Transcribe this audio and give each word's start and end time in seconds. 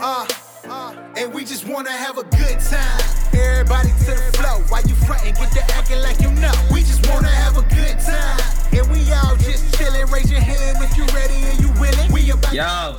Uh, 0.00 0.26
uh, 0.68 0.94
and 1.16 1.32
we 1.32 1.44
just 1.44 1.66
wanna 1.66 1.90
have 1.90 2.18
a 2.18 2.24
good 2.24 2.58
time. 2.60 3.00
Everybody 3.32 3.88
to 3.90 4.10
the 4.10 4.32
flow. 4.38 4.60
Why 4.68 4.80
you 4.80 4.94
frontin'? 4.94 5.34
Get 5.34 5.52
to 5.52 5.74
acting 5.74 6.00
like 6.00 6.20
you 6.20 6.30
know. 6.32 6.52
We 6.72 6.80
just 6.80 7.08
wanna 7.10 7.28
have 7.28 7.56
a 7.56 7.62
good 7.62 7.98
time. 8.00 8.40
And 8.72 8.90
we 8.90 9.00
all 9.12 9.36
just 9.36 9.74
chillin'. 9.74 10.10
Raise 10.10 10.30
your 10.30 10.40
hand 10.40 10.78
if 10.82 10.96
you 10.96 11.04
ready 11.14 11.34
and 11.34 11.60
you 11.60 11.68
willing. 11.80 12.12
We 12.12 12.30
about 12.30 12.52
Yo, 12.52 12.96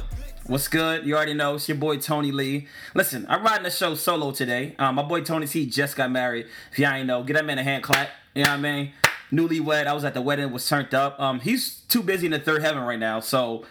what's 0.47 0.67
good? 0.67 1.05
You 1.05 1.15
already 1.15 1.33
know 1.33 1.55
it's 1.55 1.67
your 1.67 1.77
boy 1.77 1.97
Tony 1.97 2.31
Lee. 2.31 2.67
Listen, 2.93 3.25
I'm 3.29 3.43
riding 3.43 3.63
the 3.63 3.71
show 3.71 3.95
solo 3.95 4.31
today. 4.31 4.75
Um, 4.79 4.95
my 4.95 5.03
boy 5.03 5.21
Tony 5.21 5.47
T 5.47 5.65
just 5.65 5.95
got 5.95 6.11
married. 6.11 6.47
If 6.71 6.79
y'all 6.79 6.93
ain't 6.93 7.07
know, 7.07 7.23
get 7.23 7.33
that 7.33 7.45
man 7.45 7.57
a 7.57 7.63
hand 7.63 7.83
clap. 7.83 8.09
You 8.33 8.43
know 8.43 8.51
what 8.51 8.59
I 8.59 8.61
mean? 8.61 8.93
Newlywed. 9.31 9.87
I 9.87 9.93
was 9.93 10.03
at 10.05 10.13
the 10.13 10.21
wedding, 10.21 10.51
was 10.51 10.67
turned 10.67 10.93
up. 10.93 11.19
Um, 11.19 11.39
he's 11.41 11.81
too 11.89 12.01
busy 12.03 12.27
in 12.27 12.31
the 12.31 12.39
third 12.39 12.61
heaven 12.61 12.83
right 12.83 12.99
now, 12.99 13.19
so 13.19 13.65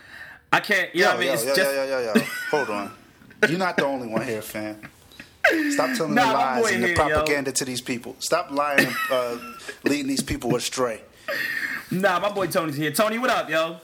I 0.53 0.61
can't. 0.61 0.95
You 0.95 1.03
know 1.05 1.11
Yo, 1.13 1.17
what 1.17 1.17
I 1.17 1.21
mean? 1.21 1.29
yo, 1.29 1.35
It's 1.35 1.45
yo, 1.47 1.55
just 1.55 1.75
yo, 1.75 1.85
yo, 1.85 1.99
yo, 2.01 2.13
yo. 2.15 2.23
Hold 2.51 2.71
on. 2.71 2.93
You're 3.49 3.59
not 3.59 3.77
the 3.77 3.85
only 3.87 4.09
one 4.09 4.27
here, 4.27 4.43
fam. 4.43 4.81
Stop 5.71 5.97
telling 5.97 6.15
Nah, 6.15 6.29
the 6.29 6.33
lies 6.33 6.73
and 6.73 6.83
the 6.83 6.89
here, 6.89 6.97
yo. 6.97 7.03
propaganda 7.03 7.53
to 7.53 7.65
these 7.65 7.81
people. 7.81 8.17
Stop 8.19 8.51
lying 8.51 8.87
and 8.87 8.97
uh, 9.11 9.39
leading 9.85 10.07
these 10.07 10.23
people 10.23 10.55
astray. 10.57 11.01
nah. 11.91 12.19
My 12.21 12.31
boy 12.31 12.47
Tony's 12.47 12.77
here. 12.77 12.91
Tony, 12.93 13.19
what 13.19 13.31
up, 13.31 13.51
yo? 13.51 13.77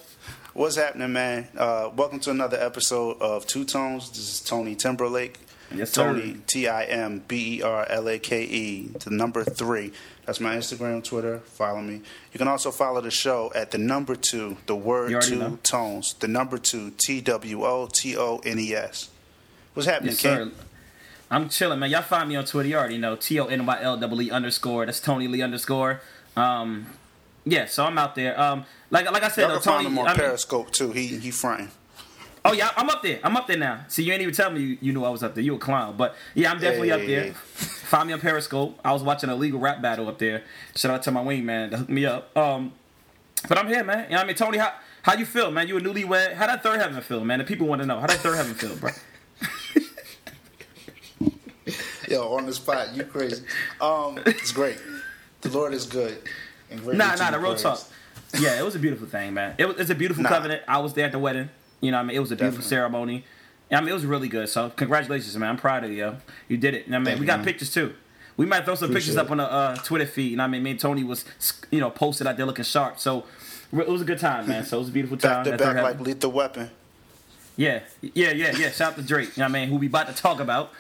What's 0.54 0.76
happening, 0.76 1.12
man? 1.12 1.48
Uh, 1.56 1.90
welcome 1.94 2.18
to 2.20 2.30
another 2.30 2.58
episode 2.58 3.20
of 3.20 3.46
Two 3.46 3.64
Tones. 3.64 4.08
This 4.10 4.18
is 4.34 4.40
Tony 4.40 4.74
Timberlake. 4.74 5.38
Yes, 5.72 5.90
sir. 5.92 6.04
Tony 6.12 6.38
T 6.48 6.66
I 6.66 6.84
M 6.84 7.22
B 7.28 7.58
E 7.58 7.62
R 7.62 7.86
L 7.88 8.08
A 8.08 8.18
K 8.18 8.42
E, 8.42 8.88
the 9.04 9.10
number 9.10 9.44
three. 9.44 9.92
That's 10.26 10.40
my 10.40 10.56
Instagram, 10.56 11.04
Twitter. 11.04 11.38
Follow 11.40 11.80
me. 11.80 12.00
You 12.32 12.38
can 12.38 12.48
also 12.48 12.70
follow 12.72 13.00
the 13.00 13.10
show 13.12 13.52
at 13.54 13.70
the 13.70 13.78
number 13.78 14.16
two, 14.16 14.56
the 14.66 14.74
word 14.74 15.22
two 15.22 15.36
know. 15.38 15.58
tones, 15.62 16.14
the 16.14 16.26
number 16.26 16.58
two 16.58 16.90
T 16.92 17.20
W 17.20 17.64
O 17.64 17.86
T 17.92 18.16
O 18.16 18.38
N 18.44 18.58
E 18.58 18.74
S. 18.74 19.10
What's 19.74 19.88
happening, 19.88 20.12
Yes, 20.12 20.20
King? 20.20 20.36
sir. 20.36 20.50
I'm 21.30 21.48
chilling, 21.48 21.78
man. 21.78 21.90
Y'all 21.90 22.02
find 22.02 22.28
me 22.28 22.36
on 22.36 22.44
Twitter. 22.44 22.68
You 22.68 22.76
already 22.76 22.98
know. 22.98 23.14
T 23.16 23.38
O 23.38 23.46
N 23.46 23.64
Y 23.66 23.78
L 23.82 23.96
double 23.96 24.20
E 24.20 24.30
underscore. 24.30 24.86
That's 24.86 24.98
Tony 25.00 25.28
Lee 25.28 25.42
underscore. 25.42 26.00
Um, 26.36 26.86
yeah, 27.44 27.66
so 27.66 27.84
I'm 27.84 27.96
out 27.98 28.14
there. 28.16 28.38
Um, 28.40 28.64
like 28.90 29.10
like 29.12 29.22
I 29.22 29.28
said, 29.28 29.42
Y'all 29.42 29.50
though, 29.50 29.54
can 29.56 29.62
find 29.62 29.84
Tony. 29.84 29.94
him 29.94 29.98
on 30.00 30.06
I 30.06 30.10
mean- 30.10 30.18
Periscope 30.18 30.70
too. 30.72 30.90
He 30.92 31.06
he 31.18 31.30
fronting. 31.30 31.70
Oh 32.44 32.52
yeah, 32.52 32.70
I'm 32.76 32.88
up 32.90 33.02
there. 33.02 33.20
I'm 33.22 33.36
up 33.36 33.46
there 33.46 33.58
now. 33.58 33.84
See, 33.88 34.02
you 34.02 34.12
ain't 34.12 34.22
even 34.22 34.34
tell 34.34 34.50
me 34.50 34.60
you, 34.60 34.78
you 34.80 34.92
knew 34.92 35.04
I 35.04 35.10
was 35.10 35.22
up 35.22 35.34
there. 35.34 35.44
You 35.44 35.54
a 35.54 35.58
clown, 35.58 35.96
but 35.96 36.16
yeah, 36.34 36.50
I'm 36.50 36.58
definitely 36.58 36.90
up 36.90 37.00
there. 37.02 37.24
Hey. 37.24 37.30
Find 37.30 38.06
me 38.08 38.12
on 38.14 38.20
Periscope. 38.20 38.80
I 38.84 38.92
was 38.92 39.02
watching 39.02 39.28
a 39.30 39.34
legal 39.36 39.60
rap 39.60 39.82
battle 39.82 40.08
up 40.08 40.18
there. 40.18 40.42
Shout 40.74 40.90
out 40.90 41.02
to 41.04 41.10
my 41.10 41.22
wingman 41.22 41.70
to 41.70 41.76
hook 41.78 41.88
me 41.90 42.06
up. 42.06 42.34
Um, 42.36 42.72
but 43.48 43.58
I'm 43.58 43.66
here, 43.68 43.84
man. 43.84 44.04
You 44.04 44.10
know 44.10 44.16
what 44.16 44.24
I 44.24 44.26
mean, 44.26 44.36
Tony, 44.36 44.58
how 44.58 44.72
how 45.02 45.14
you 45.14 45.26
feel, 45.26 45.50
man? 45.50 45.68
You 45.68 45.76
a 45.76 45.80
newlywed? 45.80 46.34
How 46.34 46.46
that 46.46 46.62
third 46.62 46.80
heaven 46.80 47.00
feel, 47.02 47.24
man? 47.24 47.38
The 47.40 47.44
people 47.44 47.66
want 47.68 47.82
to 47.82 47.86
know 47.86 48.00
how 48.00 48.06
that 48.06 48.16
third 48.18 48.36
heaven 48.36 48.54
feel, 48.54 48.74
bro. 48.74 48.90
Yo, 52.14 52.36
on 52.36 52.46
the 52.46 52.52
spot, 52.52 52.94
you 52.94 53.04
crazy. 53.04 53.44
Um, 53.80 54.18
it's 54.26 54.52
great. 54.52 54.78
The 55.42 55.48
Lord 55.50 55.72
is 55.72 55.86
good. 55.86 56.18
And 56.70 56.80
greatly 56.80 56.98
Nah, 56.98 57.14
nah, 57.14 57.30
the 57.30 57.38
real 57.38 57.54
talk. 57.56 57.80
Yeah, 58.38 58.58
it 58.58 58.64
was 58.64 58.74
a 58.76 58.78
beautiful 58.78 59.06
thing, 59.06 59.32
man. 59.34 59.54
It 59.58 59.66
was 59.66 59.76
it's 59.78 59.90
a 59.90 59.94
beautiful 59.94 60.22
Nah. 60.22 60.28
covenant. 60.28 60.62
I 60.68 60.78
was 60.78 60.92
there 60.94 61.06
at 61.06 61.12
the 61.12 61.18
wedding. 61.18 61.48
You 61.80 61.92
know, 61.92 61.98
I 61.98 62.02
mean, 62.02 62.16
it 62.16 62.20
was 62.20 62.30
a 62.30 62.36
beautiful 62.36 62.58
Definitely. 62.58 62.68
ceremony. 62.76 63.24
I 63.72 63.80
mean, 63.80 63.88
it 63.90 63.94
was 63.94 64.04
really 64.04 64.28
good. 64.28 64.48
So, 64.48 64.70
congratulations, 64.70 65.36
man. 65.36 65.50
I'm 65.50 65.56
proud 65.56 65.84
of 65.84 65.90
you. 65.90 65.96
yo. 65.98 66.16
You 66.48 66.56
did 66.56 66.74
it. 66.74 66.88
What 66.88 66.94
I 66.96 66.98
mean, 66.98 67.04
Thank 67.06 67.20
we 67.20 67.26
got 67.26 67.38
man. 67.38 67.46
pictures 67.46 67.72
too. 67.72 67.94
We 68.36 68.44
might 68.46 68.64
throw 68.64 68.74
some 68.74 68.92
pictures 68.92 69.16
up 69.16 69.30
on 69.30 69.36
the 69.36 69.44
uh, 69.50 69.76
Twitter 69.76 70.06
feed. 70.06 70.32
You 70.32 70.36
know, 70.38 70.44
I 70.44 70.46
mean, 70.48 70.62
me 70.62 70.72
and 70.72 70.80
Tony 70.80 71.04
was, 71.04 71.24
you 71.70 71.78
know, 71.80 71.90
posted 71.90 72.26
out 72.26 72.36
there 72.36 72.46
looking 72.46 72.64
sharp. 72.64 72.98
So, 72.98 73.24
it 73.72 73.88
was 73.88 74.02
a 74.02 74.04
good 74.04 74.18
time, 74.18 74.48
man. 74.48 74.64
So 74.64 74.76
it 74.78 74.80
was 74.80 74.88
a 74.88 74.92
beautiful 74.92 75.16
time. 75.16 75.44
Back 75.44 75.58
to 75.58 75.64
back 75.64 75.82
like 75.82 76.00
lethal 76.00 76.32
weapon. 76.32 76.70
yeah, 77.56 77.80
yeah, 78.02 78.30
yeah, 78.32 78.56
yeah. 78.56 78.70
Shout 78.70 78.92
out 78.92 78.96
to 78.96 79.02
Drake. 79.02 79.36
You 79.36 79.42
know 79.42 79.48
what 79.48 79.56
I 79.56 79.60
mean, 79.60 79.68
who 79.68 79.76
we 79.76 79.86
about 79.86 80.08
to 80.08 80.14
talk 80.14 80.40
about. 80.40 80.72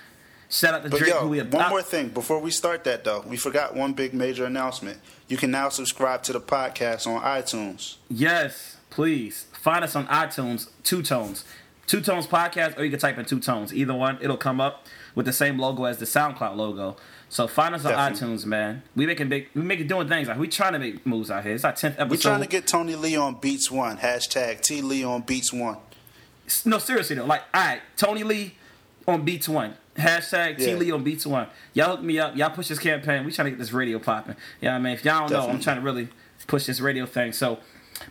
Shout 0.50 0.74
out 0.74 0.82
to 0.82 0.90
But 0.90 0.98
Drake, 0.98 1.12
yo, 1.12 1.20
who 1.20 1.28
we 1.28 1.40
one 1.42 1.70
more 1.70 1.80
thing 1.82 2.08
before 2.08 2.40
we 2.40 2.50
start 2.50 2.82
that 2.84 3.04
though, 3.04 3.22
we 3.26 3.36
forgot 3.36 3.76
one 3.76 3.92
big 3.92 4.12
major 4.12 4.44
announcement. 4.44 4.98
You 5.28 5.36
can 5.36 5.52
now 5.52 5.68
subscribe 5.68 6.24
to 6.24 6.32
the 6.32 6.40
podcast 6.40 7.06
on 7.06 7.22
iTunes. 7.22 7.96
Yes, 8.08 8.76
please 8.90 9.46
find 9.52 9.84
us 9.84 9.94
on 9.94 10.08
iTunes. 10.08 10.68
Two 10.82 11.02
Tones, 11.02 11.44
Two 11.86 12.00
Tones 12.00 12.26
podcast, 12.26 12.76
or 12.76 12.84
you 12.84 12.90
can 12.90 12.98
type 12.98 13.16
in 13.16 13.26
Two 13.26 13.38
Tones. 13.38 13.72
Either 13.72 13.94
one, 13.94 14.18
it'll 14.20 14.36
come 14.36 14.60
up 14.60 14.86
with 15.14 15.24
the 15.26 15.32
same 15.32 15.56
logo 15.56 15.84
as 15.84 15.98
the 15.98 16.04
SoundCloud 16.04 16.56
logo. 16.56 16.96
So 17.28 17.46
find 17.46 17.76
us 17.76 17.84
on 17.84 17.92
Definitely. 17.92 18.26
iTunes, 18.36 18.44
man. 18.44 18.82
We 18.96 19.06
making 19.06 19.28
big, 19.28 19.50
we 19.54 19.62
making 19.62 19.86
doing 19.86 20.08
things. 20.08 20.26
Like 20.26 20.38
we 20.38 20.48
trying 20.48 20.72
to 20.72 20.80
make 20.80 21.06
moves 21.06 21.30
out 21.30 21.44
here. 21.44 21.54
It's 21.54 21.64
our 21.64 21.72
tenth 21.72 21.94
episode. 21.94 22.10
We're 22.10 22.20
trying 22.32 22.40
to 22.42 22.48
get 22.48 22.66
Tony 22.66 22.96
Lee 22.96 23.14
on 23.14 23.36
Beats 23.40 23.70
One. 23.70 23.98
Hashtag 23.98 24.62
T 24.62 24.82
Lee 24.82 25.04
on 25.04 25.22
Beats 25.22 25.52
One. 25.52 25.76
no 26.64 26.78
seriously 26.78 27.14
though. 27.14 27.24
Like, 27.24 27.42
all 27.54 27.60
right, 27.62 27.80
Tony 27.96 28.24
Lee 28.24 28.56
on 29.06 29.24
Beats 29.24 29.48
One. 29.48 29.74
Hashtag 29.96 30.58
T 30.58 30.70
Yeah. 30.70 30.76
Lee 30.76 30.90
on 30.92 31.02
Beats 31.02 31.26
One. 31.26 31.48
Y'all 31.74 31.90
hook 31.96 32.02
me 32.02 32.18
up. 32.18 32.36
Y'all 32.36 32.50
push 32.50 32.68
this 32.68 32.78
campaign. 32.78 33.24
We 33.24 33.32
trying 33.32 33.46
to 33.46 33.50
get 33.50 33.58
this 33.58 33.72
radio 33.72 33.98
popping. 33.98 34.36
Yeah, 34.60 34.74
I 34.74 34.78
mean, 34.78 34.92
if 34.94 35.04
y'all 35.04 35.28
don't 35.28 35.32
know, 35.46 35.52
I'm 35.52 35.60
trying 35.60 35.76
to 35.76 35.82
really 35.82 36.08
push 36.46 36.66
this 36.66 36.80
radio 36.80 37.06
thing. 37.06 37.32
So, 37.32 37.58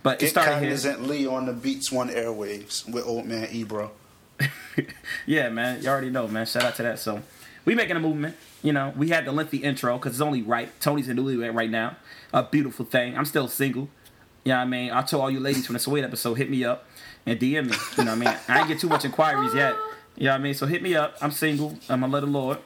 but 0.04 0.18
it 0.18 0.26
Get 0.26 0.30
started 0.32 0.52
here. 0.52 0.60
cognizant 0.62 1.08
Lee 1.08 1.26
on 1.26 1.46
the 1.46 1.54
Beats 1.54 1.92
One 1.92 2.10
airwaves 2.10 2.92
with 2.92 3.06
old 3.06 3.26
man 3.26 3.48
Ebro. 3.52 3.92
yeah, 5.26 5.50
man. 5.50 5.82
You 5.82 5.90
already 5.90 6.10
know, 6.10 6.28
man. 6.28 6.46
Shout 6.46 6.64
out 6.64 6.76
to 6.76 6.84
that. 6.84 7.00
So, 7.00 7.22
we 7.66 7.76
making 7.76 7.96
a 7.96 8.00
movement. 8.00 8.36
You 8.62 8.74
know, 8.74 8.94
we 8.98 9.10
had 9.10 9.26
the 9.26 9.32
lengthy 9.32 9.58
intro 9.58 9.98
because 9.98 10.14
it's 10.14 10.22
only 10.22 10.42
right. 10.42 10.70
Tony's 10.82 11.08
a 11.08 11.14
newlywed 11.14 11.54
right 11.56 11.70
now. 11.70 11.96
A 12.34 12.44
beautiful 12.44 12.86
thing. 12.86 13.18
I'm 13.18 13.26
still 13.26 13.48
single. 13.48 13.90
You 14.44 14.52
know 14.52 14.58
what 14.58 14.62
I 14.64 14.66
mean? 14.66 14.92
I 14.92 15.02
told 15.02 15.24
all 15.24 15.32
you 15.32 15.40
ladies 15.40 15.66
from 15.66 15.74
the 15.74 15.80
Sweet 15.80 16.04
episode, 16.04 16.34
hit 16.36 16.50
me 16.50 16.64
up 16.66 16.86
and 17.26 17.40
DM 17.40 17.70
me. 17.70 17.76
You 17.98 18.04
know 18.06 18.16
what 18.16 18.28
I 18.28 18.32
mean? 18.32 18.40
I 18.48 18.60
ain't 18.60 18.68
get 18.68 18.80
too 18.80 18.90
much 18.90 19.06
inquiries 19.06 19.54
yet. 19.54 19.76
You 20.19 20.25
know 20.25 20.31
what 20.31 20.41
I 20.41 20.44
mean? 20.44 20.53
So 20.53 20.66
hit 20.66 20.84
me 20.84 20.96
up. 20.96 21.16
I'm 21.22 21.31
single. 21.31 21.80
I'm 21.88 22.03
a 22.03 22.07
little 22.07 22.28
Lord. 22.30 22.57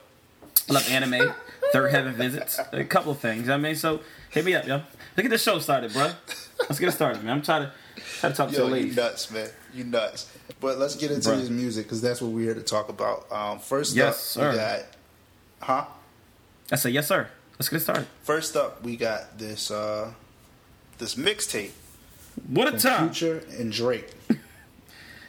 I 0.68 0.72
love 0.72 0.90
anime, 0.90 1.32
third 1.72 1.90
heaven 1.92 2.14
visits, 2.14 2.58
a 2.72 2.84
couple 2.84 3.12
of 3.12 3.18
things. 3.20 3.42
You 3.42 3.46
know 3.48 3.52
what 3.54 3.58
I 3.58 3.62
mean? 3.62 3.76
So 3.76 4.00
hit 4.30 4.44
me 4.44 4.54
up, 4.54 4.66
yo. 4.66 4.82
Look 5.16 5.24
at 5.26 5.30
the 5.30 5.38
show 5.38 5.60
started, 5.60 5.92
bro. 5.92 6.10
Let's 6.60 6.80
get 6.80 6.88
it 6.88 6.92
started, 6.92 7.22
man. 7.22 7.36
I'm 7.36 7.42
trying 7.42 7.62
to 7.66 7.72
try 8.18 8.30
to 8.30 8.34
talk 8.34 8.50
to 8.50 8.56
the 8.56 8.66
Yo, 8.66 8.74
you 8.74 8.92
nuts, 8.94 9.30
man. 9.30 9.48
You 9.72 9.84
nuts. 9.84 10.32
But 10.58 10.78
let's 10.78 10.96
get 10.96 11.12
into 11.12 11.28
Bruh. 11.28 11.38
this 11.38 11.48
music 11.50 11.84
because 11.84 12.00
that's 12.00 12.20
what 12.20 12.32
we're 12.32 12.44
here 12.46 12.54
to 12.54 12.62
talk 12.62 12.88
about. 12.88 13.30
Um, 13.30 13.60
first 13.60 13.94
Yes, 13.94 14.36
up, 14.36 14.42
sir. 14.42 14.50
we 14.50 14.56
got, 14.56 14.80
huh? 15.60 15.84
I 16.72 16.76
said, 16.76 16.92
yes, 16.92 17.06
sir. 17.06 17.28
Let's 17.58 17.68
get 17.68 17.76
it 17.76 17.80
started. 17.80 18.06
First 18.24 18.56
up, 18.56 18.82
we 18.82 18.96
got 18.96 19.38
this 19.38 19.70
uh, 19.70 20.12
this 20.98 21.14
mixtape. 21.14 21.70
What 22.48 22.74
a 22.74 22.78
time. 22.78 23.10
Future 23.10 23.44
and 23.58 23.70
Drake. 23.70 24.10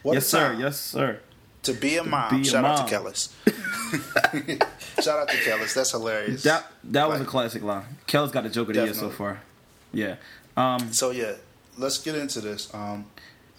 What 0.01 0.13
yes, 0.13 0.25
a 0.27 0.29
sir. 0.29 0.53
Yes, 0.59 0.79
sir. 0.79 1.19
To 1.65 1.73
be 1.73 1.97
a 1.97 2.03
mom. 2.03 2.29
be 2.35 2.41
a 2.41 2.43
Shout 2.45 2.65
out 2.65 2.79
mom. 2.79 2.87
to 2.89 2.95
Kellis. 2.95 3.29
Shout 5.03 5.19
out 5.19 5.29
to 5.29 5.35
Kellis. 5.37 5.73
That's 5.73 5.91
hilarious. 5.91 6.43
That 6.43 6.65
that 6.85 7.07
was 7.09 7.21
a 7.21 7.25
classic 7.25 7.63
line. 7.63 7.85
Kel's 8.07 8.31
got 8.31 8.43
the 8.43 8.49
joke 8.49 8.69
of 8.69 8.75
the 8.75 8.83
year 8.85 8.93
so 8.93 9.09
far. 9.09 9.41
Yeah. 9.93 10.15
Um, 10.57 10.91
So 10.93 11.11
yeah, 11.11 11.33
let's 11.77 11.97
get 11.99 12.15
into 12.15 12.41
this. 12.41 12.73
Um, 12.73 13.05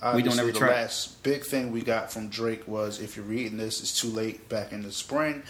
We 0.02 0.08
obviously 0.08 0.40
every 0.40 0.52
the 0.52 0.58
track. 0.58 0.70
last 0.72 1.22
big 1.22 1.44
thing 1.44 1.72
we 1.72 1.80
got 1.82 2.12
from 2.12 2.28
Drake 2.28 2.66
was 2.68 3.00
if 3.00 3.16
you're 3.16 3.24
reading 3.24 3.56
this, 3.58 3.80
it's 3.80 3.98
too 3.98 4.08
late 4.08 4.48
back 4.48 4.72
in 4.72 4.82
the 4.82 4.92
spring. 4.92 5.42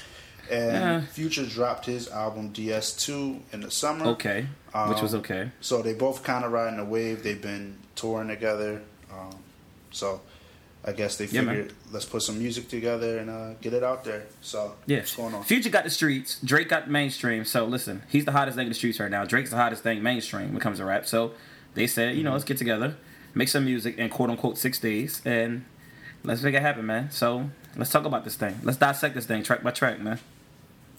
And 0.51 0.71
Yeah. 0.73 1.01
Future 1.07 1.45
dropped 1.47 1.87
his 1.87 2.09
album 2.09 2.53
DS2 2.53 3.41
in 3.53 3.61
the 3.61 3.71
summer. 3.71 4.07
okay, 4.07 4.47
which 4.89 5.03
was 5.03 5.15
Um, 5.15 5.21
okay. 5.21 5.51
So 5.61 5.83
they 5.83 5.95
both 5.95 6.23
kind 6.23 6.45
of 6.45 6.53
riding 6.53 6.79
a 6.79 6.85
wave. 6.85 7.23
They've 7.25 7.41
been 7.43 7.79
touring 7.97 8.29
together. 8.29 8.83
Um, 9.13 9.35
so 9.91 10.21
I 10.87 10.93
guess 10.93 11.17
they 11.17 11.25
Yeah, 11.27 11.41
figured 11.41 11.73
let's 11.91 12.05
put 12.05 12.23
some 12.23 12.39
music 12.39 12.69
together 12.69 13.19
and 13.19 13.29
uh, 13.29 13.55
get 13.61 13.73
it 13.73 13.83
out 13.83 14.05
there. 14.05 14.25
So 14.41 14.75
Yeah. 14.87 14.99
what's 14.99 15.17
going 15.17 15.35
on? 15.35 15.43
Future 15.43 15.69
got 15.71 15.83
the 15.85 15.91
streets. 15.91 16.39
Drake 16.45 16.69
got 16.69 16.89
mainstream. 16.89 17.45
So 17.45 17.65
listen, 17.65 18.03
he's 18.09 18.25
the 18.25 18.33
hottest 18.33 18.57
thing 18.57 18.67
in 18.67 18.71
the 18.71 18.75
streets 18.77 19.01
right 19.01 19.11
now. 19.11 19.25
Drake's 19.25 19.51
the 19.51 19.57
hottest 19.57 19.83
thing 19.83 20.03
mainstream 20.03 20.49
when 20.49 20.59
it 20.59 20.61
comes 20.61 20.79
to 20.79 20.85
rap. 20.85 21.07
So 21.07 21.33
they 21.75 21.87
said, 21.89 22.17
you 22.17 22.23
know, 22.23 22.33
let's 22.33 22.45
get 22.45 22.57
together, 22.59 22.97
make 23.35 23.49
some 23.49 23.65
music 23.65 23.99
in 23.99 24.09
quote 24.11 24.31
unquote 24.31 24.59
six 24.59 24.79
days, 24.79 25.23
and 25.25 25.65
let's 26.23 26.43
make 26.43 26.55
it 26.55 26.63
happen, 26.63 26.87
man. 26.87 27.11
So 27.11 27.51
let's 27.77 27.91
talk 27.91 28.05
about 28.05 28.23
this 28.25 28.37
thing. 28.37 28.61
Let's 28.63 28.79
dissect 28.79 29.17
this 29.17 29.27
thing 29.27 29.43
track 29.43 29.65
by 29.65 29.73
track, 29.73 30.01
man. 30.01 30.21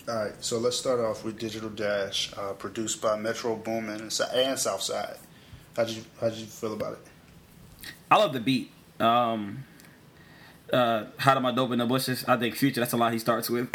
All 0.09 0.15
right, 0.15 0.33
so 0.43 0.57
let's 0.57 0.77
start 0.77 0.99
off 1.01 1.25
with 1.25 1.37
Digital 1.37 1.69
Dash, 1.69 2.31
uh, 2.37 2.53
produced 2.53 3.01
by 3.01 3.17
Metro 3.17 3.57
Boomin 3.57 3.99
and, 3.99 4.11
Southside. 4.59 5.17
How'd 5.75 5.89
you 5.89 6.03
how'd 6.21 6.33
you 6.33 6.45
feel 6.45 6.73
about 6.73 6.93
it? 6.93 6.99
I 8.09 8.17
love 8.17 8.31
the 8.33 8.39
beat. 8.39 8.71
Um, 9.01 9.65
uh, 10.71 11.05
hot 11.17 11.37
on 11.37 11.43
my 11.43 11.51
dope 11.51 11.71
in 11.71 11.79
the 11.79 11.85
bushes. 11.85 12.25
I 12.25 12.37
think 12.37 12.55
Future. 12.55 12.79
That's 12.79 12.93
a 12.93 12.97
lot 12.97 13.13
he 13.13 13.19
starts 13.19 13.49
with. 13.49 13.69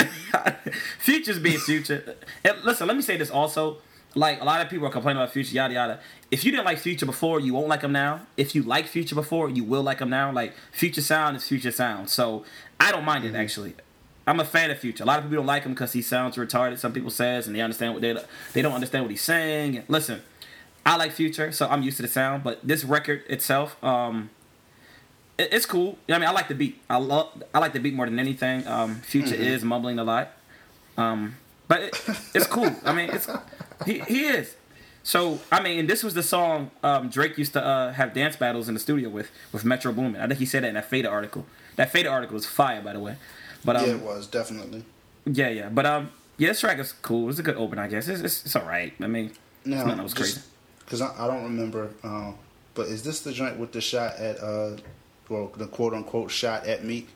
Future's 0.98 1.38
being 1.38 1.58
Future. 1.58 2.16
And 2.44 2.62
listen, 2.62 2.86
let 2.86 2.96
me 2.96 3.02
say 3.02 3.16
this 3.16 3.30
also. 3.30 3.78
Like 4.14 4.42
a 4.42 4.44
lot 4.44 4.60
of 4.60 4.68
people 4.68 4.86
are 4.86 4.90
complaining 4.90 5.22
about 5.22 5.32
Future, 5.32 5.54
yada 5.54 5.72
yada. 5.72 6.00
If 6.30 6.44
you 6.44 6.50
didn't 6.50 6.66
like 6.66 6.78
Future 6.78 7.06
before, 7.06 7.40
you 7.40 7.54
won't 7.54 7.68
like 7.68 7.80
him 7.80 7.92
now. 7.92 8.26
If 8.36 8.54
you 8.54 8.62
like 8.62 8.86
Future 8.86 9.14
before, 9.14 9.48
you 9.48 9.64
will 9.64 9.82
like 9.82 10.00
him 10.00 10.10
now. 10.10 10.30
Like 10.30 10.54
Future 10.70 11.00
sound 11.00 11.36
is 11.36 11.48
Future 11.48 11.70
sound. 11.70 12.10
So 12.10 12.44
I 12.78 12.92
don't 12.92 13.04
mind 13.04 13.24
it 13.24 13.34
actually. 13.34 13.74
I'm 14.26 14.38
a 14.38 14.44
fan 14.44 14.70
of 14.70 14.78
Future. 14.78 15.02
A 15.02 15.06
lot 15.06 15.18
of 15.18 15.24
people 15.24 15.38
don't 15.38 15.46
like 15.46 15.64
him 15.64 15.72
because 15.72 15.94
he 15.94 16.02
sounds 16.02 16.36
retarded. 16.36 16.78
Some 16.78 16.92
people 16.92 17.10
says, 17.10 17.46
and 17.46 17.56
they 17.56 17.60
understand 17.60 17.94
what 17.94 18.02
they 18.02 18.16
they 18.52 18.62
don't 18.62 18.72
understand 18.74 19.04
what 19.04 19.10
he's 19.10 19.22
saying. 19.22 19.82
Listen, 19.88 20.22
I 20.84 20.96
like 20.96 21.12
Future, 21.12 21.50
so 21.50 21.66
I'm 21.68 21.82
used 21.82 21.96
to 21.96 22.02
the 22.02 22.08
sound. 22.08 22.44
But 22.44 22.60
this 22.62 22.84
record 22.84 23.24
itself, 23.28 23.82
um, 23.82 24.30
it, 25.42 25.52
it's 25.52 25.66
cool. 25.66 25.98
I 26.08 26.12
mean, 26.18 26.28
I 26.28 26.32
like 26.32 26.48
the 26.48 26.54
beat. 26.54 26.80
I 26.88 26.96
love. 26.96 27.42
I 27.54 27.58
like 27.58 27.72
the 27.72 27.80
beat 27.80 27.94
more 27.94 28.06
than 28.06 28.18
anything. 28.18 28.66
Um, 28.66 28.96
Future 28.96 29.34
Mm-hmm. 29.34 29.42
is 29.44 29.64
mumbling 29.64 29.98
a 29.98 30.04
lot. 30.04 30.30
Um, 30.96 31.36
but 31.68 31.80
it, 31.82 32.00
it's 32.34 32.46
cool. 32.46 32.70
I 32.84 32.92
mean, 32.92 33.10
it's 33.10 33.28
he 33.86 34.00
he 34.00 34.24
is. 34.26 34.54
So 35.02 35.40
I 35.50 35.60
mean, 35.62 35.80
and 35.80 35.88
this 35.88 36.02
was 36.04 36.14
the 36.14 36.22
song 36.22 36.70
um, 36.82 37.08
Drake 37.08 37.36
used 37.38 37.54
to 37.54 37.64
uh, 37.64 37.92
have 37.92 38.14
dance 38.14 38.36
battles 38.36 38.68
in 38.68 38.74
the 38.74 38.80
studio 38.80 39.08
with 39.08 39.30
with 39.52 39.64
Metro 39.64 39.92
Boomin. 39.92 40.20
I 40.20 40.26
think 40.28 40.38
he 40.38 40.46
said 40.46 40.62
that 40.64 40.68
in 40.68 40.74
that 40.74 40.88
Fader 40.88 41.10
article. 41.10 41.44
That 41.76 41.90
Fader 41.90 42.10
article 42.10 42.34
was 42.34 42.46
fire, 42.46 42.80
by 42.82 42.92
the 42.92 43.00
way. 43.00 43.16
But 43.64 43.76
um, 43.76 43.86
yeah, 43.86 43.92
it 43.94 44.00
was 44.00 44.26
definitely. 44.26 44.84
yeah, 45.24 45.48
yeah. 45.48 45.68
But 45.70 45.86
um, 45.86 46.10
yeah, 46.38 46.48
this 46.48 46.60
track 46.60 46.78
is 46.78 46.92
cool. 46.92 47.28
It's 47.30 47.38
a 47.38 47.42
good 47.42 47.56
open, 47.56 47.78
I 47.78 47.88
guess. 47.88 48.06
It's 48.08 48.20
it's, 48.20 48.44
it's 48.44 48.54
all 48.56 48.66
right. 48.66 48.92
I 49.00 49.06
mean, 49.06 49.32
it's 49.64 49.82
that 49.84 50.02
was 50.02 50.14
crazy. 50.14 50.40
Because 50.80 51.00
I, 51.00 51.24
I 51.24 51.26
don't 51.26 51.44
remember, 51.44 51.90
um, 52.04 52.36
but 52.74 52.86
is 52.88 53.02
this 53.02 53.20
the 53.22 53.32
joint 53.32 53.56
with 53.58 53.72
the 53.72 53.80
shot 53.80 54.16
at, 54.16 54.38
uh, 54.40 54.76
well, 55.28 55.52
the 55.56 55.66
quote 55.66 55.94
unquote 55.94 56.30
shot 56.30 56.66
at 56.66 56.84
Meek? 56.84 57.08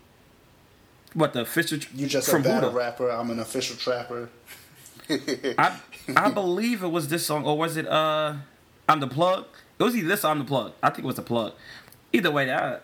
What 1.15 1.33
the 1.33 1.41
official 1.43 1.79
You 1.95 2.07
just 2.07 2.29
from 2.31 2.43
a 2.43 2.45
battle 2.45 2.73
rapper. 2.73 3.09
I'm 3.11 3.31
an 3.31 3.39
official 3.39 3.77
trapper. 3.77 4.29
I 5.11 5.79
I 6.15 6.31
believe 6.31 6.83
it 6.83 6.89
was 6.89 7.09
this 7.09 7.25
song, 7.25 7.45
or 7.45 7.57
was 7.57 7.77
it 7.77 7.87
uh, 7.89 8.35
I'm 8.89 9.01
the 9.01 9.07
plug? 9.07 9.47
It 9.79 9.83
was 9.83 9.97
either 9.97 10.09
this 10.09 10.25
or 10.25 10.29
I'm 10.29 10.39
the 10.41 10.45
plug. 10.45 10.73
I 10.83 10.89
think 10.91 11.01
it 11.01 11.07
was 11.07 11.17
the 11.17 11.23
plug. 11.23 11.53
Either 12.13 12.31
way, 12.31 12.51
I, 12.51 12.75
uh, 12.75 12.79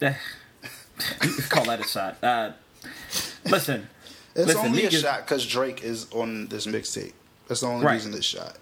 call 1.48 1.64
that 1.66 1.80
a 1.80 1.84
shot. 1.84 2.22
Uh, 2.22 2.52
listen, 3.44 3.88
It's 4.34 4.46
listen, 4.46 4.66
only 4.66 4.84
a 4.84 4.90
shot 4.90 5.26
because 5.26 5.46
Drake 5.46 5.82
is 5.82 6.10
on 6.12 6.46
this 6.48 6.66
mixtape. 6.66 7.12
That's 7.48 7.60
the 7.60 7.66
only 7.68 7.84
Right. 7.84 7.94
reason 7.94 8.14
it's 8.14 8.26
shot. 8.26 8.56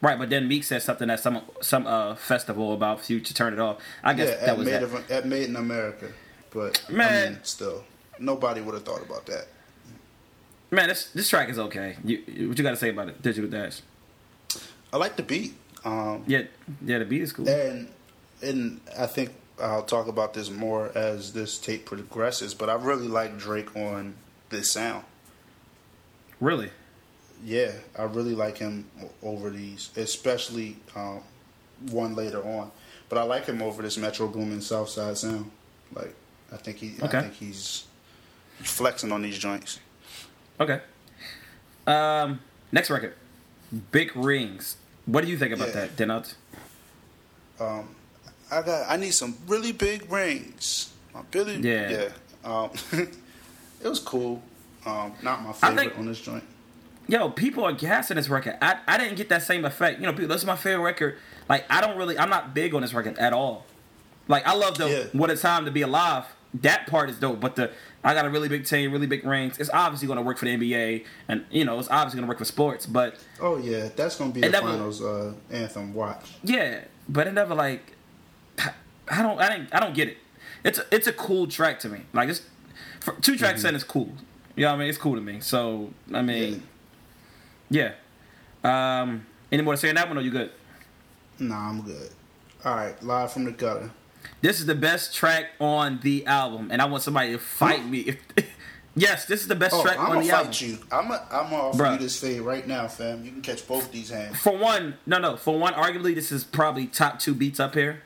Right? 0.00 0.18
But 0.18 0.30
then 0.30 0.48
Meek 0.48 0.64
said 0.64 0.82
something 0.82 1.08
at 1.10 1.20
some 1.20 1.42
some 1.60 1.86
uh 1.86 2.14
festival 2.16 2.72
about 2.72 3.00
Future 3.00 3.34
turn 3.34 3.52
it 3.52 3.58
off. 3.58 3.78
I 4.02 4.14
guess 4.14 4.28
Yeah, 4.30 4.36
that 4.36 4.48
at 4.50 4.58
was 4.58 4.66
Made, 4.66 4.72
that. 4.74 4.82
of, 4.82 5.10
at 5.10 5.26
Made 5.26 5.48
in 5.48 5.56
America. 5.56 6.12
But, 6.52 6.82
I 6.88 6.92
Man. 6.92 7.32
mean, 7.34 7.40
still, 7.44 7.84
nobody 8.18 8.60
would 8.60 8.74
have 8.74 8.84
thought 8.84 9.02
about 9.02 9.26
that. 9.26 9.46
Man, 10.72 10.88
this 10.88 11.06
this 11.10 11.28
track 11.28 11.48
is 11.48 11.58
okay. 11.58 11.96
You, 12.04 12.22
you- 12.26 12.48
what 12.48 12.58
you 12.58 12.64
got 12.64 12.70
to 12.70 12.76
say 12.76 12.90
about 12.90 13.08
it? 13.08 13.22
Digital 13.22 13.50
Dash. 13.50 13.80
I 14.92 14.96
like 14.96 15.16
the 15.16 15.22
beat. 15.22 15.54
Um, 15.84 16.24
Yeah, 16.26 16.42
yeah, 16.84 16.98
the 16.98 17.04
beat 17.04 17.22
is 17.22 17.32
cool. 17.32 17.48
And 17.48 17.88
and 18.42 18.80
I 18.98 19.06
think 19.06 19.30
I'll 19.60 19.82
talk 19.84 20.08
about 20.08 20.34
this 20.34 20.50
more 20.50 20.90
as 20.96 21.32
this 21.32 21.58
tape 21.58 21.86
progresses. 21.86 22.54
But 22.54 22.68
I 22.70 22.74
really 22.74 23.06
like 23.08 23.38
Drake 23.38 23.74
on 23.76 24.14
this 24.50 24.72
sound. 24.72 25.04
Really? 26.40 26.70
Yeah, 27.44 27.72
I 27.98 28.02
really 28.02 28.34
like 28.34 28.58
him 28.58 28.86
over 29.22 29.50
these, 29.50 29.90
especially 29.96 30.76
um, 30.94 31.20
one 31.90 32.14
later 32.14 32.42
on. 32.44 32.70
But 33.08 33.18
I 33.18 33.22
like 33.22 33.46
him 33.46 33.62
over 33.62 33.82
this 33.82 33.96
Metro 33.96 34.28
Boomin 34.28 34.60
Southside 34.60 35.16
sound. 35.18 35.50
Like 35.94 36.14
I 36.52 36.56
think 36.56 36.76
he, 36.78 36.94
Okay. 37.02 37.18
I 37.18 37.22
think 37.22 37.34
he's 37.34 37.84
flexing 38.58 39.10
on 39.12 39.22
these 39.22 39.38
joints. 39.38 39.80
Okay. 40.60 40.80
Um, 41.86 42.40
next 42.72 42.90
record, 42.90 43.14
Big 43.90 44.14
Rings. 44.14 44.76
What 45.06 45.24
do 45.24 45.30
you 45.30 45.38
think 45.38 45.52
about 45.54 45.68
Yeah. 45.68 45.74
that, 45.74 45.96
Denot? 45.96 46.34
Um, 47.58 47.88
I 48.50 48.62
got, 48.62 48.90
I 48.90 48.96
need 48.96 49.12
some 49.12 49.36
really 49.46 49.72
big 49.72 50.10
rings. 50.12 50.92
My 51.14 51.22
Billy, 51.30 51.56
Yeah. 51.56 51.90
yeah. 51.90 52.08
Um, 52.44 52.70
it 53.82 53.88
was 53.88 53.98
cool. 53.98 54.42
Um, 54.86 55.12
not 55.22 55.42
my 55.42 55.52
favorite 55.52 55.78
think- 55.78 55.98
on 55.98 56.06
this 56.06 56.20
joint. 56.20 56.44
Yo, 57.08 57.28
people 57.30 57.64
are 57.64 57.72
gassing 57.72 58.16
this 58.16 58.28
record. 58.28 58.56
I, 58.62 58.78
I 58.86 58.96
didn't 58.98 59.16
get 59.16 59.28
that 59.30 59.42
same 59.42 59.64
effect. 59.64 60.00
You 60.00 60.06
know, 60.06 60.12
people, 60.12 60.28
this 60.28 60.42
is 60.42 60.46
my 60.46 60.56
favorite 60.56 60.84
record. 60.84 61.18
Like, 61.48 61.64
I 61.68 61.80
don't 61.80 61.96
really, 61.96 62.16
I'm 62.18 62.30
not 62.30 62.54
big 62.54 62.74
on 62.74 62.82
this 62.82 62.94
record 62.94 63.18
at 63.18 63.32
all. 63.32 63.66
Like, 64.28 64.46
I 64.46 64.54
love 64.54 64.78
the 64.78 64.88
Yeah. 64.88 65.18
What 65.18 65.30
a 65.30 65.36
Time 65.36 65.64
to 65.64 65.70
Be 65.70 65.82
Alive. 65.82 66.24
That 66.54 66.86
part 66.86 67.10
is 67.10 67.18
dope, 67.18 67.40
but 67.40 67.56
the 67.56 67.70
I 68.02 68.12
got 68.14 68.24
a 68.24 68.30
really 68.30 68.48
big 68.48 68.64
team, 68.64 68.90
really 68.92 69.06
big 69.06 69.24
rings. 69.24 69.58
It's 69.58 69.70
obviously 69.70 70.06
going 70.08 70.16
to 70.16 70.22
work 70.22 70.36
for 70.38 70.46
the 70.46 70.56
NBA, 70.56 71.04
and 71.28 71.44
you 71.50 71.64
know, 71.64 71.78
it's 71.78 71.88
obviously 71.90 72.18
going 72.18 72.26
to 72.26 72.28
work 72.28 72.38
for 72.38 72.44
sports. 72.44 72.86
But 72.86 73.24
Oh 73.40 73.56
yeah, 73.56 73.88
that's 73.94 74.16
gonna 74.16 74.32
be 74.32 74.40
the 74.40 74.50
finals 74.52 75.00
uh, 75.00 75.32
anthem. 75.50 75.94
Watch. 75.94 76.32
yeah, 76.42 76.84
but 77.08 77.28
it 77.28 77.34
never 77.34 77.54
like, 77.54 77.92
I 78.58 79.22
don't, 79.22 79.40
I 79.40 79.48
didn't, 79.48 79.74
I 79.74 79.78
don't 79.80 79.94
get 79.94 80.08
it. 80.08 80.18
It's 80.64 80.78
a, 80.78 80.84
it's 80.90 81.06
a 81.06 81.12
cool 81.12 81.46
track 81.46 81.78
to 81.80 81.88
me. 81.88 82.00
Like 82.12 82.28
it's 82.28 82.42
for, 83.00 83.14
two 83.20 83.36
tracks 83.36 83.62
in, 83.64 83.74
it's 83.74 83.84
cool. 83.84 84.10
You 84.56 84.64
know 84.64 84.70
what 84.70 84.76
I 84.76 84.78
mean? 84.78 84.88
It's 84.88 84.98
cool 84.98 85.14
to 85.14 85.20
me. 85.20 85.38
So 85.40 85.90
I 86.12 86.22
mean, 86.22 86.52
yeah. 86.52 86.58
Um, 88.64 89.26
any 89.52 89.62
more 89.62 89.74
to 89.74 89.78
say 89.78 89.88
on 89.88 89.94
that 89.94 90.08
one? 90.08 90.18
Or 90.18 90.20
you 90.20 90.30
good? 90.30 90.50
Nah, 91.38 91.70
I'm 91.70 91.82
good. 91.82 92.10
All 92.64 92.74
right, 92.74 93.00
live 93.02 93.32
from 93.32 93.44
the 93.44 93.52
gutter. 93.52 93.90
This 94.42 94.60
is 94.60 94.66
the 94.66 94.74
best 94.74 95.14
track 95.14 95.46
on 95.60 96.00
the 96.02 96.26
album, 96.26 96.68
and 96.70 96.82
I 96.82 96.84
want 96.84 97.02
somebody 97.02 97.32
to 97.32 97.38
fight 97.38 97.86
me. 97.86 98.00
If, 98.00 98.16
yes, 98.94 99.24
this 99.24 99.40
is 99.40 99.48
the 99.48 99.54
best 99.54 99.74
Oh, 99.74 99.82
track 99.82 99.98
I'm 99.98 100.06
on 100.06 100.12
gonna 100.14 100.24
the 100.26 100.30
fight 100.30 100.38
album. 100.38 100.52
you. 100.68 100.78
I'm 100.92 101.08
gonna 101.08 101.26
I'm 101.30 101.50
gonna 101.50 101.62
offer 101.62 101.82
Bruh. 101.84 101.92
you 101.94 101.98
this 102.00 102.20
fade 102.20 102.42
right 102.42 102.66
now, 102.66 102.86
fam. 102.88 103.24
You 103.24 103.30
can 103.32 103.40
catch 103.40 103.66
both 103.66 103.90
these 103.90 104.10
hands. 104.10 104.38
For 104.38 104.54
one, 104.56 104.98
no, 105.06 105.18
no. 105.18 105.36
For 105.38 105.58
one, 105.58 105.72
arguably, 105.72 106.14
this 106.14 106.30
is 106.30 106.44
probably 106.44 106.86
top 106.86 107.18
two 107.18 107.34
beats 107.34 107.58
up 107.60 107.74
here. 107.74 108.02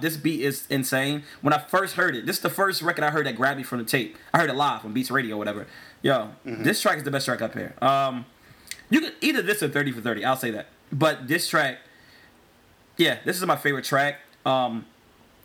This 0.00 0.16
beat 0.16 0.40
is 0.40 0.66
insane. 0.70 1.24
When 1.42 1.52
I 1.52 1.58
first 1.58 1.94
heard 1.96 2.16
it, 2.16 2.24
this 2.26 2.36
is 2.36 2.42
the 2.42 2.48
first 2.50 2.80
record 2.82 3.04
I 3.04 3.10
heard 3.10 3.26
that 3.26 3.36
grabbed 3.36 3.58
me 3.58 3.62
from 3.62 3.78
the 3.78 3.84
tape. 3.84 4.16
I 4.32 4.38
heard 4.38 4.48
it 4.50 4.56
live 4.56 4.82
on 4.84 4.92
Beats 4.94 5.10
Radio 5.10 5.34
or 5.36 5.38
whatever. 5.38 5.66
Yo, 6.02 6.30
this 6.44 6.80
track 6.80 6.96
is 6.98 7.04
the 7.04 7.10
best 7.10 7.26
track 7.26 7.42
up 7.42 7.52
here. 7.54 7.74
Um, 7.82 8.24
you 8.90 9.00
could 9.00 9.14
either 9.20 9.42
this 9.42 9.62
or 9.62 9.68
Thirty 9.68 9.92
for 9.92 10.00
Thirty. 10.00 10.24
I'll 10.24 10.36
say 10.36 10.50
that. 10.50 10.66
But 10.90 11.28
this 11.28 11.48
track, 11.48 11.78
yeah, 12.96 13.18
this 13.24 13.36
is 13.36 13.44
my 13.46 13.56
favorite 13.56 13.84
track. 13.84 14.20
Um, 14.46 14.86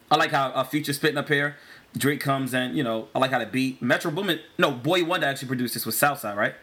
I 0.09 0.15
like 0.15 0.31
how 0.31 0.49
uh, 0.49 0.63
Future 0.63 0.93
spitting 0.93 1.17
up 1.17 1.27
here. 1.27 1.57
Drake 1.97 2.19
comes 2.21 2.53
and 2.53 2.75
you 2.75 2.83
know 2.83 3.07
I 3.13 3.19
like 3.19 3.31
how 3.31 3.39
the 3.39 3.45
beat. 3.45 3.81
Metro 3.81 4.11
Boomin, 4.11 4.39
no 4.57 4.71
Boy 4.71 5.03
Wonder 5.03 5.27
actually 5.27 5.47
produced 5.47 5.73
this 5.75 5.85
with 5.85 5.95
Southside, 5.95 6.37
right? 6.37 6.55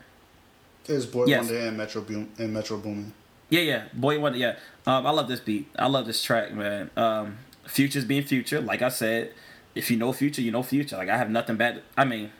It's 0.87 1.06
Boy 1.06 1.27
Yes. 1.27 1.44
Wonder 1.44 1.59
and 1.61 1.77
Metro 1.77 2.03
Boom 2.03 2.31
and 2.38 2.53
Metro 2.53 2.79
Boomin. 2.79 3.12
Yeah, 3.49 3.61
yeah. 3.61 3.85
Boy 3.93 4.19
Wonder, 4.19 4.38
yeah. 4.38 4.56
Um, 4.87 5.06
I 5.06 5.11
love 5.11 5.29
this 5.29 5.41
beat. 5.41 5.69
I 5.76 5.87
love 5.87 6.06
this 6.06 6.23
track, 6.23 6.53
man. 6.53 6.91
Um, 6.97 7.38
Future's 7.67 8.05
being 8.05 8.23
Future. 8.23 8.61
Like 8.61 8.83
I 8.83 8.88
said, 8.88 9.33
if 9.75 9.91
you 9.91 9.97
know 9.97 10.12
Future, 10.12 10.43
you 10.43 10.50
know 10.50 10.62
Future. 10.62 10.97
Like 10.97 11.09
I 11.09 11.17
have 11.17 11.31
nothing 11.31 11.56
bad. 11.56 11.83
I 11.97 12.05
mean, 12.05 12.31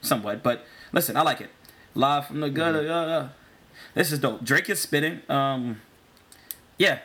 somewhat, 0.00 0.42
but 0.42 0.64
listen, 0.92 1.16
I 1.16 1.22
like 1.22 1.40
it. 1.40 1.50
Live 1.94 2.26
from 2.26 2.40
the 2.40 2.50
gutter. 2.50 2.82
Mm-hmm. 2.82 2.90
Uh, 2.90 3.16
uh. 3.16 3.28
This 3.94 4.12
is 4.12 4.18
dope. 4.18 4.44
Drake 4.44 4.68
is 4.70 4.80
spitting. 4.80 5.20
Um, 5.28 5.80
yeah. 6.78 7.00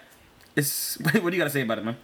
It's 0.56 0.98
what 1.00 1.14
do 1.14 1.30
you 1.32 1.38
got 1.38 1.46
to 1.46 1.50
say 1.50 1.62
about 1.62 1.80
it, 1.80 1.86
man? 1.86 1.98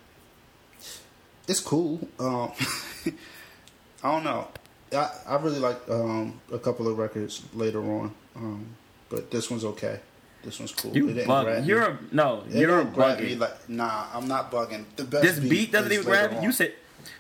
It's 1.47 1.59
cool. 1.59 2.07
Um, 2.19 2.51
I 4.03 4.11
don't 4.11 4.23
know. 4.23 4.47
I 4.93 5.09
I 5.27 5.35
really 5.37 5.59
like 5.59 5.77
um, 5.89 6.39
a 6.51 6.57
couple 6.59 6.87
of 6.87 6.97
records 6.97 7.43
later 7.53 7.81
on, 7.81 8.13
um, 8.35 8.65
but 9.09 9.29
this 9.31 9.49
one's 9.49 9.63
okay. 9.65 9.99
This 10.43 10.57
one's 10.59 10.71
cool. 10.71 10.95
You 10.95 11.09
It 11.09 11.13
didn't 11.13 11.27
grab 11.27 11.45
bugging. 11.47 11.65
You're 11.67 11.83
a, 11.83 11.99
no. 12.11 12.43
It 12.49 12.55
you're 12.55 12.85
bugging. 12.85 13.39
like 13.39 13.69
nah. 13.69 14.05
I'm 14.13 14.27
not 14.27 14.51
bugging. 14.51 14.85
The 14.95 15.03
best 15.03 15.23
This 15.23 15.39
beat 15.39 15.71
doesn't 15.71 15.91
even 15.91 16.05
grab 16.05 16.31
you. 16.31 16.37
on. 16.37 16.43
You 16.43 16.51
said 16.51 16.73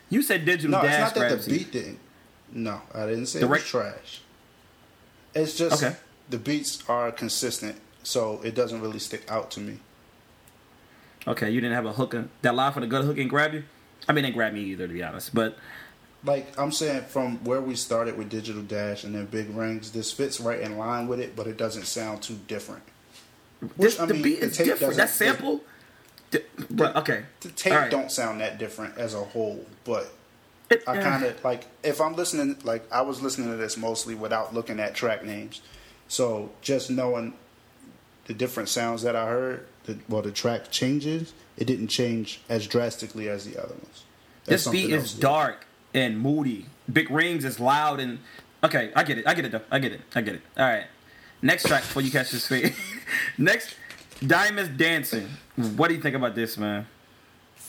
you 0.09 0.21
said 0.21 0.45
digital 0.45 0.71
no. 0.81 0.87
It's 0.87 0.97
not 0.97 1.13
that 1.15 1.41
the 1.41 1.51
you. 1.51 1.57
beat 1.59 1.71
didn't. 1.71 1.99
No, 2.51 2.81
I 2.95 3.05
didn't 3.05 3.27
say 3.27 3.39
The 3.39 3.45
it 3.45 3.49
was 3.49 3.59
rec- 3.59 3.67
trash. 3.67 4.21
It's 5.35 5.55
just 5.57 5.83
Okay. 5.83 5.95
The 6.29 6.37
beats 6.37 6.83
are 6.87 7.11
consistent, 7.11 7.77
so 8.03 8.39
it 8.43 8.55
doesn't 8.55 8.81
really 8.81 8.99
stick 8.99 9.23
out 9.29 9.51
to 9.51 9.59
me. 9.59 9.79
Okay, 11.27 11.49
you 11.49 11.59
didn't 11.61 11.75
have 11.75 11.85
a 11.85 11.93
hook. 11.93 12.13
in- 12.13 12.29
That 12.41 12.55
live 12.55 12.73
for 12.73 12.79
the 12.79 12.87
gut 12.87 13.03
hook 13.03 13.17
and 13.17 13.29
grab 13.29 13.53
you. 13.53 13.63
I 14.07 14.13
mean, 14.13 14.23
it 14.23 14.27
didn't 14.29 14.37
grab 14.37 14.53
me 14.53 14.61
either, 14.61 14.87
to 14.87 14.93
be 14.93 15.03
honest. 15.03 15.33
But 15.33 15.57
Like 16.23 16.57
I'm 16.59 16.71
saying, 16.71 17.03
from 17.03 17.43
where 17.43 17.61
we 17.61 17.75
started 17.75 18.17
with 18.17 18.29
Digital 18.29 18.61
Dash 18.61 19.03
and 19.03 19.15
then 19.15 19.25
Big 19.25 19.49
Rings, 19.55 19.91
this 19.91 20.11
fits 20.11 20.39
right 20.39 20.59
in 20.59 20.77
line 20.77 21.07
with 21.07 21.19
it, 21.19 21.35
but 21.35 21.47
it 21.47 21.57
doesn't 21.57 21.85
sound 21.85 22.21
too 22.21 22.37
different. 22.47 22.83
this, 23.77 23.99
I 23.99 24.05
the 24.05 24.13
mean, 24.15 24.23
beat 24.23 24.39
the 24.39 24.47
is 24.47 24.57
tape 24.57 24.65
different. 24.67 24.95
That 24.95 25.09
sample. 25.09 25.61
but 26.69 26.95
okay. 26.97 27.23
The 27.41 27.49
tape 27.49 27.73
right. 27.73 27.91
don't 27.91 28.11
sound 28.11 28.41
that 28.41 28.57
different 28.57 28.97
as 28.97 29.13
a 29.13 29.19
whole, 29.23 29.65
but 29.83 30.11
It- 30.69 30.83
I 30.87 30.97
uh, 30.97 31.01
kind 31.03 31.23
of 31.25 31.43
like 31.43 31.65
if 31.83 31.99
I'm 32.01 32.15
listening, 32.15 32.57
like 32.63 32.83
I 32.91 33.01
was 33.01 33.21
listening 33.21 33.49
to 33.51 33.57
this 33.57 33.75
mostly 33.77 34.15
without 34.15 34.53
looking 34.53 34.79
at 34.79 34.95
track 34.95 35.23
names, 35.25 35.61
so 36.09 36.51
just 36.61 36.89
knowing 36.89 37.33
the 38.25 38.33
different 38.33 38.67
sounds 38.67 39.03
that 39.03 39.15
I 39.15 39.27
heard, 39.27 39.65
the, 39.85 39.97
well, 40.09 40.21
the 40.21 40.31
track 40.31 40.69
changes, 40.69 41.33
it 41.55 41.65
didn't 41.65 41.87
change 41.87 42.41
as 42.49 42.67
drastically 42.67 43.29
as 43.29 43.45
the 43.45 43.57
other 43.57 43.73
ones. 43.73 44.03
That's 44.43 44.65
This 44.65 44.71
beat 44.71 44.89
is 44.91 45.13
dark 45.13 45.65
and 45.93 46.19
moody. 46.19 46.65
Big 46.91 47.09
rings 47.09 47.45
is 47.45 47.59
loud 47.59 48.01
and 48.01 48.19
okay. 48.63 48.91
I 48.95 49.03
get 49.03 49.19
it. 49.19 49.27
I 49.27 49.33
get 49.33 49.45
it 49.45 49.53
though. 49.53 49.61
I 49.71 49.79
get 49.79 49.93
it. 49.93 50.01
I 50.13 50.21
get 50.21 50.35
it. 50.35 50.41
All 50.57 50.65
right. 50.65 50.87
Next 51.41 51.65
track 51.65 51.83
before 51.83 52.01
you 52.01 52.11
catch 52.11 52.31
this 52.31 52.45
fade. 52.47 52.75
Next, 53.37 53.75
Diamonds 54.25 54.71
Dancing. 54.77 55.29
What 55.55 55.87
do 55.87 55.93
you 55.93 56.01
think 56.01 56.15
about 56.15 56.35
this, 56.35 56.57
man? 56.57 56.85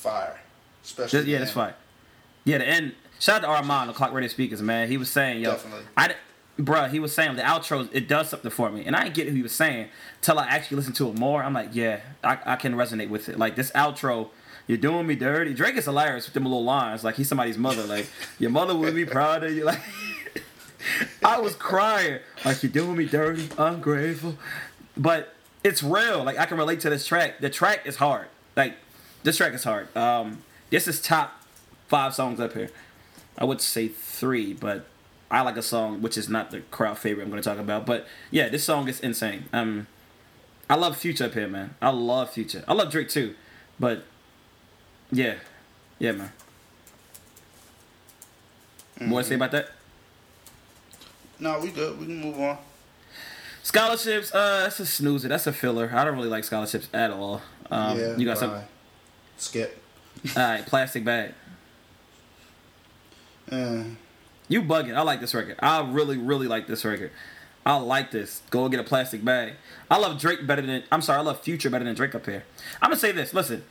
fire, 0.00 0.40
especially 0.82 1.20
This, 1.20 1.28
yeah, 1.28 1.38
that's 1.38 1.50
fire. 1.52 1.74
Yeah, 2.44 2.58
the 2.58 2.66
end. 2.66 2.94
Shout 3.18 3.36
out 3.36 3.40
to 3.42 3.48
Armand, 3.48 3.90
the 3.90 3.92
Clock 3.92 4.12
Radio 4.12 4.28
Speakers, 4.28 4.62
man. 4.62 4.88
He 4.88 4.96
was 4.96 5.10
saying, 5.10 5.42
yo, 5.42 5.52
Definitely. 5.52 5.84
I, 5.96 6.14
bruh, 6.60 6.90
he 6.90 7.00
was 7.00 7.14
saying 7.14 7.36
the 7.36 7.42
outro, 7.42 7.88
it 7.92 8.06
does 8.08 8.28
something 8.28 8.50
for 8.50 8.70
me, 8.70 8.84
and 8.84 8.94
I 8.94 9.04
didn't 9.04 9.14
get 9.14 9.28
who 9.28 9.34
he 9.34 9.42
was 9.42 9.52
saying 9.52 9.88
till 10.20 10.38
I 10.38 10.46
actually 10.46 10.76
listened 10.76 10.96
to 10.96 11.08
it 11.08 11.18
more. 11.18 11.42
I'm 11.42 11.54
like, 11.54 11.70
yeah, 11.72 12.00
I, 12.22 12.38
I 12.44 12.56
can 12.56 12.74
resonate 12.74 13.08
with 13.08 13.28
it. 13.28 13.38
Like 13.38 13.56
this 13.56 13.70
outro, 13.72 14.30
You're 14.66 14.78
doing 14.78 15.06
me 15.06 15.16
dirty. 15.16 15.52
Drake 15.52 15.76
is 15.76 15.86
hilarious 15.86 16.26
with 16.26 16.34
them 16.34 16.44
little 16.44 16.62
lines. 16.62 17.02
Like 17.02 17.16
he's 17.16 17.28
somebody's 17.28 17.58
mother. 17.58 17.82
Like 17.84 18.08
your 18.38 18.50
mother 18.50 18.76
would 18.76 18.94
be 18.94 19.04
proud 19.04 19.42
of 19.42 19.52
you. 19.52 19.64
Like 19.64 19.80
I 21.24 21.40
was 21.40 21.56
crying. 21.56 22.20
Like 22.44 22.62
you're 22.62 22.70
doing 22.70 22.96
me 22.96 23.06
dirty, 23.06 23.48
ungrateful. 23.58 24.36
But 24.96 25.34
it's 25.64 25.82
real. 25.82 26.22
Like 26.22 26.38
I 26.38 26.46
can 26.46 26.56
relate 26.56 26.80
to 26.80 26.90
this 26.90 27.04
track. 27.06 27.40
The 27.40 27.50
track 27.50 27.84
is 27.84 27.96
hard. 27.96 28.28
Like 28.56 28.76
this 29.24 29.36
track 29.38 29.54
is 29.54 29.64
hard. 29.64 29.94
Um, 29.96 30.42
this 30.70 30.86
is 30.86 31.02
top 31.02 31.42
five 31.88 32.14
songs 32.14 32.38
up 32.38 32.52
here. 32.52 32.70
I 33.36 33.44
would 33.44 33.60
say 33.60 33.88
three, 33.88 34.52
but 34.52 34.86
I 35.30 35.42
like 35.42 35.56
a 35.56 35.62
song 35.62 36.02
which 36.02 36.18
is 36.18 36.28
not 36.28 36.50
the 36.50 36.60
crowd 36.60 36.98
favorite 36.98 37.24
I'm 37.24 37.30
going 37.30 37.42
to 37.42 37.48
talk 37.48 37.58
about. 37.58 37.86
But 37.86 38.06
yeah, 38.30 38.48
this 38.48 38.64
song 38.64 38.88
is 38.88 39.00
insane. 39.00 39.44
Um, 39.52 39.86
I 40.68 40.74
love 40.74 40.96
Future 40.96 41.24
up 41.24 41.34
here, 41.34 41.48
man. 41.48 41.74
I 41.80 41.90
love 41.90 42.30
Future. 42.30 42.64
I 42.66 42.74
love 42.74 42.90
Drake 42.90 43.08
too, 43.08 43.34
but 43.78 44.04
yeah, 45.12 45.34
yeah, 45.98 46.12
man. 46.12 46.32
Mm-hmm. 48.98 49.08
More 49.08 49.22
to 49.22 49.28
say 49.28 49.34
about 49.34 49.52
that? 49.52 49.70
No, 51.38 51.58
we 51.58 51.70
good. 51.70 51.98
We 51.98 52.06
can 52.06 52.20
move 52.20 52.38
on. 52.38 52.58
Scholarships, 53.62 54.34
uh, 54.34 54.62
that's 54.64 54.80
a 54.80 54.86
snoozer. 54.86 55.28
That's 55.28 55.46
a 55.46 55.52
filler. 55.52 55.90
I 55.94 56.04
don't 56.04 56.16
really 56.16 56.28
like 56.28 56.44
scholarships 56.44 56.88
at 56.92 57.10
all. 57.10 57.40
Um, 57.70 57.98
yeah. 57.98 58.16
you 58.16 58.24
got 58.24 58.38
some. 58.38 58.60
Skip. 59.38 59.82
All 60.36 60.42
right, 60.42 60.66
plastic 60.66 61.04
bag. 61.04 61.34
Uh, 63.50 63.82
You 64.50 64.62
bugging. 64.62 64.96
I 64.96 65.02
like 65.02 65.20
this 65.20 65.32
record. 65.32 65.54
I 65.60 65.80
really, 65.80 66.18
really 66.18 66.48
like 66.48 66.66
this 66.66 66.84
record. 66.84 67.12
I 67.64 67.76
like 67.76 68.10
this. 68.10 68.42
Go 68.50 68.68
get 68.68 68.80
a 68.80 68.84
plastic 68.84 69.24
bag. 69.24 69.54
I 69.88 69.96
love 69.96 70.18
Drake 70.18 70.44
better 70.44 70.60
than 70.60 70.82
I'm 70.90 71.02
sorry, 71.02 71.20
I 71.20 71.22
love 71.22 71.40
Future 71.40 71.70
better 71.70 71.84
than 71.84 71.94
Drake 71.94 72.16
up 72.16 72.26
here. 72.26 72.42
I'm 72.82 72.90
gonna 72.90 73.00
say 73.00 73.12
this, 73.12 73.32
listen. 73.32 73.62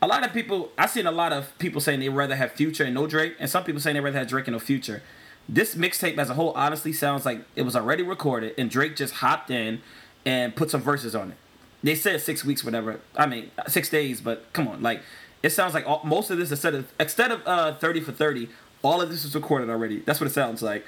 A 0.00 0.06
lot 0.06 0.24
of 0.24 0.32
people 0.32 0.70
I've 0.78 0.90
seen 0.90 1.06
a 1.06 1.10
lot 1.10 1.32
of 1.32 1.58
people 1.58 1.80
saying 1.80 1.98
they'd 2.00 2.08
rather 2.10 2.36
have 2.36 2.52
Future 2.52 2.84
and 2.84 2.94
no 2.94 3.08
Drake, 3.08 3.34
and 3.40 3.50
some 3.50 3.64
people 3.64 3.80
saying 3.80 3.94
they'd 3.94 4.00
rather 4.00 4.18
have 4.18 4.28
Drake 4.28 4.46
and 4.46 4.54
no 4.54 4.60
Future. 4.60 5.02
This 5.48 5.74
mixtape 5.74 6.18
as 6.18 6.30
a 6.30 6.34
whole 6.34 6.52
honestly 6.52 6.92
sounds 6.92 7.26
like 7.26 7.40
it 7.56 7.62
was 7.62 7.74
already 7.74 8.04
recorded 8.04 8.54
and 8.56 8.70
Drake 8.70 8.94
just 8.94 9.14
hopped 9.14 9.50
in 9.50 9.82
and 10.24 10.54
put 10.54 10.70
some 10.70 10.80
verses 10.82 11.16
on 11.16 11.32
it. 11.32 11.36
They 11.82 11.96
said 11.96 12.20
six 12.20 12.44
weeks, 12.44 12.62
whatever. 12.62 13.00
I 13.16 13.26
mean, 13.26 13.50
six 13.66 13.88
days, 13.88 14.20
but 14.20 14.52
come 14.52 14.68
on, 14.68 14.82
like 14.82 15.02
it 15.42 15.50
sounds 15.50 15.74
like 15.74 15.86
all, 15.86 16.00
most 16.04 16.30
of 16.30 16.38
this 16.38 16.50
instead 16.50 16.74
of 16.74 16.92
instead 17.00 17.32
of 17.32 17.42
uh, 17.44 17.74
thirty 17.74 18.00
for 18.00 18.12
thirty, 18.12 18.48
all 18.84 19.00
of 19.00 19.10
this 19.10 19.24
was 19.24 19.34
recorded 19.34 19.70
already. 19.70 20.00
That's 20.00 20.20
what 20.20 20.28
it 20.28 20.34
sounds 20.34 20.62
like. 20.62 20.84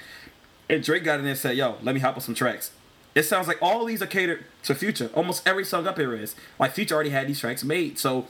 And 0.69 0.83
Drake 0.83 1.03
got 1.03 1.15
in 1.15 1.23
there 1.23 1.31
and 1.31 1.39
said, 1.39 1.57
"Yo, 1.57 1.77
let 1.81 1.95
me 1.95 2.01
hop 2.01 2.15
on 2.15 2.21
some 2.21 2.35
tracks." 2.35 2.71
It 3.15 3.23
sounds 3.23 3.47
like 3.47 3.57
all 3.61 3.83
these 3.85 4.01
are 4.01 4.07
catered 4.07 4.45
to 4.63 4.75
Future. 4.75 5.09
Almost 5.15 5.47
every 5.47 5.65
song 5.65 5.87
up 5.87 5.97
here 5.97 6.13
is 6.13 6.35
like 6.59 6.71
Future 6.73 6.93
already 6.93 7.09
had 7.09 7.27
these 7.27 7.39
tracks 7.39 7.63
made. 7.63 7.97
So 7.97 8.27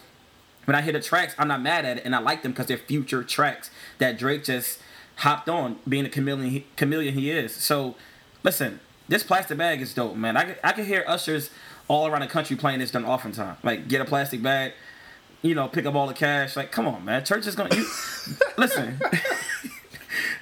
when 0.66 0.76
I 0.76 0.82
hear 0.82 0.94
the 0.94 1.02
tracks, 1.02 1.36
I'm 1.38 1.50
not 1.50 1.62
mad 1.62 1.86
at 1.86 1.98
it, 1.98 2.06
and 2.06 2.16
I 2.16 2.20
like 2.20 2.42
them 2.42 2.54
because 2.54 2.68
they're 2.68 2.78
Future 2.78 3.24
tracks 3.24 3.70
that 3.98 4.18
Drake 4.18 4.46
just 4.46 4.80
hopped 5.18 5.50
on, 5.50 5.78
being 5.88 6.06
a 6.06 6.10
chameleon, 6.10 6.52
he, 6.52 6.66
chameleon 6.76 7.16
he 7.16 7.32
is. 7.32 7.54
So 7.54 7.96
listen, 8.44 8.80
this 9.10 9.24
plastic 9.24 9.58
bag 9.58 9.82
is 9.82 9.94
dope, 9.94 10.16
man. 10.16 10.38
I 10.38 10.56
I 10.64 10.72
could 10.72 10.86
hear 10.86 11.04
ushers 11.08 11.50
all 11.88 12.08
around 12.08 12.22
the 12.22 12.28
country 12.28 12.56
playing 12.56 12.80
this 12.80 12.92
done 12.92 13.06
oftentimes. 13.06 13.58
Like 13.64 13.88
get 13.88 14.00
a 14.00 14.06
plastic 14.06 14.42
bag, 14.42 14.74
you 15.42 15.56
know, 15.56 15.68
pick 15.68 15.86
up 15.86 15.96
all 15.96 16.08
the 16.08 16.14
cash. 16.14 16.56
Like 16.56 16.72
come 16.72 16.88
on, 16.88 17.06
man. 17.06 17.24
Church 17.26 17.46
is 17.48 17.56
gonna 17.56 17.76
you 17.76 17.86
listen. 18.58 19.00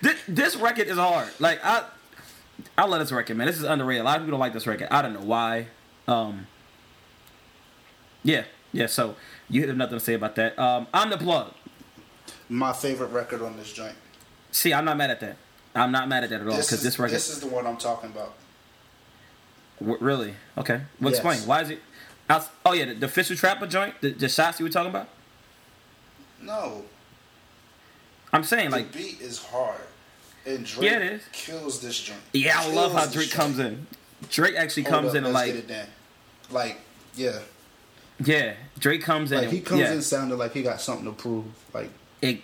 this, 0.02 0.20
this 0.28 0.56
record 0.56 0.88
is 0.88 0.98
hard. 0.98 1.30
Like 1.40 1.60
I, 1.64 1.86
I 2.78 2.86
love 2.86 3.00
this 3.00 3.12
record, 3.12 3.38
man. 3.38 3.48
This 3.48 3.58
is 3.58 3.64
underrated. 3.64 4.02
A 4.02 4.06
lot 4.06 4.18
of 4.18 4.22
people 4.24 4.32
don't 4.32 4.40
like 4.40 4.54
this 4.54 4.68
record. 4.68 4.88
I 4.92 5.02
don't 5.02 5.14
know 5.14 5.22
why. 5.22 5.68
Um, 6.08 6.48
yeah, 8.24 8.44
yeah. 8.72 8.88
So 8.88 9.16
you 9.50 9.68
have 9.68 9.78
nothing 9.78 9.98
to 10.00 10.04
say 10.04 10.14
about 10.14 10.36
that. 10.36 10.58
Um, 10.58 10.88
I'm 10.94 11.10
the 11.10 11.18
plug. 11.18 11.54
my 12.50 12.74
favorite 12.74 13.08
record 13.12 13.42
on 13.42 13.58
this 13.58 13.72
joint. 13.72 13.96
See, 14.52 14.74
I'm 14.74 14.86
not 14.86 14.98
mad 14.98 15.12
at 15.12 15.20
that. 15.20 15.38
I'm 15.76 15.92
not 15.92 16.08
mad 16.08 16.24
at 16.24 16.30
that 16.30 16.42
at 16.42 16.48
all 16.48 16.52
because 16.54 16.72
is, 16.72 16.84
this 16.84 16.98
record. 16.98 17.16
this 17.16 17.30
is 17.30 17.42
the 17.42 17.48
one 17.48 17.68
I'm 17.68 17.76
talking 17.78 18.10
about. 18.10 18.34
w- 19.80 19.98
really 20.00 20.34
okay. 20.58 20.82
Well, 21.02 21.12
Yes. 21.12 21.20
explain. 21.20 21.40
Why 21.48 21.62
is 21.62 21.70
it? 21.72 21.80
Outs- 22.30 22.50
Oh 22.66 22.74
yeah, 22.74 22.86
the, 22.86 22.94
the 22.96 23.06
official 23.06 23.36
trapper 23.36 23.68
joint, 23.68 24.00
the, 24.02 24.12
the 24.12 24.30
shots 24.30 24.60
you 24.60 24.66
were 24.66 24.72
talking 24.72 24.90
about. 24.90 25.10
No, 26.42 26.84
I'm 28.34 28.44
saying 28.44 28.72
like, 28.72 28.92
the 28.92 28.98
beat 28.98 29.22
is 29.22 29.40
hard, 29.44 29.82
and 30.46 30.66
Drake 30.66 30.92
Yeah, 30.92 30.98
it 31.00 31.14
is. 31.14 31.24
kills 31.32 31.82
this 31.82 32.00
joint. 32.00 32.20
yeah, 32.34 32.60
I 32.60 32.72
love 32.74 32.92
how 32.94 33.06
Drake 33.06 33.30
joint. 33.30 33.32
comes 33.32 33.60
in. 33.60 33.88
Drake 34.30 34.56
actually 34.56 34.84
Hold 34.84 34.94
comes 34.94 35.10
up, 35.10 35.16
in 35.16 35.24
and 35.26 35.34
like, 35.34 35.48
get 35.48 35.56
it 35.56 35.68
then. 35.68 35.88
like 36.52 36.80
yeah, 37.16 37.40
yeah, 38.24 38.54
Drake 38.80 39.02
comes 39.04 39.32
in. 39.32 39.38
like 39.38 39.48
and, 39.48 39.54
he 39.54 39.62
comes 39.62 39.82
yeah. 39.82 39.94
in 39.94 40.02
sounding 40.02 40.38
like 40.38 40.54
he 40.54 40.62
got 40.64 40.82
something 40.82 41.06
to 41.06 41.12
prove. 41.12 41.46
Like 41.74 41.90
it 42.22 42.42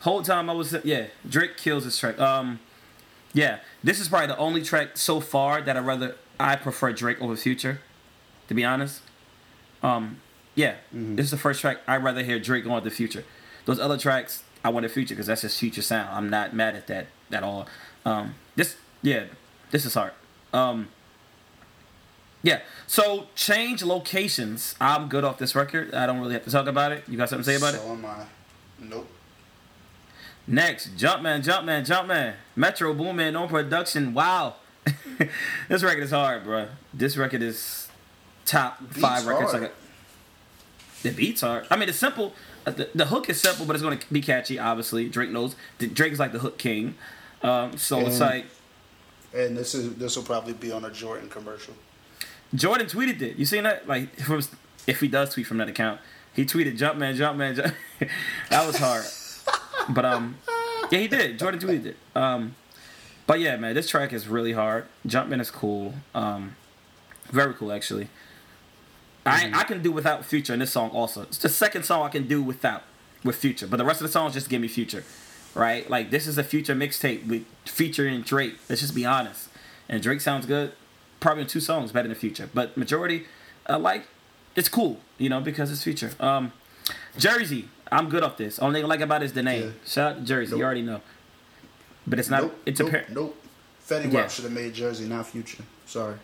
whole 0.00 0.22
time 0.22 0.50
I 0.50 0.52
was 0.54 0.74
yeah, 0.84 1.06
Drake 1.28 1.56
kills 1.56 1.84
this 1.84 1.98
track. 1.98 2.18
Um 2.18 2.60
yeah, 3.32 3.58
this 3.82 3.98
is 4.00 4.08
probably 4.08 4.28
the 4.28 4.36
only 4.38 4.62
track 4.62 4.96
so 4.96 5.20
far 5.20 5.60
that 5.62 5.76
I 5.76 5.80
rather 5.80 6.16
I 6.38 6.56
prefer 6.56 6.92
Drake 6.92 7.20
over 7.20 7.36
Future, 7.36 7.80
to 8.48 8.54
be 8.54 8.64
honest. 8.64 9.02
Um 9.82 10.20
yeah, 10.54 10.76
this 10.92 11.26
is 11.26 11.30
the 11.30 11.36
first 11.36 11.60
track 11.60 11.78
I'd 11.86 12.02
rather 12.02 12.22
hear 12.22 12.38
Drake 12.38 12.66
on 12.66 12.82
the 12.84 12.90
Future. 12.90 13.24
Those 13.64 13.80
other 13.80 13.98
tracks 13.98 14.42
I 14.64 14.68
want 14.70 14.84
the 14.84 14.88
Future 14.88 15.14
because 15.14 15.26
that's 15.26 15.42
his 15.42 15.58
Future 15.58 15.82
sound. 15.82 16.08
I'm 16.10 16.30
not 16.30 16.54
mad 16.54 16.76
at 16.76 16.86
that 16.88 17.06
at 17.32 17.42
all. 17.42 17.66
Um 18.04 18.34
this 18.56 18.76
yeah, 19.02 19.24
this 19.70 19.84
is 19.84 19.94
hard. 19.94 20.12
Um 20.52 20.88
yeah, 22.42 22.60
so 22.86 23.28
change 23.34 23.82
locations. 23.82 24.74
I'm 24.78 25.08
good 25.08 25.24
off 25.24 25.38
this 25.38 25.54
record. 25.54 25.94
I 25.94 26.06
don't 26.06 26.20
really 26.20 26.34
have 26.34 26.44
to 26.44 26.50
talk 26.50 26.66
about 26.66 26.92
it. 26.92 27.04
You 27.08 27.16
got 27.16 27.30
something 27.30 27.44
to 27.44 27.50
say 27.50 27.56
about 27.56 27.74
it? 27.74 27.80
so 27.80 27.92
am 27.92 28.04
I. 28.04 28.26
Nope. 28.78 29.08
Next, 30.46 30.94
Jumpman, 30.96 31.42
Jumpman, 31.42 31.86
Jumpman. 31.86 32.34
Metro 32.54 32.92
Boomin 32.92 33.34
on 33.34 33.48
production. 33.48 34.12
Wow. 34.12 34.56
this 35.68 35.82
record 35.82 36.02
is 36.02 36.10
hard, 36.10 36.44
bro. 36.44 36.68
This 36.92 37.16
record 37.16 37.42
is 37.42 37.83
top 38.44 38.78
Beats 38.80 38.98
five 39.00 39.26
records. 39.26 39.50
hard. 39.52 39.62
Like 39.62 39.70
a, 39.70 41.02
the 41.08 41.10
beats 41.10 41.42
are. 41.42 41.64
I 41.70 41.76
mean, 41.76 41.88
it's 41.88 41.98
simple. 41.98 42.32
Uh, 42.66 42.70
The, 42.70 42.88
the 42.94 43.06
hook 43.06 43.28
is 43.28 43.40
simple, 43.40 43.66
but 43.66 43.76
it's 43.76 43.82
going 43.82 43.98
to 43.98 44.12
be 44.12 44.20
catchy. 44.22 44.58
Obviously, 44.58 45.08
Drake 45.08 45.30
knows. 45.30 45.54
Drake 45.78 46.12
is 46.12 46.18
like 46.18 46.32
the 46.32 46.38
hook 46.38 46.58
king. 46.58 46.94
Um, 47.42 47.76
so 47.76 48.00
it's 48.00 48.20
like 48.20 48.46
And 49.34 49.56
this 49.56 49.74
is 49.74 49.94
this 49.96 50.16
will 50.16 50.22
probably 50.22 50.54
be 50.54 50.72
on 50.72 50.84
a 50.84 50.90
Jordan 50.90 51.28
commercial. 51.28 51.74
Jordan 52.54 52.86
tweeted 52.86 53.20
it. 53.20 53.36
You 53.36 53.44
seen 53.44 53.64
that? 53.64 53.86
Like, 53.88 54.16
from, 54.20 54.40
if 54.86 55.00
he 55.00 55.08
does 55.08 55.34
tweet 55.34 55.46
from 55.46 55.58
that 55.58 55.68
account, 55.68 56.00
he 56.32 56.44
tweeted 56.44 56.78
Jumpman, 56.78 57.16
Jumpman. 57.16 57.56
Jump. 57.56 57.74
that 58.50 58.66
was 58.66 58.78
hard. 58.78 59.04
but 59.94 60.04
um, 60.04 60.36
yeah, 60.90 61.00
he 61.00 61.08
did. 61.08 61.38
Jordan 61.38 61.60
tweeted 61.60 61.86
it. 61.86 61.96
Um, 62.14 62.54
but 63.26 63.40
yeah, 63.40 63.56
man, 63.56 63.74
this 63.74 63.88
track 63.88 64.12
is 64.12 64.28
really 64.28 64.52
hard. 64.52 64.86
Jumpman 65.06 65.40
is 65.40 65.50
cool. 65.50 65.94
Um, 66.14 66.56
very 67.30 67.54
cool 67.54 67.72
actually. 67.72 68.08
I 69.26 69.50
I 69.54 69.64
can 69.64 69.82
do 69.82 69.90
without 69.92 70.24
Future 70.24 70.52
in 70.52 70.60
this 70.60 70.72
song 70.72 70.90
also. 70.90 71.22
It's 71.22 71.38
the 71.38 71.48
second 71.48 71.84
song 71.84 72.02
I 72.04 72.08
can 72.08 72.26
do 72.26 72.42
without 72.42 72.82
with 73.22 73.36
Future, 73.36 73.66
but 73.66 73.76
the 73.78 73.84
rest 73.84 74.00
of 74.00 74.06
the 74.06 74.12
songs 74.12 74.34
just 74.34 74.48
give 74.48 74.60
me 74.60 74.68
Future, 74.68 75.04
right? 75.54 75.88
Like 75.88 76.10
this 76.10 76.26
is 76.26 76.36
a 76.38 76.44
Future 76.44 76.74
mixtape 76.74 77.26
with 77.26 77.44
featuring 77.64 78.20
Drake. 78.22 78.56
Let's 78.68 78.80
just 78.82 78.94
be 78.94 79.04
honest. 79.06 79.48
And 79.88 80.02
Drake 80.02 80.20
sounds 80.20 80.46
good. 80.46 80.72
Probably 81.20 81.42
in 81.42 81.48
two 81.48 81.60
songs 81.60 81.92
better 81.92 82.08
than 82.08 82.16
Future, 82.16 82.48
but 82.52 82.76
majority, 82.76 83.24
I 83.66 83.76
like. 83.76 84.06
It's 84.56 84.68
cool, 84.68 85.00
you 85.18 85.28
know, 85.28 85.40
because 85.40 85.72
it's 85.72 85.82
Future. 85.82 86.12
Um, 86.20 86.52
Jersey, 87.18 87.68
I'm 87.90 88.08
good 88.08 88.22
off 88.22 88.36
this. 88.36 88.58
Only 88.58 88.78
thing 88.80 88.84
I 88.84 88.88
like 88.88 89.00
about 89.00 89.22
it 89.22 89.26
is 89.26 89.32
the 89.32 89.42
name. 89.42 89.62
Yeah. 89.62 89.70
Shout 89.86 90.16
out 90.16 90.24
Jersey. 90.24 90.52
Nope. 90.52 90.58
You 90.58 90.64
already 90.64 90.82
know. 90.82 91.00
But 92.06 92.18
it's 92.18 92.28
not. 92.30 92.42
nope. 92.42 92.62
it's 92.66 92.80
nope, 92.80 92.88
a 92.88 92.92
pair. 92.92 93.06
Nope. 93.10 93.36
Fetty 93.88 94.12
Yeah. 94.12 94.22
Wap 94.22 94.30
should 94.30 94.44
have 94.44 94.52
made 94.52 94.74
Jersey, 94.74 95.06
not 95.06 95.26
Future. 95.26 95.64
Sorry. 95.86 96.16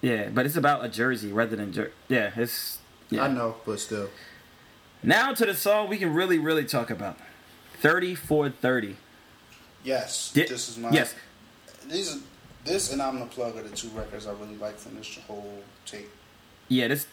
Yeah, 0.00 0.28
but 0.28 0.46
it's 0.46 0.56
about 0.56 0.84
a 0.84 0.88
jersey 0.88 1.32
rather 1.32 1.56
than 1.56 1.72
jer- 1.72 1.92
yeah. 2.08 2.30
It's 2.36 2.78
yeah. 3.10 3.24
I 3.24 3.28
know, 3.28 3.56
but 3.66 3.80
still. 3.80 4.08
Now 5.02 5.32
to 5.32 5.46
the 5.46 5.54
song 5.54 5.88
we 5.88 5.96
can 5.98 6.12
really 6.14 6.38
really 6.38 6.64
talk 6.64 6.90
about. 6.90 7.16
Thirty 7.80 8.14
for 8.14 8.48
thirty. 8.50 8.96
Yes. 9.84 10.32
Di- 10.32 10.46
this 10.46 10.68
is 10.68 10.78
my. 10.78 10.90
yes. 10.90 11.14
These 11.88 12.16
are, 12.16 12.20
this 12.64 12.92
and 12.92 13.00
I'm 13.00 13.18
the 13.18 13.26
plug 13.26 13.56
are 13.56 13.62
the 13.62 13.74
two 13.74 13.88
records 13.88 14.26
I 14.26 14.32
really 14.32 14.56
like 14.56 14.76
from 14.78 14.96
this 14.96 15.18
whole 15.26 15.62
tape. 15.86 16.10
Yeah, 16.68 16.88
this 16.88 17.06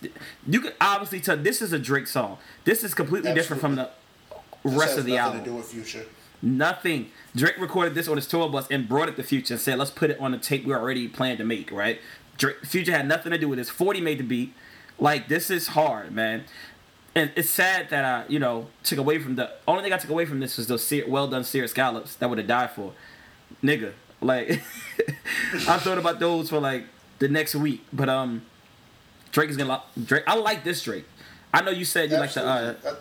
you 0.48 0.60
could 0.60 0.74
obviously 0.82 1.22
tell 1.22 1.38
this 1.38 1.62
is 1.62 1.72
a 1.74 1.80
Drake 1.80 2.08
song. 2.08 2.38
This 2.66 2.84
is 2.84 2.94
completely 2.94 3.34
different 3.34 3.62
from 3.62 3.76
the 3.76 3.90
This 4.64 4.74
rest 4.74 4.98
of 4.98 5.06
the 5.06 5.16
nothing 5.16 5.18
album. 5.20 5.40
to 5.44 5.50
do 5.50 5.56
with 5.56 5.68
Future. 5.68 6.06
Nothing. 6.42 7.10
Drake 7.36 7.58
recorded 7.58 7.96
this 7.96 8.08
on 8.10 8.18
his 8.18 8.28
tour 8.28 8.50
bus 8.50 8.68
and 8.70 8.88
brought 8.90 9.08
it 9.08 9.16
to 9.16 9.24
Future 9.24 9.54
and 9.54 9.62
said, 9.62 9.78
"Let's 9.80 9.92
put 9.92 10.10
it 10.10 10.20
on 10.20 10.32
the 10.32 10.38
tape 10.38 10.66
we 10.66 10.74
already 10.74 11.08
planned 11.08 11.38
to 11.38 11.46
make." 11.46 11.72
Right? 11.72 12.02
Drake, 12.38 12.58
Future 12.66 12.92
had 12.92 13.08
nothing 13.08 13.32
to 13.32 13.38
do 13.38 13.48
with 13.50 13.58
this. 13.60 13.70
Forty 13.70 14.02
made 14.02 14.20
the 14.20 14.24
beat. 14.24 14.54
Like 15.00 15.28
this 15.28 15.50
is 15.50 15.68
hard, 15.68 16.12
man. 16.12 16.44
And 17.18 17.32
it's 17.36 17.50
sad 17.50 17.90
that 17.92 18.04
I, 18.04 18.24
you 18.30 18.40
know, 18.40 18.68
took 18.84 19.00
away 19.00 19.20
from 19.20 19.36
the 19.36 19.50
only 19.68 19.84
thing 19.84 19.94
I 19.94 19.98
took 19.98 20.10
away 20.10 20.26
from 20.26 20.40
this 20.42 20.58
was 20.58 20.68
those 20.68 20.94
well 21.08 21.28
done 21.28 21.44
Sirius 21.46 21.72
scallops 21.72 22.16
that 22.16 22.28
would 22.30 22.38
have 22.40 22.48
died 22.48 22.72
for, 22.72 22.92
nigga. 23.64 23.94
Like 24.22 24.50
I 25.54 25.78
thought 25.78 25.98
about 25.98 26.20
those 26.20 26.50
for 26.50 26.60
like 26.60 26.86
the 27.20 27.28
next 27.30 27.56
week, 27.56 27.86
but 27.94 28.10
um, 28.10 28.42
Drake 29.32 29.50
is 29.50 29.58
gonna. 29.58 29.82
Drake, 30.04 30.24
I 30.28 30.36
like 30.36 30.64
this 30.64 30.82
Drake. 30.84 31.06
I 31.54 31.62
know 31.62 31.72
you 31.72 31.86
said 31.86 32.12
you 32.12 32.18
like 32.18 32.34
the. 32.34 32.46
Uh, 32.46 32.74
Absolutely. 32.74 33.00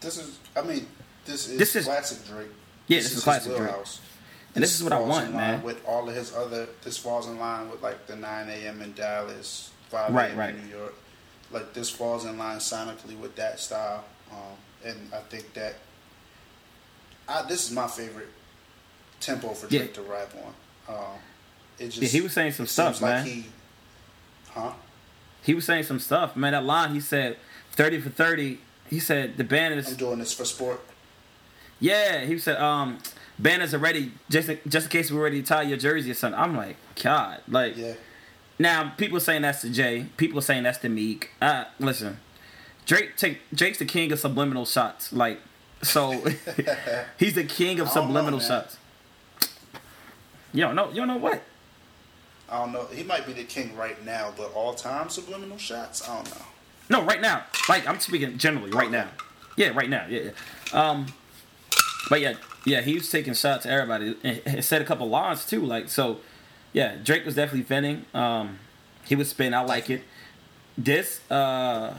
This 0.00 0.18
is, 0.18 0.38
I 0.56 0.62
mean, 0.62 0.86
this 1.24 1.48
is 1.48 1.58
This 1.58 1.74
is- 1.76 1.84
classic 1.86 2.24
Drake. 2.28 2.48
Yeah, 2.86 2.98
this 2.98 3.06
is 3.06 3.12
his 3.14 3.24
classic 3.24 3.56
Drake. 3.56 3.62
wheelhouse. 3.68 4.00
And 4.56 4.62
this 4.62 4.74
is 4.74 4.82
what 4.82 4.92
I 4.92 4.98
want, 4.98 5.32
man. 5.34 5.62
With 5.62 5.84
all 5.86 6.08
of 6.08 6.14
his 6.14 6.34
other, 6.34 6.66
this 6.82 6.96
falls 6.96 7.28
in 7.28 7.38
line 7.38 7.70
with 7.70 7.82
like 7.82 8.06
the 8.06 8.16
9 8.16 8.48
a.m. 8.48 8.80
in 8.82 8.92
Dallas, 8.94 9.70
5 9.90 10.12
Right, 10.14 10.30
a.m. 10.30 10.38
right. 10.38 10.54
in 10.54 10.66
New 10.66 10.76
York. 10.76 10.94
Like 11.52 11.72
this 11.74 11.90
falls 11.90 12.24
in 12.24 12.36
line 12.38 12.58
sonically 12.58 13.16
with 13.18 13.36
that 13.36 13.60
style, 13.60 14.04
um, 14.32 14.56
and 14.84 14.96
I 15.14 15.18
think 15.20 15.52
that 15.54 15.74
I, 17.28 17.42
this 17.42 17.66
is 17.68 17.72
my 17.72 17.86
favorite 17.86 18.28
tempo 19.20 19.54
for 19.54 19.66
Yeah. 19.68 19.80
Drake 19.80 19.94
to 19.94 20.02
rap 20.02 20.32
on. 20.88 20.94
Um, 20.96 21.04
it 21.78 21.90
just 21.90 22.00
Yeah, 22.02 22.08
he 22.08 22.20
was 22.20 22.32
saying 22.32 22.52
some 22.52 22.66
stuff, 22.66 22.94
seems 22.96 23.02
like 23.02 23.14
man. 23.14 23.26
He, 23.26 23.46
huh? 24.50 24.72
He 25.42 25.54
was 25.54 25.64
saying 25.64 25.84
some 25.84 26.00
stuff, 26.00 26.34
man. 26.34 26.52
That 26.52 26.64
line 26.64 26.94
he 26.94 27.00
said, 27.00 27.36
thirty 27.72 28.00
for 28.00 28.10
thirty. 28.10 28.58
He 28.88 28.98
said 29.00 29.36
the 29.36 29.44
band 29.44 29.74
I'm 29.74 29.80
is 29.80 29.96
doing 29.96 30.18
this 30.18 30.32
for 30.32 30.44
sport. 30.44 30.80
yeah. 31.78 32.24
He 32.24 32.38
said 32.38 32.56
um, 32.56 32.98
banners 33.38 33.74
are 33.74 33.78
ready 33.78 34.12
just 34.30 34.48
in, 34.48 34.58
just 34.66 34.86
in 34.86 34.90
case 34.90 35.10
we're 35.10 35.22
ready 35.22 35.40
to 35.42 35.46
tie 35.46 35.62
your 35.62 35.78
jersey 35.78 36.10
or 36.10 36.14
something. 36.14 36.40
I'm 36.40 36.56
like, 36.56 36.76
God, 37.02 37.40
like 37.48 37.76
Yeah. 37.76 37.94
now 38.58 38.92
people 38.96 39.20
saying 39.20 39.42
that's 39.42 39.62
the 39.62 39.70
Jay. 39.70 40.06
People 40.16 40.40
saying 40.40 40.62
that's 40.64 40.78
the 40.78 40.88
Meek. 40.88 41.30
Uh, 41.40 41.64
listen, 41.78 42.18
Drake 42.86 43.16
take 43.16 43.40
Drake's 43.54 43.78
the 43.78 43.84
king 43.84 44.12
of 44.12 44.18
subliminal 44.18 44.64
shots. 44.66 45.12
Like 45.12 45.40
so, 45.82 46.12
he's 47.18 47.34
the 47.34 47.44
king 47.44 47.80
of 47.80 47.86
don't 47.92 47.94
know, 47.96 48.02
subliminal 48.06 48.40
shots. 48.40 48.78
You 50.52 50.62
don't 50.62 50.74
know. 50.74 50.88
You 50.88 50.96
don't 50.96 51.08
know 51.08 51.16
what. 51.18 51.42
I 52.48 52.58
don't 52.58 52.72
know. 52.72 52.86
He 52.86 53.02
might 53.02 53.26
be 53.26 53.32
the 53.32 53.42
king 53.44 53.76
right 53.76 54.02
now, 54.04 54.32
but 54.36 54.52
all 54.54 54.72
time 54.72 55.08
subliminal 55.08 55.58
shots, 55.58 56.08
I 56.08 56.14
don't 56.14 56.30
know. 56.30 56.44
No, 56.88 57.02
right 57.04 57.20
now. 57.20 57.44
Like 57.68 57.86
I'm 57.88 57.98
speaking 57.98 58.38
generally, 58.38 58.70
right 58.70 58.90
now. 58.90 59.08
Yeah, 59.56 59.68
right 59.70 59.90
now. 59.90 60.06
Yeah, 60.08 60.30
yeah. 60.72 60.90
Um, 60.90 61.06
but 62.08 62.20
yeah, 62.20 62.34
yeah, 62.66 62.82
he 62.82 62.94
was 62.94 63.08
taking 63.10 63.32
shots 63.32 63.64
at 63.64 63.72
everybody. 63.72 64.16
And 64.44 64.62
said 64.64 64.82
a 64.82 64.84
couple 64.84 65.08
lines 65.08 65.46
too. 65.46 65.60
Like 65.64 65.88
so, 65.88 66.18
yeah. 66.74 66.96
Drake 67.02 67.24
was 67.24 67.34
definitely 67.36 67.62
venting. 67.62 68.04
Um, 68.12 68.58
he 69.04 69.14
was 69.14 69.30
spin. 69.30 69.54
I 69.54 69.60
like 69.62 69.88
it. 69.88 70.02
This 70.76 71.20
uh, 71.30 71.94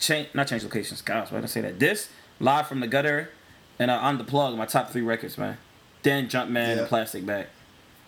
change 0.00 0.28
not 0.34 0.48
change 0.48 0.64
locations. 0.64 1.00
Gosh, 1.02 1.30
why 1.30 1.38
did 1.38 1.44
I 1.44 1.48
say 1.48 1.60
that? 1.60 1.78
This 1.78 2.08
live 2.40 2.66
from 2.66 2.80
the 2.80 2.88
gutter 2.88 3.30
and 3.78 3.90
uh, 3.90 3.94
on 3.94 4.18
the 4.18 4.24
plug. 4.24 4.56
My 4.56 4.66
top 4.66 4.90
three 4.90 5.02
records, 5.02 5.38
man. 5.38 5.58
Then 6.02 6.28
Jumpman 6.28 6.54
Yeah. 6.54 6.78
and 6.80 6.88
Plastic 6.88 7.24
Bag. 7.26 7.46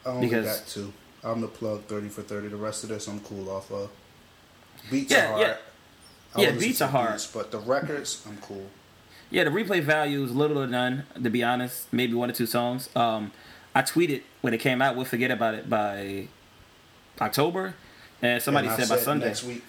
I 0.04 0.08
only 0.08 0.26
Because- 0.28 0.58
got 0.60 0.66
two. 0.66 0.92
I'm 1.24 1.40
the 1.40 1.46
plug 1.46 1.84
30 1.84 2.08
for 2.08 2.22
30. 2.22 2.48
The 2.48 2.56
rest 2.56 2.82
of 2.82 2.88
this 2.88 3.06
I'm 3.06 3.20
cool 3.20 3.48
off 3.48 3.70
of. 3.70 3.90
Beats 4.90 5.12
Yeah, 5.12 5.26
are 5.26 5.28
hard. 5.28 5.40
yeah. 5.42 5.56
I 6.34 6.40
Yeah, 6.40 6.50
beats 6.50 6.80
are 6.82 6.88
hard. 6.88 7.12
beats, 7.12 7.26
but 7.28 7.52
the 7.52 7.58
records, 7.60 8.24
I'm 8.26 8.38
cool. 8.38 8.66
Yeah, 9.32 9.44
the 9.44 9.50
replay 9.50 9.82
value 9.82 10.22
is 10.22 10.30
little 10.32 10.58
or 10.58 10.66
none, 10.66 11.04
to 11.20 11.30
be 11.30 11.42
honest. 11.42 11.90
Maybe 11.90 12.12
one 12.12 12.28
or 12.28 12.34
two 12.34 12.44
songs. 12.44 12.94
Um, 12.94 13.32
I 13.74 13.80
tweeted 13.80 14.20
when 14.42 14.52
it 14.52 14.58
came 14.58 14.82
out, 14.82 14.94
we'll 14.94 15.06
forget 15.06 15.30
about 15.30 15.54
it 15.54 15.70
by 15.70 16.28
October. 17.18 17.74
And 18.20 18.42
somebody 18.42 18.68
And 18.68 18.76
I 18.76 18.84
said 18.84 18.88
by 18.94 19.02
Sunday. 19.02 19.34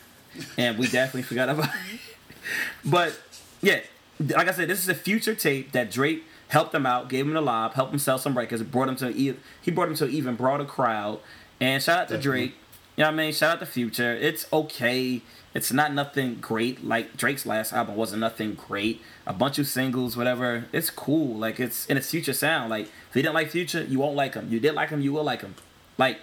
And 0.57 0.79
we 0.79 0.87
definitely 0.87 1.21
forgot 1.21 1.47
about 1.49 1.69
it. 1.69 1.99
But 2.83 3.17
yeah, 3.61 3.79
like 4.19 4.49
I 4.49 4.51
said, 4.51 4.67
this 4.67 4.79
is 4.79 4.89
a 4.89 4.95
future 4.95 5.33
tape 5.33 5.71
that 5.71 5.89
Drake 5.89 6.25
helped 6.49 6.75
him 6.75 6.85
out, 6.85 7.07
gave 7.07 7.25
him 7.25 7.33
the 7.33 7.41
lob, 7.41 7.75
helped 7.75 7.93
him 7.93 7.99
sell 7.99 8.17
some 8.17 8.37
records, 8.37 8.61
brought 8.63 8.89
him 8.89 8.97
to 8.97 9.11
he 9.13 9.71
brought 9.71 9.87
him 9.87 9.95
to 9.95 10.05
an 10.05 10.11
even 10.11 10.35
broader 10.35 10.65
crowd. 10.65 11.19
And 11.61 11.81
shout 11.81 11.99
out 11.99 12.07
to 12.09 12.17
Drake. 12.17 12.55
You 12.97 13.03
know 13.03 13.11
what 13.11 13.13
I 13.13 13.23
mean? 13.23 13.33
Shout 13.33 13.53
out 13.53 13.59
to 13.61 13.65
Future. 13.65 14.13
It's 14.13 14.45
okay. 14.51 15.21
It's 15.53 15.71
not 15.71 15.93
nothing 15.93 16.35
great. 16.35 16.83
Like 16.83 17.15
Drake's 17.15 17.45
last 17.45 17.73
album 17.73 17.95
wasn't 17.95 18.21
nothing 18.21 18.55
great. 18.55 19.01
A 19.27 19.33
bunch 19.33 19.59
of 19.59 19.67
singles, 19.67 20.17
whatever. 20.17 20.65
It's 20.71 20.89
cool. 20.89 21.35
Like 21.37 21.59
it's 21.59 21.85
in 21.85 21.95
its 21.97 22.09
Future 22.09 22.33
sound. 22.33 22.69
Like 22.71 22.85
if 23.09 23.15
you 23.15 23.21
didn't 23.21 23.35
like 23.35 23.49
Future, 23.51 23.83
you 23.83 23.99
won't 23.99 24.15
like 24.15 24.33
him. 24.33 24.51
You 24.51 24.59
did 24.59 24.73
like 24.73 24.89
him, 24.89 25.01
you 25.01 25.13
will 25.13 25.23
like 25.23 25.41
him. 25.41 25.55
Like, 25.97 26.17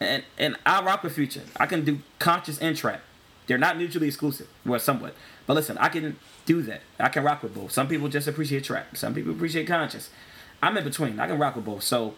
and 0.00 0.22
and 0.36 0.56
I 0.66 0.82
rock 0.82 1.02
with 1.02 1.14
Future. 1.14 1.42
I 1.56 1.66
can 1.66 1.84
do 1.84 2.00
conscious 2.18 2.58
and 2.58 2.76
trap. 2.76 3.00
They're 3.46 3.58
not 3.58 3.76
mutually 3.76 4.06
exclusive, 4.08 4.48
well, 4.64 4.80
somewhat. 4.80 5.14
But 5.46 5.54
listen, 5.54 5.76
I 5.78 5.88
can 5.90 6.16
do 6.46 6.62
that. 6.62 6.80
I 6.98 7.08
can 7.10 7.22
rock 7.24 7.42
with 7.42 7.54
both. 7.54 7.72
Some 7.72 7.88
people 7.88 8.08
just 8.08 8.26
appreciate 8.26 8.64
trap. 8.64 8.96
Some 8.96 9.14
people 9.14 9.32
appreciate 9.32 9.66
conscious. 9.66 10.08
I'm 10.62 10.76
in 10.78 10.84
between. 10.84 11.20
I 11.20 11.26
can 11.26 11.38
rock 11.38 11.56
with 11.56 11.64
both. 11.66 11.82
So 11.82 12.14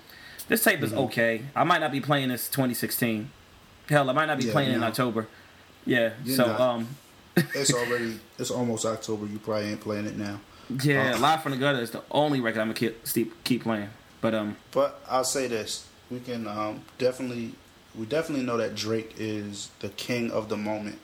this 0.49 0.63
tape 0.63 0.77
Mm-hmm. 0.77 0.85
is 0.85 0.93
okay. 0.93 1.43
I 1.55 1.65
might 1.65 1.81
not 1.81 1.91
be 1.91 2.01
playing 2.01 2.29
this 2.29 2.49
2016. 2.49 3.31
Hell, 3.89 4.09
I 4.09 4.13
might 4.13 4.27
not 4.27 4.39
be 4.39 4.45
Yeah, 4.47 4.53
playing 4.53 4.73
in. 4.73 4.83
October. 4.85 5.27
Yeah. 5.87 6.13
You're 6.25 6.37
so 6.37 6.47
not. 6.47 6.61
um, 6.61 6.89
It's 7.55 7.73
already, 7.73 8.19
it's 8.39 8.51
almost 8.51 8.85
October. 8.85 9.27
You 9.27 9.39
probably 9.39 9.67
ain't 9.71 9.81
playing 9.81 10.07
it 10.07 10.17
now. 10.17 10.41
yeah, 10.83 11.15
Uh, 11.15 11.19
Live 11.19 11.43
from 11.43 11.53
the 11.53 11.59
Gutter 11.59 11.81
is 11.81 11.91
the 11.91 12.03
only 12.11 12.41
record 12.41 12.61
I'm 12.61 12.69
gonna 12.73 12.93
keep 13.05 13.35
keep, 13.45 13.63
playing. 13.63 13.91
But 14.21 14.35
um, 14.35 14.57
But 14.73 15.01
I'll 15.09 15.25
say 15.25 15.47
this: 15.47 15.87
we 16.11 16.21
can 16.21 16.47
um, 16.49 16.83
definitely, 16.99 17.53
we 17.95 18.07
definitely 18.07 18.45
know 18.45 18.57
that 18.57 18.75
Drake 18.75 19.15
is 19.19 19.71
the 19.81 19.91
king 19.91 20.31
of 20.31 20.49
the 20.49 20.57
moment, 20.57 20.99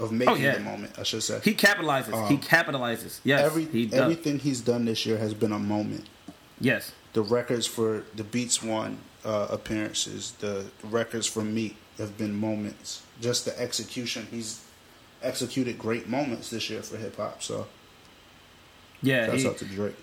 of 0.00 0.10
making 0.12 0.34
Oh, 0.34 0.36
yeah. 0.36 0.54
the 0.54 0.60
moment. 0.60 0.98
I 0.98 1.04
should 1.04 1.22
say. 1.22 1.40
he 1.44 1.54
capitalizes. 1.54 2.12
Um, 2.12 2.26
he 2.28 2.36
capitalizes. 2.38 3.20
Yes. 3.24 3.40
Every 3.46 3.64
he 3.66 3.88
everything 3.92 4.40
he's 4.40 4.60
done 4.60 4.84
this 4.84 5.06
year 5.06 5.16
has 5.18 5.32
been 5.32 5.52
a 5.52 5.58
moment. 5.60 6.08
Yes. 6.60 6.92
The 7.12 7.22
records 7.22 7.66
for 7.66 8.04
the 8.16 8.24
Beats 8.24 8.62
One 8.62 8.98
uh, 9.24 9.46
appearances, 9.50 10.32
the 10.40 10.66
records 10.82 11.26
for 11.26 11.42
Meek 11.44 11.76
have 11.98 12.18
been 12.18 12.34
moments. 12.34 13.02
Just 13.22 13.44
the 13.46 13.58
execution, 13.58 14.26
he's 14.30 14.60
executed 15.22 15.78
great 15.78 16.08
moments 16.08 16.50
this 16.50 16.68
year 16.68 16.82
for 16.82 16.96
hip 16.98 17.16
hop. 17.16 17.42
So 17.42 17.66
Yeah. 19.00 19.26
that's 19.28 19.42
he- 19.42 19.48
up 19.48 19.56
to 19.58 19.64
Drake. 19.64 19.96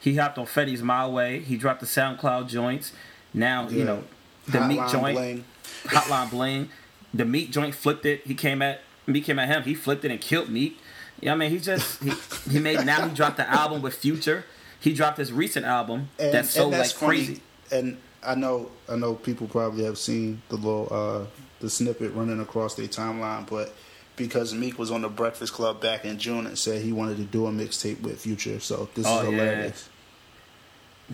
He 0.00 0.16
hopped 0.16 0.36
on 0.38 0.46
Fetty's 0.46 0.82
My 0.82 1.06
Way. 1.08 1.40
He 1.40 1.56
dropped 1.56 1.80
the 1.80 1.86
SoundCloud 1.86 2.48
joints. 2.48 2.92
Now, 3.32 3.68
you 3.68 3.82
know, 3.84 4.04
the 4.46 4.60
Meek 4.60 4.78
Hotline 4.78 4.92
joint, 4.92 5.16
Bling. 5.16 5.44
Hotline 5.86 6.30
Bling. 6.30 6.68
The 7.14 7.24
Meek 7.24 7.50
joint 7.50 7.74
flipped 7.74 8.04
it. 8.04 8.20
He 8.26 8.34
came 8.34 8.60
at 8.62 8.82
me, 9.06 9.20
came 9.20 9.38
at 9.38 9.48
him. 9.48 9.62
He 9.62 9.74
flipped 9.74 10.04
it 10.04 10.10
and 10.10 10.20
killed 10.20 10.48
Meek. 10.50 10.78
Yeah, 11.20 11.32
I 11.32 11.36
mean, 11.36 11.50
he 11.50 11.58
just 11.58 12.02
he, 12.02 12.12
he 12.50 12.58
made 12.58 12.84
now 12.84 13.08
he 13.08 13.14
dropped 13.14 13.38
the 13.38 13.48
album 13.48 13.80
with 13.82 13.94
Future. 13.94 14.44
He 14.78 14.92
dropped 14.92 15.16
his 15.18 15.32
recent 15.32 15.64
album 15.64 16.10
and, 16.18 16.32
that's 16.32 16.50
so 16.50 16.68
like 16.68 16.90
funny. 16.90 17.16
crazy. 17.16 17.40
And 17.72 17.96
I 18.22 18.34
know, 18.34 18.70
I 18.88 18.96
know, 18.96 19.14
people 19.14 19.46
probably 19.48 19.84
have 19.84 19.96
seen 19.98 20.42
the 20.50 20.56
little 20.56 20.88
uh, 20.90 21.45
the 21.60 21.70
snippet 21.70 22.12
running 22.12 22.40
across 22.40 22.74
their 22.74 22.86
timeline, 22.88 23.48
but 23.48 23.74
because 24.16 24.54
Meek 24.54 24.78
was 24.78 24.90
on 24.90 25.02
the 25.02 25.08
Breakfast 25.08 25.52
Club 25.52 25.80
back 25.80 26.04
in 26.04 26.18
June 26.18 26.46
and 26.46 26.58
said 26.58 26.82
he 26.82 26.92
wanted 26.92 27.16
to 27.18 27.24
do 27.24 27.46
a 27.46 27.50
mixtape 27.50 28.00
with 28.00 28.20
Future, 28.20 28.60
so 28.60 28.88
this 28.94 29.06
Oh, 29.06 29.20
is 29.20 29.24
hilarious. 29.30 29.88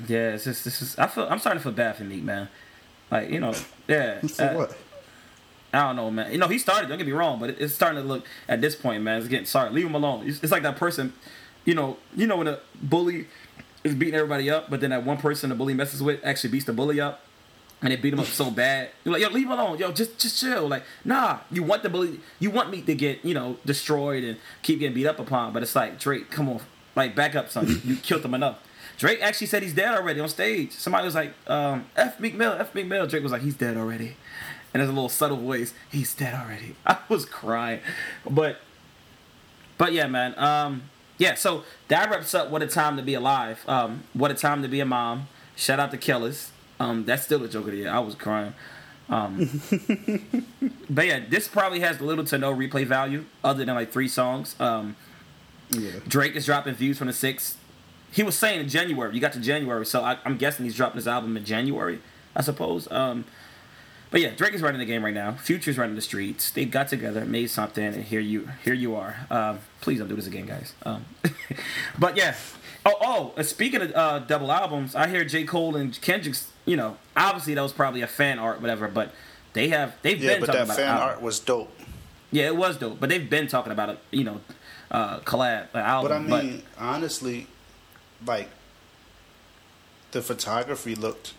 Yeah, 0.09 0.31
it's 0.35 0.45
just 0.45 0.65
this 0.65 0.81
is 0.81 0.99
I 0.99 1.07
feel 1.07 1.27
I'm 1.29 1.39
starting 1.39 1.61
to 1.61 1.65
feel 1.65 1.73
bad 1.73 1.97
for 1.97 2.05
Meek, 2.05 2.23
man. 2.23 2.49
Like 3.11 3.29
you 3.31 3.41
know, 3.41 3.53
yeah. 3.89 4.21
For 4.27 4.43
uh, 4.43 4.55
what? 4.55 4.77
I 5.75 5.81
don't 5.87 5.97
know, 5.97 6.11
man. 6.11 6.33
You 6.33 6.39
know, 6.39 6.49
he 6.49 6.59
started. 6.59 6.89
Don't 6.89 6.99
get 6.99 7.07
me 7.07 7.13
wrong, 7.13 7.39
but 7.41 7.51
it- 7.51 7.57
it's 7.61 7.75
starting 7.75 8.01
to 8.03 8.07
look 8.07 8.27
at 8.49 8.61
this 8.61 8.75
point, 8.75 9.03
man. 9.03 9.19
It's 9.19 9.29
getting 9.29 9.47
sorry. 9.47 9.71
Leave 9.71 9.87
him 9.87 9.95
alone. 9.95 10.27
It's, 10.29 10.43
it's 10.43 10.53
like 10.53 10.63
that 10.63 10.77
person, 10.77 11.13
you 11.65 11.75
know. 11.75 11.99
You 12.17 12.27
know 12.27 12.37
when 12.39 12.49
a 12.49 12.61
bully 12.83 13.27
is 13.85 13.95
beating 13.95 14.15
everybody 14.15 14.49
up, 14.51 14.71
but 14.71 14.81
then 14.81 14.91
that 14.91 15.05
one 15.05 15.19
person 15.19 15.51
the 15.51 15.57
bully 15.57 15.75
messes 15.75 16.03
with 16.03 16.21
actually 16.25 16.51
beats 16.51 16.65
the 16.67 16.73
bully 16.73 17.01
up, 17.01 17.21
and 17.83 17.91
they 17.91 17.97
beat 17.97 18.13
him 18.13 18.21
up 18.21 18.27
so 18.27 18.51
bad. 18.51 18.91
You're 19.05 19.13
like, 19.15 19.23
yo, 19.23 19.29
leave 19.29 19.47
him 19.47 19.53
alone. 19.53 19.79
Yo, 19.79 19.91
just 19.93 20.19
just 20.19 20.41
chill. 20.41 20.69
Like, 20.69 20.85
nah. 21.05 21.41
You 21.51 21.63
want 21.63 21.83
the 21.83 21.91
bully. 21.91 22.21
You 22.39 22.51
want 22.51 22.71
me 22.71 22.81
to 22.83 22.95
get 22.95 23.25
you 23.25 23.35
know 23.35 23.59
destroyed 23.67 24.25
and 24.25 24.39
keep 24.63 24.79
getting 24.79 24.95
beat 24.95 25.07
up 25.07 25.19
upon, 25.19 25.53
but 25.53 25.63
it's 25.63 25.75
like 25.75 25.99
Drake, 25.99 26.31
come 26.31 26.49
on, 26.49 26.61
like 26.95 27.15
back 27.15 27.35
up, 27.35 27.51
son. 27.51 27.81
You 27.85 27.97
killed 27.97 28.25
him 28.25 28.35
enough. 28.35 28.59
Drake 28.99 29.21
actually 29.21 29.49
said 29.49 29.63
he's 29.63 29.75
dead 29.75 29.95
already 29.95 30.21
on 30.21 30.29
stage. 30.29 30.73
Somebody 30.73 31.05
was 31.05 31.15
like, 31.15 31.35
um, 31.49 31.87
F 31.97 32.21
Meek 32.21 32.35
Mill, 32.35 32.53
F 32.53 32.75
Meek 32.75 32.87
Mill. 32.87 33.07
Drake 33.07 33.23
was 33.23 33.33
like, 33.33 33.43
he's 33.43 33.57
dead 33.57 33.77
already. 33.77 34.17
And 34.73 34.81
there's 34.81 34.89
a 34.89 34.93
little 34.93 35.09
subtle 35.09 35.39
voice, 35.39 35.75
he's 35.91 36.15
dead 36.15 36.35
already. 36.35 36.77
I 36.87 36.99
was 37.09 37.25
crying. 37.25 37.81
But 38.29 38.59
but 39.77 39.93
yeah, 39.93 40.07
man. 40.07 40.39
Um 40.39 40.83
yeah, 41.19 41.35
so 41.35 41.65
that 41.89 42.11
wraps 42.11 42.35
up 42.35 42.51
What 42.51 42.63
a 42.63 42.67
Time 42.67 42.97
to 42.97 43.03
Be 43.03 43.15
Alive. 43.15 43.63
Um, 43.69 44.05
what 44.13 44.31
a 44.31 44.35
Time 44.35 44.63
to 44.63 44.69
Be 44.69 44.81
a 44.81 44.85
Mom. 44.87 45.29
Shout 45.55 45.79
out 45.79 45.91
to 45.91 45.99
Killers. 45.99 46.52
Um, 46.83 47.05
that's 47.05 47.23
still 47.23 47.43
a 47.45 47.49
joke 47.49 47.67
of 47.67 47.73
the 47.73 47.79
year. 47.79 47.91
I 47.91 48.01
was 48.01 48.15
crying. 48.15 48.55
Um, 49.09 49.61
but 50.91 51.07
yeah, 51.07 51.21
this 51.29 51.49
probably 51.49 51.81
has 51.81 52.01
little 52.01 52.25
to 52.25 52.39
no 52.39 52.55
replay 52.55 52.85
value 52.87 53.25
other 53.45 53.65
than 53.65 53.75
like 53.75 53.93
three 53.93 54.09
songs. 54.09 54.57
Um, 54.61 54.97
Yeah. 55.71 55.91
Drake 56.07 56.35
is 56.37 56.47
dropping 56.47 56.75
views 56.75 56.99
from 56.99 57.07
the 57.07 57.13
six. 57.13 57.57
He 58.11 58.23
was 58.23 58.37
saying 58.37 58.61
in 58.61 58.69
January. 58.69 59.15
You 59.15 59.21
got 59.21 59.33
to 59.35 59.41
January, 59.41 59.87
so 59.87 60.03
I, 60.03 60.19
I'm 60.25 60.37
guessing 60.37 60.65
he's 60.65 60.77
dropping 60.77 60.97
his 60.97 61.09
album 61.09 61.37
in 61.37 61.45
January. 61.45 62.01
I 62.35 62.43
suppose. 62.43 62.91
Um, 62.91 63.25
but 64.11 64.21
yeah, 64.21 64.31
Drake 64.31 64.53
is 64.55 64.61
running 64.61 64.79
the 64.79 64.85
game 64.87 65.03
right 65.05 65.15
now. 65.15 65.33
Future's 65.33 65.79
running 65.79 65.95
the 65.95 66.03
streets. 66.03 66.51
They 66.51 66.67
got 66.67 66.89
together, 66.89 67.25
made 67.25 67.49
something, 67.49 67.85
and 67.85 68.05
here 68.05 68.21
you 68.21 68.49
here 68.65 68.75
you 68.75 68.95
are. 68.95 69.17
Um, 69.31 69.61
please 69.81 69.99
don't 69.99 70.09
do 70.09 70.17
this 70.17 70.27
again, 70.27 70.47
guys. 70.47 70.75
Um, 70.85 71.05
but 71.99 72.17
yeah. 72.17 72.35
Oh, 72.85 73.33
oh. 73.37 73.43
Speaking 73.43 73.81
of 73.81 73.93
uh, 73.95 74.19
double 74.21 74.51
albums, 74.53 74.95
I 74.95 75.09
hear 75.09 75.25
J. 75.25 75.45
Cole 75.45 75.77
and 75.77 75.99
Kendrick's. 76.01 76.52
You 76.65 76.77
know, 76.77 76.97
obviously 77.17 77.55
that 77.55 77.63
was 77.63 77.73
probably 77.73 78.03
a 78.03 78.07
fan 78.07 78.39
art, 78.39 78.61
whatever. 78.61 78.89
But 78.89 79.13
they 79.53 79.69
have 79.69 79.95
they've 80.03 80.21
Yeah, 80.23 80.33
been 80.35 80.41
but 80.41 80.47
talking 80.47 80.59
that 80.61 80.65
about 80.65 80.77
fan 80.77 80.89
album. 80.89 81.09
art 81.09 81.23
was 81.23 81.39
dope. 81.41 81.73
Yeah, 82.31 82.47
it 82.47 82.57
was 82.57 82.77
dope, 82.79 82.99
but 83.01 83.09
they've 83.11 83.29
been 83.29 83.47
talking 83.47 83.73
about 83.73 83.89
it. 83.91 83.99
You 84.11 84.25
know, 84.25 84.41
uh, 84.91 85.19
collab 85.21 85.67
uh, 85.75 85.79
album. 85.79 86.29
But 86.29 86.41
I 86.41 86.43
mean, 86.43 86.63
honestly, 86.79 87.47
like 88.27 88.49
the 90.13 90.23
photography 90.23 90.95
looked 90.95 91.35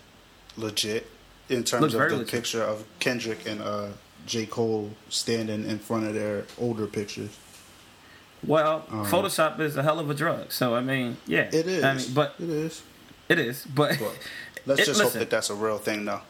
legit 0.57 1.09
in 1.49 1.63
terms 1.63 1.85
of 1.85 1.91
the 1.93 2.17
legit. 2.17 2.27
picture 2.27 2.63
of 2.63 2.85
Kendrick 2.99 3.47
and 3.47 3.61
uh, 3.61 3.89
J. 4.25 4.45
Cole 4.45 4.91
standing 5.09 5.65
in 5.65 5.79
front 5.79 6.05
of 6.05 6.13
their 6.13 6.45
older 6.59 6.85
pictures. 6.87 7.29
well, 8.45 8.85
um, 8.89 9.05
Photoshop 9.05 9.59
is 9.59 9.75
a 9.77 9.83
hell 9.83 9.99
of 9.99 10.09
a 10.09 10.13
drug. 10.13 10.51
So 10.51 10.75
I 10.75 10.81
mean, 10.81 11.17
yeah, 11.25 11.43
It 11.51 11.65
is. 11.67 11.83
I 11.83 11.93
mean, 11.95 12.13
but 12.13 12.35
it 12.39 12.49
is. 12.49 12.81
it 13.29 13.39
is. 13.39 13.65
But, 13.65 13.97
But 13.99 14.17
let's 14.65 14.81
It- 14.81 14.85
just 14.85 15.01
hope 15.01 15.13
that 15.13 15.29
that's 15.29 15.49
a 15.49 15.55
real 15.55 15.77
thing, 15.77 16.05
though. 16.05 16.21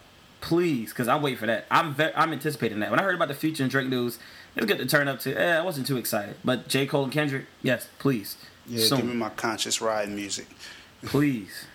please, 0.42 0.90
because 0.90 1.08
I'm 1.08 1.22
waiting 1.22 1.40
for 1.40 1.46
that. 1.48 1.66
I'm 1.72 1.94
ve- 1.94 2.12
I'm 2.16 2.34
anticipating 2.34 2.80
that. 2.82 2.92
When 2.92 3.00
I 3.00 3.04
heard 3.04 3.16
about 3.16 3.28
the 3.30 3.34
Future 3.34 3.64
and 3.64 3.72
Drake 3.72 3.88
news, 3.88 4.18
it 4.56 4.62
was 4.62 4.68
good 4.68 4.78
to 4.80 4.86
turn 4.86 5.08
up 5.08 5.20
to. 5.22 5.34
Eh, 5.34 5.58
I 5.58 5.62
wasn't 5.62 5.88
too 5.88 5.98
excited, 5.98 6.36
but 6.44 6.68
J 6.68 6.86
Cole 6.86 7.04
and 7.06 7.12
Kendrick, 7.14 7.46
yes, 7.62 7.88
please, 8.00 8.36
Yeah, 8.68 8.86
Soon. 8.86 8.98
give 9.00 9.08
me 9.08 9.16
my 9.16 9.30
conscious 9.30 9.80
ride 9.82 10.10
music. 10.10 10.48
please, 11.06 11.66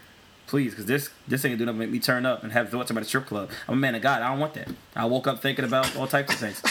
please, 0.46 0.70
because 0.72 0.86
this 0.86 1.10
this 1.26 1.44
ain't 1.44 1.58
gonna 1.58 1.72
make 1.72 1.90
me 1.90 1.98
turn 1.98 2.26
up 2.26 2.42
and 2.42 2.52
have 2.52 2.70
thoughts 2.70 2.90
about 2.90 3.02
a 3.02 3.06
strip 3.06 3.26
club. 3.26 3.50
I'm 3.66 3.74
a 3.74 3.76
man 3.78 3.94
of 3.94 4.02
God. 4.02 4.22
I 4.22 4.28
don't 4.30 4.38
want 4.40 4.54
that. 4.54 4.68
I 4.94 5.04
woke 5.06 5.26
up 5.26 5.40
thinking 5.40 5.64
about 5.64 5.96
all 5.96 6.06
types 6.06 6.32
of 6.34 6.38
things. 6.38 6.62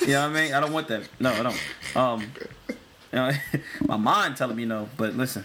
you 0.02 0.08
know 0.08 0.28
what 0.28 0.36
I 0.36 0.42
mean? 0.42 0.54
I 0.54 0.60
don't 0.60 0.72
want 0.72 0.88
that. 0.88 1.02
No, 1.20 1.30
I 1.32 1.42
don't. 1.42 1.96
Um, 1.96 2.32
you 2.68 2.74
know, 3.12 3.32
my 3.86 3.96
mind 3.96 4.36
telling 4.36 4.56
me 4.56 4.64
no, 4.64 4.88
but 4.96 5.14
listen, 5.16 5.44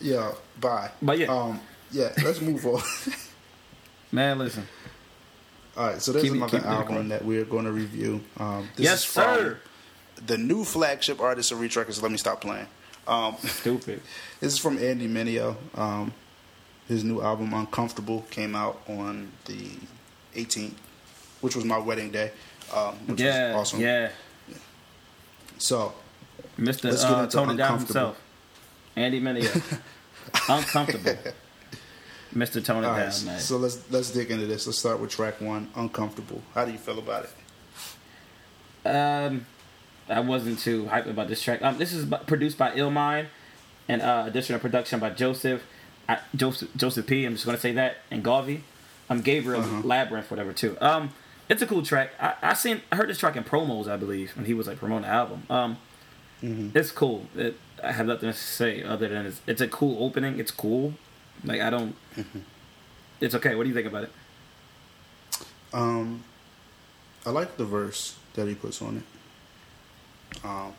Yeah, 0.00 0.32
bye. 0.60 0.90
But 1.00 1.18
yeah. 1.18 1.26
um, 1.32 1.60
yeah. 1.92 2.12
Let's 2.24 2.40
move 2.40 2.64
on. 2.66 2.82
man, 4.12 4.38
listen. 4.38 4.66
All 5.76 5.86
right, 5.86 6.02
so 6.02 6.12
there's 6.12 6.24
Keep 6.24 6.34
another 6.34 6.58
keep 6.58 6.66
album 6.66 7.08
that 7.08 7.24
we're 7.24 7.44
going 7.44 7.64
to 7.64 7.72
review. 7.72 8.20
Um, 8.38 8.68
this 8.76 8.84
yes, 8.84 8.98
is 9.00 9.04
from 9.06 9.22
sir. 9.38 9.58
the 10.26 10.36
new 10.36 10.64
flagship 10.64 11.20
artist 11.20 11.50
of 11.52 11.60
Reach 11.60 11.76
Records. 11.76 12.02
Let 12.02 12.10
me 12.12 12.18
stop 12.18 12.40
playing. 12.42 12.66
Um, 13.06 13.36
Stupid. 13.42 14.02
this 14.40 14.52
is 14.52 14.58
from 14.58 14.76
Andy 14.78 15.08
Mineo. 15.08 15.56
Um, 15.74 16.12
his 16.88 17.04
new 17.04 17.22
album 17.22 17.54
Uncomfortable 17.54 18.22
came 18.30 18.54
out 18.54 18.82
on 18.86 19.32
the 19.46 19.70
18th, 20.34 20.74
which 21.40 21.56
was 21.56 21.64
my 21.64 21.78
wedding 21.78 22.10
day, 22.10 22.32
um, 22.74 22.94
which 23.06 23.20
Yeah, 23.20 23.52
was 23.56 23.68
awesome. 23.68 23.80
yeah. 23.80 24.10
So 25.58 25.94
Mr. 26.58 26.84
Let's 26.84 27.02
get 27.02 27.12
Uh, 27.12 27.22
into 27.22 27.36
Tony 27.36 27.56
Down 27.56 27.78
himself. 27.78 28.20
Andy 28.94 29.20
Mineo. 29.22 29.80
Uncomfortable. 30.48 31.16
Mr. 32.34 32.64
Tony 32.64 32.86
all 32.86 32.96
Down, 32.96 33.10
so 33.10 33.56
let's 33.58 33.90
let's 33.90 34.10
dig 34.10 34.30
into 34.30 34.46
this. 34.46 34.66
Let's 34.66 34.78
start 34.78 35.00
with 35.00 35.10
track 35.10 35.40
one, 35.40 35.70
Uncomfortable. 35.76 36.40
How 36.54 36.64
do 36.64 36.72
you 36.72 36.78
feel 36.78 36.98
about 36.98 37.24
it? 37.24 38.88
Um, 38.88 39.46
I 40.08 40.20
wasn't 40.20 40.58
too 40.58 40.84
hyped 40.86 41.08
about 41.08 41.28
this 41.28 41.42
track. 41.42 41.62
Um, 41.62 41.78
this 41.78 41.92
is 41.92 42.06
produced 42.26 42.58
by 42.58 42.72
Illmind 42.72 43.26
and 43.88 44.02
uh, 44.02 44.24
additional 44.26 44.58
production 44.60 44.98
by 44.98 45.10
Joseph, 45.10 45.62
I, 46.08 46.18
Joseph, 46.34 46.68
Joseph 46.76 47.06
P. 47.06 47.24
I'm 47.24 47.34
just 47.34 47.46
gonna 47.46 47.58
say 47.58 47.72
that 47.72 47.98
and 48.10 48.22
Garvey. 48.22 48.64
I'm 49.10 49.20
Gabriel 49.20 49.60
Uh-huh. 49.60 49.82
Labyrinth, 49.84 50.30
whatever 50.30 50.52
too. 50.52 50.76
Um, 50.80 51.10
it's 51.48 51.60
a 51.60 51.66
cool 51.66 51.82
track. 51.82 52.10
I, 52.20 52.34
I 52.42 52.54
seen, 52.54 52.80
I 52.90 52.96
heard 52.96 53.08
this 53.10 53.18
track 53.18 53.36
in 53.36 53.44
promos, 53.44 53.86
I 53.88 53.96
believe, 53.96 54.34
when 54.36 54.46
he 54.46 54.54
was 54.54 54.66
like 54.66 54.78
promoting 54.78 55.02
the 55.02 55.08
album. 55.08 55.42
Um, 55.50 55.78
Mm-hmm. 56.42 56.76
it's 56.76 56.90
cool. 56.90 57.28
It, 57.36 57.56
I 57.84 57.92
have 57.92 58.06
nothing 58.08 58.28
to 58.28 58.36
say 58.36 58.82
other 58.82 59.06
than 59.06 59.26
it's, 59.26 59.40
it's 59.46 59.60
a 59.60 59.68
cool 59.68 60.02
opening. 60.04 60.40
It's 60.40 60.50
cool. 60.50 60.94
Like 61.44 61.60
I 61.60 61.70
don't. 61.70 61.94
Mm-hmm. 62.16 62.38
It's 63.20 63.34
okay. 63.34 63.54
What 63.54 63.64
do 63.64 63.68
you 63.68 63.74
think 63.74 63.86
about 63.86 64.04
it? 64.04 64.12
Um, 65.72 66.24
I 67.24 67.30
like 67.30 67.56
the 67.56 67.64
verse 67.64 68.16
that 68.34 68.48
he 68.48 68.54
puts 68.54 68.82
on 68.82 68.98
it. 68.98 70.44
Um, 70.44 70.72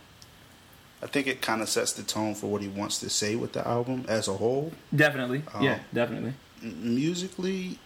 I 1.02 1.08
think 1.08 1.28
it 1.28 1.42
kind 1.42 1.62
of 1.62 1.70
sets 1.70 1.94
the 1.94 2.04
tone 2.04 2.36
for 2.36 2.48
what 2.48 2.62
he 2.62 2.68
wants 2.68 3.00
to 3.00 3.10
say 3.10 3.36
with 3.36 3.54
the 3.54 3.68
album 3.68 4.06
as 4.08 4.28
a 4.28 4.34
whole. 4.34 4.72
Definitely. 4.96 5.44
Um, 5.54 5.64
yeah, 5.64 5.80
definitely. 5.94 6.34
M- 6.62 6.96
musically, 6.96 7.78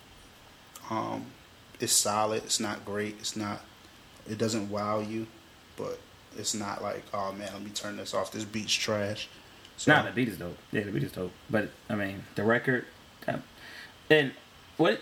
um, 0.90 1.26
it's 1.80 1.94
solid. 1.94 2.44
It's 2.44 2.60
not 2.60 2.86
great. 2.86 3.16
It's 3.20 3.36
not. 3.36 3.62
It 4.30 4.38
doesn't 4.38 4.70
wow 4.70 5.00
you, 5.00 5.28
but 5.78 6.00
it's 6.38 6.54
not 6.54 6.84
like, 6.84 7.04
oh 7.14 7.32
man, 7.34 7.50
let 7.54 7.62
me 7.62 7.72
turn 7.72 7.98
this 7.98 8.14
off. 8.14 8.32
This 8.32 8.44
beat's 8.44 8.74
trash. 8.74 9.30
So, 9.78 9.92
Nah, 9.94 10.02
the 10.04 10.12
beat 10.12 10.28
is 10.28 10.38
dope. 10.38 10.58
Yeah, 10.72 10.84
the 10.84 10.92
beat 10.92 11.04
is 11.04 11.12
dope. 11.12 11.32
But 11.50 11.70
I 11.90 11.96
mean, 11.96 12.24
the 12.36 12.44
record, 12.44 12.86
and 14.10 14.32
what? 14.78 15.02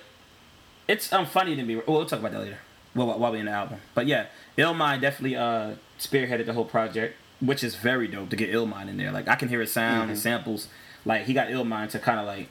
It's 0.87 1.11
um 1.11 1.25
funny 1.25 1.55
to 1.55 1.63
me. 1.63 1.75
Well, 1.75 1.83
we'll 1.87 2.05
talk 2.05 2.19
about 2.19 2.31
that 2.33 2.41
later. 2.41 2.59
Well, 2.93 3.17
while 3.19 3.31
we 3.31 3.39
in 3.39 3.45
the 3.45 3.51
album, 3.51 3.79
but 3.93 4.07
yeah, 4.07 4.27
Illmind 4.57 5.01
definitely 5.01 5.35
uh 5.35 5.75
spearheaded 5.99 6.45
the 6.45 6.53
whole 6.53 6.65
project, 6.65 7.15
which 7.41 7.63
is 7.63 7.75
very 7.75 8.07
dope 8.07 8.29
to 8.29 8.35
get 8.35 8.51
Illmind 8.51 8.89
in 8.89 8.97
there. 8.97 9.11
Like 9.11 9.27
I 9.27 9.35
can 9.35 9.49
hear 9.49 9.61
his 9.61 9.71
sound 9.71 10.09
and 10.09 10.19
samples. 10.19 10.67
Like 11.05 11.23
he 11.25 11.33
got 11.33 11.47
Illmind 11.47 11.89
to 11.91 11.99
kind 11.99 12.19
of 12.19 12.25
like 12.25 12.49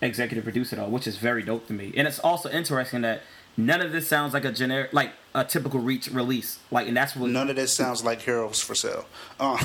executive 0.00 0.44
produce 0.44 0.72
it 0.72 0.78
all, 0.78 0.90
which 0.90 1.06
is 1.06 1.16
very 1.18 1.42
dope 1.42 1.66
to 1.68 1.72
me. 1.72 1.92
And 1.96 2.06
it's 2.06 2.18
also 2.18 2.50
interesting 2.50 3.02
that 3.02 3.22
none 3.56 3.80
of 3.80 3.92
this 3.92 4.06
sounds 4.08 4.34
like 4.34 4.44
a 4.44 4.52
generic, 4.52 4.92
like 4.92 5.12
a 5.34 5.44
typical 5.44 5.80
Reach 5.80 6.08
release. 6.08 6.58
Like, 6.70 6.88
and 6.88 6.96
that's 6.96 7.16
what 7.16 7.30
None 7.30 7.48
of 7.48 7.56
this 7.56 7.72
sounds 7.72 8.04
like 8.04 8.22
Heroes 8.22 8.60
for 8.60 8.74
Sale. 8.74 9.06
Uh, 9.40 9.62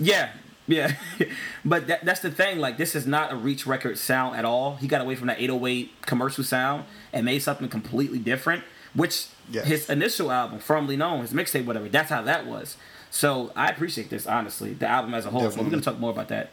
yeah, 0.00 0.32
yeah. 0.66 0.94
but 1.64 1.86
that, 1.86 2.04
that's 2.04 2.20
the 2.20 2.30
thing. 2.30 2.58
Like, 2.58 2.76
this 2.76 2.94
is 2.94 3.06
not 3.06 3.32
a 3.32 3.36
Reach 3.36 3.66
record 3.66 3.98
sound 3.98 4.36
at 4.36 4.44
all. 4.44 4.76
He 4.76 4.86
got 4.88 5.00
away 5.00 5.14
from 5.14 5.26
that 5.28 5.40
808 5.40 6.02
commercial 6.02 6.44
sound 6.44 6.84
and 7.12 7.24
made 7.24 7.40
something 7.40 7.68
completely 7.68 8.18
different. 8.18 8.64
Which 8.94 9.26
Yes. 9.50 9.66
his 9.66 9.90
initial 9.90 10.30
album, 10.30 10.58
Formerly 10.60 10.96
Known, 10.96 11.22
his 11.22 11.32
mixtape, 11.32 11.64
whatever. 11.64 11.88
That's 11.88 12.10
how 12.10 12.22
that 12.22 12.46
was. 12.46 12.76
So 13.10 13.50
I 13.56 13.68
appreciate 13.68 14.08
this 14.08 14.26
honestly. 14.26 14.72
The 14.72 14.86
album 14.86 15.14
as 15.14 15.26
a 15.26 15.30
whole. 15.30 15.42
But 15.42 15.56
we're 15.56 15.70
gonna 15.70 15.82
talk 15.82 15.98
more 15.98 16.10
about 16.10 16.28
that. 16.28 16.50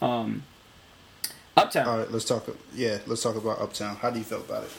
Um, 0.00 0.42
Uptown. 1.56 1.86
all 1.86 1.98
right, 1.98 2.10
let's 2.10 2.24
talk. 2.24 2.46
Yeah, 2.74 2.98
let's 3.06 3.22
talk 3.22 3.36
about 3.36 3.60
Uptown. 3.60 3.96
How 3.96 4.10
do 4.10 4.18
you 4.18 4.24
feel 4.24 4.40
about 4.40 4.64
it? 4.64 4.70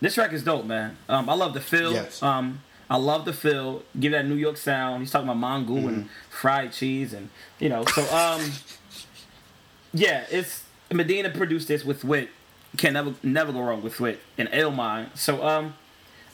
This 0.00 0.14
track 0.14 0.32
is 0.32 0.42
dope, 0.42 0.64
man. 0.64 0.96
Um, 1.08 1.28
I 1.28 1.34
love 1.34 1.54
the 1.54 1.60
feel. 1.60 1.92
Yes. 1.92 2.22
Um, 2.22 2.62
I 2.90 2.96
love 2.96 3.24
the 3.24 3.32
feel. 3.32 3.82
Give 3.98 4.12
that 4.12 4.26
New 4.26 4.34
York 4.34 4.56
sound. 4.56 5.00
He's 5.02 5.10
talking 5.10 5.28
about 5.28 5.38
mango 5.38 5.74
Mm-hmm. 5.74 5.88
and 5.88 6.08
fried 6.30 6.72
cheese, 6.72 7.12
and 7.14 7.30
you 7.58 7.68
know. 7.68 7.84
So, 7.86 8.02
um, 8.14 8.52
yeah, 9.92 10.24
it's 10.30 10.64
Medina 10.92 11.30
produced 11.30 11.68
this 11.68 11.84
with 11.84 12.04
Wit. 12.04 12.28
Can 12.76 12.92
never 12.94 13.14
never 13.22 13.52
go 13.52 13.62
wrong 13.62 13.82
with 13.82 14.00
Wit 14.00 14.20
and 14.36 14.48
Illmind. 14.48 15.16
So, 15.16 15.46
um, 15.46 15.74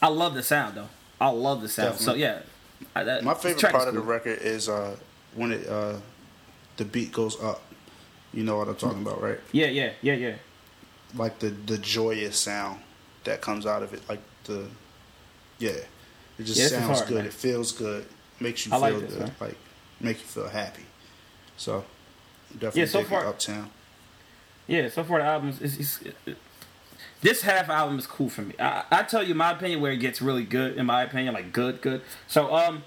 I 0.01 0.09
love 0.09 0.35
the 0.35 0.43
sound 0.43 0.77
though. 0.77 0.89
I 1.21 1.29
love 1.29 1.61
the 1.61 1.69
sound. 1.69 1.97
So 1.99 2.15
yeah, 2.15 2.41
I, 2.97 3.05
that, 3.05 3.23
My 3.25 3.35
favorite 3.35 3.71
part 3.73 3.89
of 3.89 3.95
the 3.95 4.01
record 4.01 4.39
is 4.41 4.69
uh, 4.69 4.97
when 5.35 5.53
it 5.53 5.67
uh, 5.69 5.97
the 6.79 6.85
beat 6.85 7.13
goes 7.13 7.41
up. 7.43 7.63
You 8.33 8.43
know 8.45 8.57
what 8.57 8.69
I'm 8.69 8.77
talking 8.77 9.03
about, 9.03 9.21
right? 9.21 9.39
Yeah, 9.53 9.67
yeah, 9.67 9.91
yeah, 10.03 10.15
yeah. 10.15 10.35
Like 11.15 11.39
the 11.41 11.51
the 11.51 11.77
joyous 11.79 12.39
sound 12.39 12.81
that 13.25 13.41
comes 13.43 13.67
out 13.67 13.83
of 13.83 13.93
it, 13.93 14.01
like 14.09 14.21
the 14.45 14.67
yeah, 15.59 15.73
it 16.41 16.45
just 16.45 16.59
Yeah, 16.59 16.69
sounds 16.79 16.99
hard, 16.99 17.09
good. 17.09 17.17
man. 17.19 17.27
It 17.27 17.33
feels 17.33 17.73
good, 17.73 18.07
makes 18.41 18.67
you 18.67 18.73
I 18.73 18.77
like 18.77 18.93
feel 18.93 19.01
this, 19.01 19.11
good, 19.13 19.21
man. 19.21 19.33
like 19.41 19.57
make 20.01 20.19
you 20.21 20.27
feel 20.27 20.49
happy. 20.49 20.85
So 21.57 21.85
definitely 22.53 22.81
Yeah, 22.83 22.87
so 22.87 23.05
far- 23.05 23.27
Uptown. 23.27 23.71
Yeah, 24.67 24.89
so 24.89 25.03
far 25.05 25.19
the 25.19 25.25
album 25.27 25.49
is, 25.51 25.61
is, 25.61 26.01
is 26.03 26.37
this 27.23 27.43
half 27.43 27.69
album 27.69 27.99
is 27.99 28.07
cool 28.07 28.29
for 28.31 28.43
me. 28.43 28.55
I, 28.59 28.85
I 28.91 29.03
tell 29.03 29.23
you 29.23 29.35
my 29.35 29.51
opinion 29.51 29.81
where 29.81 29.93
it 29.93 29.99
gets 29.99 30.23
really 30.23 30.45
good 30.45 30.77
in 30.77 30.87
my 30.87 31.03
opinion, 31.03 31.35
like 31.35 31.53
good, 31.53 31.83
good. 31.83 32.03
So 32.29 32.55
um, 32.55 32.85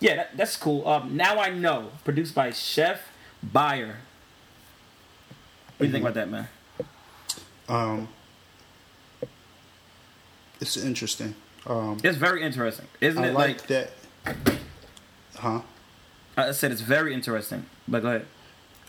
yeah, 0.00 0.16
that, 0.16 0.36
that's 0.36 0.56
cool. 0.56 0.86
Um, 0.86 1.16
now 1.16 1.38
I 1.38 1.50
know, 1.50 1.90
produced 2.04 2.34
by 2.34 2.50
Chef 2.50 3.00
Buyer. 3.42 3.98
What 5.76 5.78
do 5.78 5.86
you 5.86 5.92
think 5.92 6.02
about 6.02 6.14
that, 6.14 6.28
man? 6.28 6.48
Um, 7.68 8.08
it's 10.60 10.76
interesting. 10.76 11.34
Um, 11.66 11.98
It's 12.02 12.16
very 12.18 12.42
interesting, 12.42 12.86
isn't 13.00 13.22
I 13.22 13.28
it? 13.28 13.34
like 13.34 13.48
Like, 13.48 13.66
that. 13.68 13.90
Huh? 15.36 15.60
I 16.36 16.52
said, 16.52 16.72
it's 16.72 16.80
very 16.80 17.12
interesting. 17.14 17.66
But 17.86 18.02
go 18.02 18.08
ahead. 18.08 18.26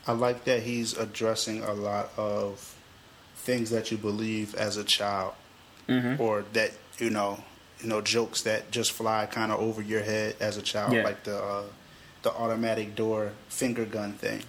I 0.07 0.11
like 0.13 0.45
that 0.45 0.63
he's 0.63 0.97
addressing 0.97 1.63
a 1.63 1.73
lot 1.73 2.09
of 2.17 2.75
things 3.35 3.69
that 3.71 3.91
you 3.91 3.97
believe 3.97 4.55
as 4.55 4.77
a 4.77 4.83
child, 4.83 5.33
Mm-hmm. 5.89 6.21
or 6.21 6.45
that 6.53 6.71
you 6.97 7.09
know, 7.09 7.43
you 7.81 7.89
know, 7.89 7.99
jokes 7.99 8.43
that 8.43 8.71
just 8.71 8.93
fly 8.93 9.25
kind 9.25 9.51
of 9.51 9.59
over 9.59 9.81
your 9.81 10.01
head 10.01 10.35
as 10.39 10.55
a 10.55 10.61
child, 10.61 10.93
Yeah. 10.93 11.03
like 11.03 11.23
the 11.23 11.37
uh, 11.37 11.63
the 12.21 12.31
automatic 12.31 12.95
door 12.95 13.31
finger 13.49 13.83
gun 13.83 14.13
thing. 14.13 14.43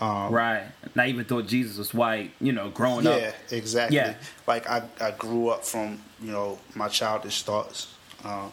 Um, 0.00 0.30
Right. 0.32 0.62
And 0.82 0.92
I 1.00 1.08
even 1.08 1.24
thought 1.24 1.46
Jesus 1.46 1.78
was 1.78 1.94
white. 1.94 2.32
You 2.40 2.52
know, 2.52 2.68
growing 2.70 3.06
up. 3.06 3.20
Yeah, 3.20 3.32
exactly. 3.50 3.96
Yeah. 3.96 4.14
Like 4.46 4.68
I, 4.68 4.82
I 5.00 5.10
grew 5.12 5.48
up 5.48 5.64
from 5.64 6.00
you 6.22 6.32
know 6.32 6.58
my 6.74 6.88
childish 6.88 7.42
thoughts, 7.42 7.92
um, 8.24 8.52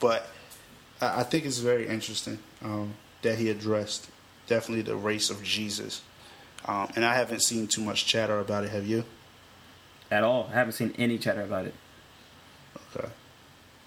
but 0.00 0.26
I, 1.00 1.20
I 1.20 1.22
think 1.24 1.44
it's 1.44 1.58
very 1.58 1.86
interesting 1.88 2.38
um, 2.64 2.94
that 3.22 3.38
he 3.38 3.50
addressed 3.50 4.08
definitely 4.46 4.82
the 4.82 4.96
race 4.96 5.28
of 5.30 5.42
Jesus, 5.42 6.02
um, 6.66 6.88
and 6.96 7.04
I 7.04 7.14
haven't 7.14 7.40
seen 7.42 7.66
too 7.66 7.82
much 7.82 8.06
chatter 8.06 8.38
about 8.38 8.64
it. 8.64 8.70
Have 8.70 8.86
you? 8.86 9.04
At 10.10 10.24
all. 10.24 10.48
I 10.50 10.54
haven't 10.54 10.72
seen 10.74 10.94
any 10.98 11.18
chatter 11.18 11.42
about 11.42 11.66
it. 11.66 11.74
Okay. 12.96 13.08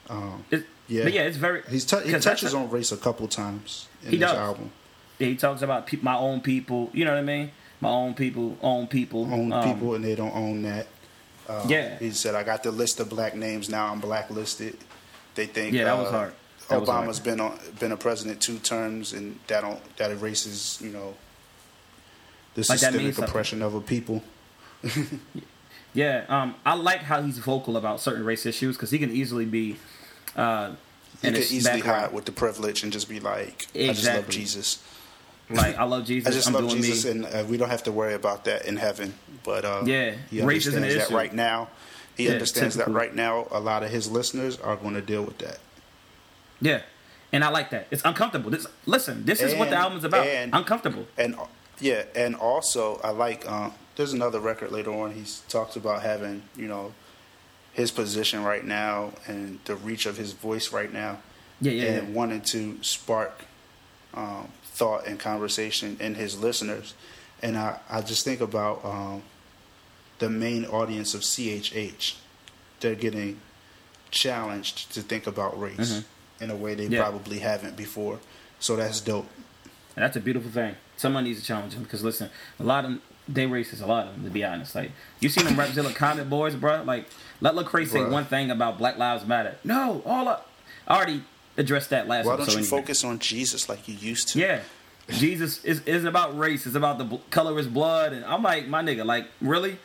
Um, 0.09 0.45
Yeah. 0.87 1.03
But 1.03 1.13
yeah, 1.13 1.21
it's 1.23 1.37
very. 1.37 1.63
he's 1.69 1.83
t- 1.85 1.97
he 2.05 2.11
touches 2.19 2.53
on 2.53 2.69
race 2.69 2.91
a 2.91 2.97
couple 2.97 3.27
times 3.27 3.87
in 4.03 4.11
He 4.11 4.17
this 4.17 4.29
does. 4.29 4.37
album. 4.37 4.71
He 5.19 5.35
talks 5.35 5.61
about 5.61 5.87
pe- 5.87 5.99
my 6.01 6.15
own 6.17 6.41
people. 6.41 6.89
You 6.93 7.05
know 7.05 7.11
what 7.11 7.19
I 7.19 7.23
mean? 7.23 7.51
My 7.81 7.89
own 7.89 8.13
people, 8.13 8.57
own 8.61 8.87
people, 8.87 9.23
Own 9.31 9.51
um, 9.51 9.63
people, 9.73 9.95
and 9.95 10.03
they 10.03 10.15
don't 10.15 10.35
own 10.35 10.61
that. 10.63 10.87
Uh, 11.47 11.65
Yeah. 11.67 11.97
He 11.99 12.11
said, 12.11 12.33
"I 12.35 12.43
got 12.43 12.63
the 12.63 12.71
list 12.71 12.99
of 12.99 13.09
black 13.09 13.35
names 13.35 13.69
now. 13.69 13.91
I'm 13.91 13.99
blacklisted." 13.99 14.77
They 15.35 15.45
think 15.45 15.73
Yeah, 15.73 15.83
that 15.85 15.97
was 15.97 16.07
uh, 16.07 16.11
hard. 16.11 16.33
That 16.69 16.79
was 16.79 16.89
hard. 16.89 17.23
been 17.23 17.39
on 17.39 17.59
been 17.79 17.91
a 17.91 17.97
president 17.97 18.41
two 18.41 18.57
terms, 18.59 19.13
and 19.13 19.37
that 19.47 19.61
don't 19.61 19.79
that 19.97 20.09
erases 20.11 20.79
you 20.81 20.89
know 20.89 21.13
the 22.55 22.61
Like 22.61 22.79
systemic 22.79 23.01
something. 23.13 23.23
oppression 23.25 23.61
of 23.61 23.75
a 23.75 23.81
people. 23.81 24.23
Yeah, 25.93 26.25
um, 26.27 26.55
I 26.65 26.75
like 26.75 26.99
how 27.03 27.21
he's 27.21 27.37
vocal 27.37 27.77
about 27.77 28.01
certain 28.01 28.25
race 28.25 28.45
issues 28.45 28.75
because 28.75 28.91
he 28.91 28.99
can 28.99 29.11
easily 29.11 29.45
be. 29.45 29.77
Uh, 30.35 30.71
He 31.21 31.29
could 31.31 31.37
easily 31.37 31.77
background. 31.77 32.01
hide 32.07 32.13
with 32.13 32.25
the 32.25 32.33
privilege 32.33 32.83
and 32.83 32.91
just 32.91 33.07
be 33.07 33.21
like, 33.21 33.67
"I 33.73 33.87
just 33.93 34.05
love 34.05 34.27
Jesus. 34.29 34.79
Like 35.49 35.77
I 35.77 35.83
love 35.83 36.05
Jesus. 36.05 36.27
I 36.27 36.35
just 36.35 36.47
I'm 36.47 36.53
love 36.53 36.69
doing 36.69 36.81
Jesus, 36.81 37.05
me. 37.05 37.11
and 37.11 37.25
uh, 37.25 37.43
we 37.47 37.57
don't 37.57 37.69
have 37.69 37.83
to 37.83 37.91
worry 37.91 38.13
about 38.15 38.45
that 38.45 38.65
in 38.65 38.77
heaven." 38.77 39.13
But 39.43 39.63
uh, 39.65 39.83
Yeah, 39.85 40.15
he 40.31 40.41
race 40.41 40.65
understands 40.65 40.95
that 40.95 41.05
issue. 41.07 41.15
right 41.15 41.33
now. 41.33 41.67
He 42.17 42.25
Yeah, 42.25 42.31
understands 42.33 42.75
that 42.77 42.87
right 42.87 43.13
now. 43.13 43.47
A 43.51 43.59
lot 43.59 43.83
of 43.83 43.91
his 43.91 44.09
listeners 44.09 44.57
are 44.59 44.75
going 44.75 44.95
to 44.95 45.01
deal 45.01 45.23
with 45.23 45.37
that. 45.39 45.59
Yeah, 46.61 46.81
and 47.31 47.43
I 47.43 47.49
like 47.49 47.69
that. 47.71 47.87
It's 47.91 48.01
uncomfortable. 48.05 48.49
This, 48.49 48.65
listen, 48.85 49.25
this 49.25 49.41
is 49.41 49.53
what 49.53 49.69
the 49.69 49.75
And- 49.75 49.83
album's 49.83 50.03
about. 50.03 50.25
and- 50.25 50.53
uncomfortable. 50.55 51.05
and 51.17 51.35
yeah, 51.79 52.03
and 52.15 52.35
also 52.35 52.99
I 53.03 53.09
like. 53.11 53.47
Um, 53.49 53.73
there's 53.97 54.13
another 54.13 54.39
record 54.39 54.71
later 54.71 54.91
on. 54.91 55.11
He 55.13 55.23
talks 55.47 55.75
about 55.75 56.01
having 56.01 56.43
you 56.57 56.67
know 56.67 56.93
his 57.73 57.91
position 57.91 58.43
right 58.43 58.63
now 58.65 59.11
and 59.27 59.59
the 59.65 59.75
reach 59.75 60.05
of 60.05 60.17
his 60.17 60.31
voice 60.31 60.71
right 60.71 60.91
now, 60.91 61.19
Yeah, 61.61 61.71
yeah, 61.73 61.83
and 61.91 62.07
yeah. 62.07 62.13
wanting 62.15 62.41
to 62.41 62.77
spark 62.81 63.43
um, 64.13 64.47
thought 64.75 65.07
and 65.07 65.17
conversation 65.19 65.97
in 65.99 66.15
his 66.15 66.39
listeners. 66.39 66.93
And 67.41 67.57
I, 67.57 67.79
I 67.89 68.01
just 68.01 68.23
think 68.25 68.41
about 68.41 68.83
um, 68.83 69.23
the 70.19 70.29
main 70.29 70.65
audience 70.65 71.13
of 71.13 71.21
CHH. 71.21 72.15
They're 72.81 72.95
getting 72.95 73.39
challenged 74.11 74.93
to 74.93 75.01
think 75.01 75.27
about 75.27 75.59
race 75.59 76.03
in 76.39 76.51
a 76.51 76.55
way 76.55 76.75
they 76.75 76.83
Mm-hmm. 76.85 76.93
Yeah. 76.93 77.01
probably 77.01 77.39
haven't 77.39 77.75
before. 77.75 78.19
So 78.59 78.75
that's 78.75 78.99
dope. 79.01 79.27
And 79.95 80.03
that's 80.03 80.17
a 80.17 80.19
beautiful 80.19 80.51
thing. 80.51 80.75
Someone 80.97 81.23
needs 81.23 81.39
to 81.41 81.45
challenge 81.45 81.73
them 81.73 81.83
because 81.83 82.03
listen, 82.03 82.29
a 82.59 82.63
lot 82.63 82.85
of 82.85 82.91
them, 82.91 83.01
they 83.27 83.45
racist. 83.45 83.81
A 83.81 83.85
lot 83.85 84.07
of 84.07 84.13
them, 84.13 84.23
to 84.25 84.29
be 84.29 84.43
honest. 84.43 84.75
Like 84.75 84.91
you 85.19 85.29
seen 85.29 85.45
them 85.45 85.55
Rapzilla 85.55 85.95
comment 85.95 86.29
boys, 86.29 86.55
bro. 86.55 86.83
Like 86.83 87.07
let 87.41 87.55
Lecrae 87.55 87.87
say 87.87 88.03
one 88.03 88.25
thing 88.25 88.51
about 88.51 88.77
Black 88.77 88.97
Lives 88.97 89.25
Matter. 89.25 89.55
No, 89.63 90.01
all 90.05 90.27
up. 90.27 90.49
I 90.87 90.95
already 90.97 91.23
addressed 91.57 91.89
that 91.91 92.07
last 92.07 92.25
Why 92.25 92.35
don't 92.37 92.47
you 92.47 92.53
anyway. 92.53 92.67
focus 92.67 93.03
on 93.03 93.19
Jesus 93.19 93.69
like 93.69 93.87
you 93.87 93.95
used 93.95 94.29
to? 94.29 94.39
Yeah. 94.39 94.61
Jesus 95.09 95.63
is, 95.63 95.81
isn't 95.81 96.07
about 96.07 96.37
race. 96.37 96.65
It's 96.65 96.75
about 96.75 96.97
the 96.97 97.03
bl- 97.03 97.15
color 97.29 97.51
of 97.51 97.57
his 97.57 97.67
blood. 97.67 98.11
And 98.13 98.25
I'm 98.25 98.41
like, 98.41 98.67
my 98.67 98.81
nigga, 98.81 99.05
like, 99.05 99.27
really? 99.39 99.77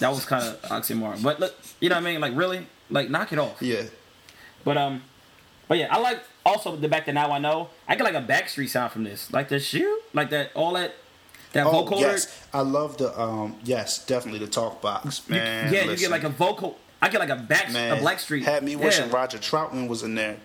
That 0.00 0.10
was 0.10 0.24
kind 0.26 0.44
of 0.44 0.60
oxymoron. 0.70 1.22
But 1.22 1.40
look, 1.40 1.54
you 1.80 1.88
know 1.88 1.94
what 1.96 2.02
I 2.06 2.10
mean? 2.12 2.20
Like, 2.20 2.36
really? 2.36 2.66
Like, 2.90 3.08
knock 3.08 3.32
it 3.32 3.38
off. 3.38 3.62
Yeah. 3.62 3.84
But 4.64 4.76
um, 4.76 5.02
but 5.68 5.78
yeah, 5.78 5.88
I 5.90 5.98
like 5.98 6.20
also 6.44 6.76
the 6.76 6.88
back 6.88 7.06
that 7.06 7.12
now 7.14 7.30
I 7.32 7.38
know. 7.38 7.70
I 7.88 7.96
get 7.96 8.04
like 8.04 8.14
a 8.14 8.20
Backstreet 8.26 8.68
sound 8.68 8.92
from 8.92 9.04
this, 9.04 9.32
like 9.32 9.48
the 9.48 9.58
shoe, 9.58 10.00
like 10.12 10.28
that, 10.30 10.50
all 10.54 10.74
that, 10.74 10.94
that 11.52 11.66
Oh 11.66 11.70
vocal. 11.70 11.98
yes, 12.00 12.46
I 12.52 12.60
love 12.60 12.98
the 12.98 13.18
um. 13.18 13.56
Yes, 13.64 14.04
definitely 14.04 14.40
the 14.40 14.48
talk 14.48 14.82
box, 14.82 15.22
You- 15.28 15.36
man. 15.36 15.72
yeah, 15.72 15.84
you 15.84 15.96
get 15.96 16.10
like 16.10 16.24
a 16.24 16.28
vocal. 16.28 16.76
I 17.00 17.08
get 17.08 17.20
like 17.20 17.30
a 17.30 17.36
back, 17.36 17.72
man. 17.72 17.96
a 17.96 18.00
Blackstreet. 18.02 18.42
Had 18.42 18.62
me 18.64 18.76
wishing 18.76 19.06
yeah. 19.08 19.16
Roger 19.16 19.38
Troutman 19.38 19.88
was 19.88 20.02
in 20.02 20.14
there. 20.16 20.36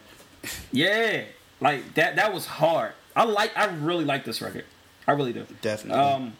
Yeah, 0.72 1.24
like 1.60 1.94
that. 1.96 2.16
That 2.16 2.34
was 2.34 2.46
hard. 2.46 2.94
I 3.16 3.24
like. 3.24 3.56
I 3.58 3.66
really 3.66 4.06
like 4.06 4.26
this 4.26 4.42
record. 4.42 4.66
I 5.08 5.12
really 5.14 5.34
do. 5.34 5.46
Definitely. 5.62 6.02
Um, 6.02 6.34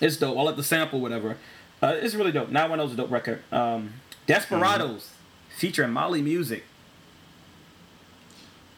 it's 0.00 0.16
dope. 0.16 0.36
I 0.36 0.42
like 0.42 0.56
the 0.56 0.64
sample, 0.64 1.00
whatever. 1.00 1.36
Uh, 1.82 1.96
it's 2.00 2.14
really 2.14 2.32
dope. 2.32 2.50
Now 2.50 2.72
I 2.72 2.76
know 2.76 2.84
it's 2.84 2.94
a 2.94 2.96
dope 2.96 3.10
record. 3.10 3.42
Um, 3.52 3.94
Desperados 4.26 5.10
featuring 5.56 5.90
Mali 5.92 6.22
Music. 6.22 6.64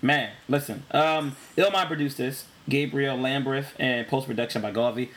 Man, 0.03 0.31
listen. 0.49 0.85
Um, 0.91 1.37
Illmind 1.57 1.87
produced 1.87 2.19
this. 2.19 2.45
Gabriel 2.69 3.17
Lambreth 3.17 3.69
and 3.79 4.07
post 4.09 4.27
production 4.27 4.61
by 4.61 4.71
Garvey. 4.73 5.11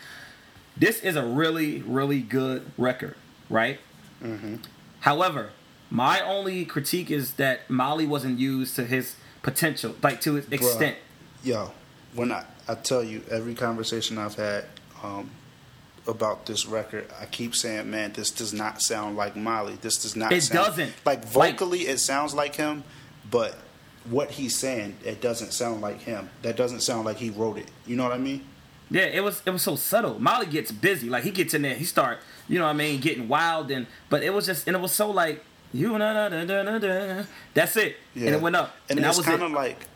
This 0.76 1.00
is 1.00 1.16
a 1.16 1.24
really, 1.24 1.82
really 1.82 2.20
good 2.20 2.70
record, 2.78 3.16
right? 3.48 3.80
Mm-hmm. 4.22 4.56
However, 5.00 5.50
my 5.90 6.20
only 6.20 6.64
critique 6.64 7.10
is 7.10 7.34
that 7.34 7.68
Mali 7.68 8.06
wasn't 8.06 8.38
used 8.38 8.76
to 8.76 8.84
his 8.84 9.16
potential, 9.42 9.94
like 10.02 10.20
to 10.22 10.36
its 10.38 10.48
extent. 10.48 10.96
Yo, 11.42 11.70
when 12.14 12.32
I 12.32 12.44
I 12.68 12.74
tell 12.74 13.02
you 13.02 13.22
every 13.30 13.54
conversation 13.54 14.18
I've 14.18 14.34
had 14.34 14.64
um 15.02 15.30
about 16.06 16.46
this 16.46 16.66
record, 16.66 17.06
I 17.20 17.26
keep 17.26 17.54
saying, 17.54 17.90
man, 17.90 18.12
this 18.12 18.30
does 18.30 18.52
not 18.52 18.80
sound 18.82 19.16
like 19.16 19.36
Mali. 19.36 19.74
This 19.80 20.02
does 20.02 20.16
not. 20.16 20.32
It 20.32 20.42
sound, 20.42 20.66
doesn't. 20.66 20.92
Like 21.04 21.34
Like- 21.34 21.58
vocally, 21.58 21.80
it 21.80 21.98
sounds 21.98 22.34
like 22.34 22.56
him, 22.56 22.84
but 23.30 23.56
what 24.08 24.30
he's 24.32 24.56
saying, 24.58 24.96
it 25.04 25.20
doesn't 25.20 25.52
sound 25.52 25.82
like 25.82 26.00
him. 26.00 26.30
That 26.42 26.56
doesn't 26.56 26.80
sound 26.80 27.04
like 27.04 27.18
he 27.18 27.30
wrote 27.30 27.58
it. 27.58 27.68
You 27.86 27.96
know 27.96 28.04
what 28.04 28.12
I 28.12 28.18
mean? 28.18 28.44
Yeah, 28.90 29.02
it 29.02 29.22
was 29.22 29.40
it 29.46 29.50
was 29.50 29.62
so 29.62 29.76
subtle. 29.76 30.18
Mali 30.18 30.46
gets 30.46 30.72
busy, 30.72 31.08
like 31.08 31.22
he 31.22 31.30
gets 31.30 31.54
in 31.54 31.62
there, 31.62 31.74
he 31.74 31.84
start, 31.84 32.18
you 32.48 32.58
know 32.58 32.64
what 32.64 32.70
I 32.70 32.74
mean, 32.74 33.00
getting 33.00 33.28
wild 33.28 33.70
and 33.70 33.86
but 34.08 34.22
it 34.24 34.30
was 34.30 34.46
just 34.46 34.66
and 34.66 34.74
it 34.74 34.80
was 34.80 34.90
so 34.92 35.10
like 35.10 35.44
you 35.72 35.96
na 35.98 36.12
na 36.12 36.28
na 36.28 36.62
na 36.62 36.78
na. 36.78 37.22
That's 37.54 37.76
it, 37.76 37.96
and 38.14 38.24
it 38.34 38.40
went 38.40 38.56
up, 38.56 38.74
And, 38.88 38.98
and, 38.98 39.06
it's 39.06 39.16
was 39.18 39.26
kind 39.26 39.42
it. 39.42 39.46
of 39.46 39.52
like 39.52 39.86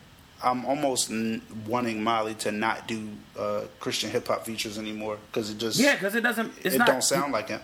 I'm 0.43 0.65
almost 0.65 1.09
n- 1.11 1.41
wanting 1.67 2.03
Mali 2.03 2.33
to 2.35 2.51
not 2.51 2.87
do 2.87 3.09
uh, 3.39 3.61
Christian 3.79 4.09
hip 4.11 4.27
hop 4.27 4.45
features 4.45 4.77
anymore 4.77 5.17
because 5.31 5.49
it 5.49 5.57
just 5.57 5.79
yeah, 5.79 5.93
because 5.95 6.15
it 6.15 6.21
doesn't. 6.21 6.51
It's 6.63 6.75
it 6.75 6.77
not. 6.77 6.87
don't 6.87 7.03
sound 7.03 7.31
like 7.33 7.49
him. 7.49 7.61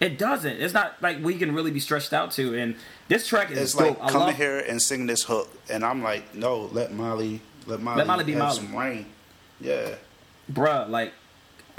It 0.00 0.18
doesn't. 0.18 0.56
It's 0.60 0.74
not 0.74 1.00
like 1.00 1.22
we 1.22 1.34
can 1.38 1.54
really 1.54 1.70
be 1.70 1.78
stretched 1.78 2.12
out 2.12 2.32
to. 2.32 2.58
And 2.58 2.74
this 3.08 3.26
track 3.28 3.50
is 3.52 3.58
It's 3.58 3.74
dope. 3.74 3.98
like 4.00 4.02
I 4.02 4.10
come 4.10 4.20
love, 4.22 4.36
here 4.36 4.58
and 4.58 4.80
sing 4.82 5.06
this 5.06 5.22
hook, 5.24 5.48
and 5.70 5.84
I'm 5.84 6.02
like, 6.02 6.34
no, 6.34 6.62
let 6.72 6.92
Mali, 6.92 7.40
let 7.66 7.80
Mali, 7.80 8.04
Mali 8.04 8.24
be 8.24 8.32
have 8.32 8.40
Mali. 8.42 8.56
some 8.56 8.76
rain. 8.76 9.06
Yeah, 9.60 9.94
bruh. 10.52 10.88
Like 10.88 11.12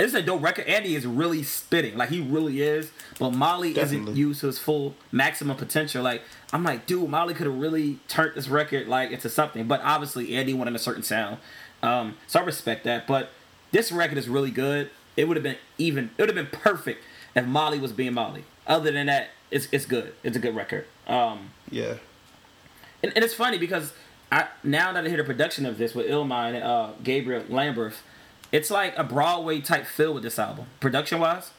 it's 0.04 0.14
a 0.14 0.22
dope 0.22 0.44
record. 0.44 0.66
Andy 0.66 0.96
is 0.96 1.06
really 1.06 1.44
spitting, 1.44 1.98
like 1.98 2.10
he 2.10 2.20
really 2.22 2.62
is. 2.62 2.92
But 3.20 3.32
Mali 3.32 3.78
isn't 3.78 4.16
used 4.16 4.42
to 4.42 4.48
his 4.48 4.60
full 4.60 4.96
maximum 5.12 5.56
potential. 5.56 6.04
Like 6.04 6.22
I'm 6.52 6.64
like, 6.64 6.86
dude, 6.86 7.10
Mali 7.10 7.34
could 7.34 7.48
have 7.48 7.58
really 7.58 8.00
turned 8.08 8.36
this 8.36 8.48
record 8.48 8.88
like 8.88 9.12
into 9.12 9.30
something. 9.30 9.68
But 9.68 9.82
obviously, 9.84 10.36
Andy 10.36 10.54
wanted 10.54 10.76
a 10.76 10.80
certain 10.80 11.04
sound, 11.04 11.38
um, 11.82 12.16
so 12.28 12.40
I 12.40 12.44
respect 12.44 12.84
that. 12.84 13.08
But 13.08 13.30
this 13.72 13.92
record 13.92 14.18
is 14.18 14.28
really 14.28 14.52
good. 14.52 14.90
It 15.16 15.28
would 15.28 15.38
have 15.38 15.44
been 15.44 15.58
even. 15.78 16.12
It 16.18 16.22
would 16.22 16.30
have 16.30 16.36
been 16.36 16.60
perfect 16.60 17.04
if 17.36 17.46
Mali 17.46 17.80
was 17.80 17.94
being 17.94 18.14
Mali. 18.14 18.44
Other 18.68 18.92
than 18.92 19.06
that, 19.08 19.30
it's 19.52 19.68
it's 19.72 19.86
good. 19.86 20.14
It's 20.24 20.36
a 20.36 20.40
good 20.40 20.56
record. 20.56 20.86
Um, 21.08 21.52
yeah, 21.70 21.98
and, 23.02 23.14
and 23.16 23.24
it's 23.24 23.34
funny 23.34 23.58
because 23.58 23.94
I 24.32 24.48
now 24.64 24.92
that 24.92 25.06
I 25.06 25.08
hear 25.08 25.18
the 25.18 25.24
production 25.24 25.66
of 25.66 25.78
this 25.78 25.94
with 25.94 26.08
Illmind 26.08 26.62
uh, 26.64 26.94
Gabriel 27.04 27.44
Lamberth, 27.44 27.98
it's 28.54 28.72
like 28.72 28.98
a 28.98 29.04
Broadway 29.04 29.60
type 29.60 29.86
feel 29.86 30.14
with 30.14 30.24
this 30.24 30.40
album, 30.40 30.68
production 30.80 31.20
wise. 31.20 31.52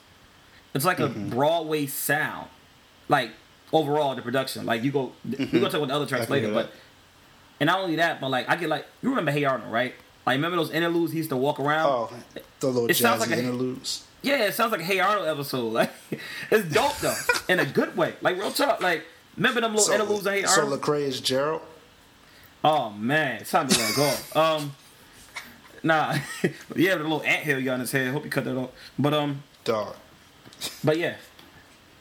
It's 0.73 0.83
like 0.85 0.99
a 0.99 1.07
Broadway 1.07 1.85
sound, 1.85 2.47
like 3.07 3.29
overall 3.71 4.15
the 4.15 4.21
production. 4.23 4.65
Like 4.65 4.83
you 4.83 4.91
go, 4.91 5.11
we 5.23 5.45
gonna 5.45 5.65
talk 5.65 5.75
about 5.75 5.87
the 5.89 5.93
other 5.95 6.05
tracks 6.07 6.29
later, 6.29 6.51
but 6.51 6.71
and 7.59 7.67
not 7.67 7.79
only 7.79 7.95
that, 7.97 8.19
but 8.19 8.29
like 8.29 8.49
I 8.49 8.55
get 8.55 8.67
like 8.69 8.85
you 9.03 9.09
remember 9.09 9.31
Hey 9.31 9.45
Arnold, 9.45 9.71
right? 9.71 9.93
Like 10.25 10.35
remember 10.37 10.57
those 10.57 10.71
interludes 10.71 11.11
he 11.11 11.19
used 11.19 11.29
to 11.29 11.37
walk 11.37 11.59
around. 11.59 11.87
oh, 11.89 12.09
the 12.59 12.67
little 12.67 12.89
It 12.89 12.95
sounds 12.95 13.19
like 13.21 13.29
a- 13.29 13.37
interludes. 13.39 14.05
Yeah, 14.21 14.45
it 14.47 14.53
sounds 14.55 14.71
like 14.71 14.81
a 14.81 14.83
Hey 14.85 14.99
Arnold 14.99 15.27
episode. 15.27 15.69
Like 15.73 15.91
it's 16.51 16.73
dope 16.73 16.97
though, 16.97 17.15
in 17.47 17.59
a 17.59 17.65
good 17.65 17.95
way. 17.95 18.15
Like 18.21 18.37
real 18.37 18.51
talk. 18.51 18.81
Like 18.81 19.03
remember 19.37 19.61
them 19.61 19.75
little 19.75 19.93
interludes 19.93 20.25
of 20.25 20.33
Hey 20.33 20.43
Arnold. 20.43 20.71
so. 20.71 20.77
Lecrae 20.91 21.01
is 21.03 21.21
Gerald. 21.21 21.61
Oh 22.63 22.89
man, 22.89 23.41
it's 23.41 23.51
time 23.51 23.67
to 23.67 23.77
let 23.79 23.95
go. 23.95 24.39
Um, 24.41 24.75
nah, 25.85 26.17
yeah, 26.75 26.95
the 26.95 27.03
little 27.03 27.23
anthill 27.23 27.59
you 27.59 27.65
got 27.65 27.75
on 27.75 27.79
his 27.81 27.91
head. 27.91 28.11
Hope 28.11 28.25
you 28.25 28.29
cut 28.29 28.43
that 28.43 28.57
off. 28.57 28.71
But 28.99 29.13
um, 29.13 29.43
Dog. 29.63 29.95
but 30.83 30.97
yeah, 30.97 31.15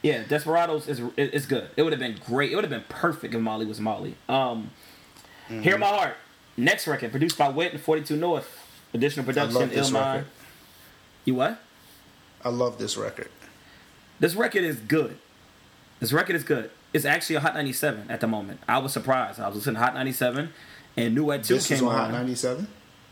yeah, 0.02 0.24
Desperados 0.28 0.88
is 0.88 0.98
it- 1.16 1.30
it's 1.34 1.46
good. 1.46 1.68
It 1.76 1.82
would 1.82 1.92
have 1.92 2.00
been 2.00 2.18
great. 2.26 2.50
It 2.52 2.56
would 2.56 2.64
have 2.64 2.70
been 2.70 2.84
perfect 2.88 3.34
if 3.34 3.40
Mali 3.40 3.66
was 3.66 3.80
Mali. 3.80 4.16
Um, 4.28 4.70
Mm-hmm. 5.48 5.60
Hear 5.60 5.76
My 5.76 5.86
Heart, 5.88 6.16
next 6.56 6.86
record 6.88 7.10
produced 7.10 7.36
by 7.36 7.50
Wit 7.50 7.72
and 7.74 7.80
Forty 7.82 8.02
Two 8.02 8.16
North. 8.16 8.48
Additional 8.94 9.26
production, 9.26 9.56
I 9.56 9.60
love 9.60 9.70
this 9.70 9.90
Illmind. 9.90 10.14
record. 10.14 10.26
You 11.26 11.34
what? 11.34 11.60
I 12.42 12.48
love 12.48 12.78
this 12.78 12.96
record. 12.96 13.28
This 14.20 14.34
record 14.34 14.64
is 14.64 14.76
good. 14.76 15.18
This 16.00 16.12
record 16.14 16.34
is 16.36 16.44
good. 16.44 16.70
It's 16.94 17.04
actually 17.04 17.36
a 17.36 17.40
Hot 17.40 17.52
97 17.54 18.10
at 18.10 18.20
the 18.20 18.26
moment. 18.26 18.60
I 18.66 18.78
was 18.78 18.92
surprised. 18.94 19.38
I 19.38 19.48
was 19.48 19.56
listening 19.56 19.74
to 19.74 19.80
Hot 19.80 19.92
97 19.94 20.50
and 20.96 21.14
New 21.14 21.30
at 21.30 21.44
2 21.44 21.54
This 21.54 21.66
came 21.68 21.86
on 21.86 21.94
Hot 21.94 22.06
on. 22.06 22.12
97. 22.12 22.66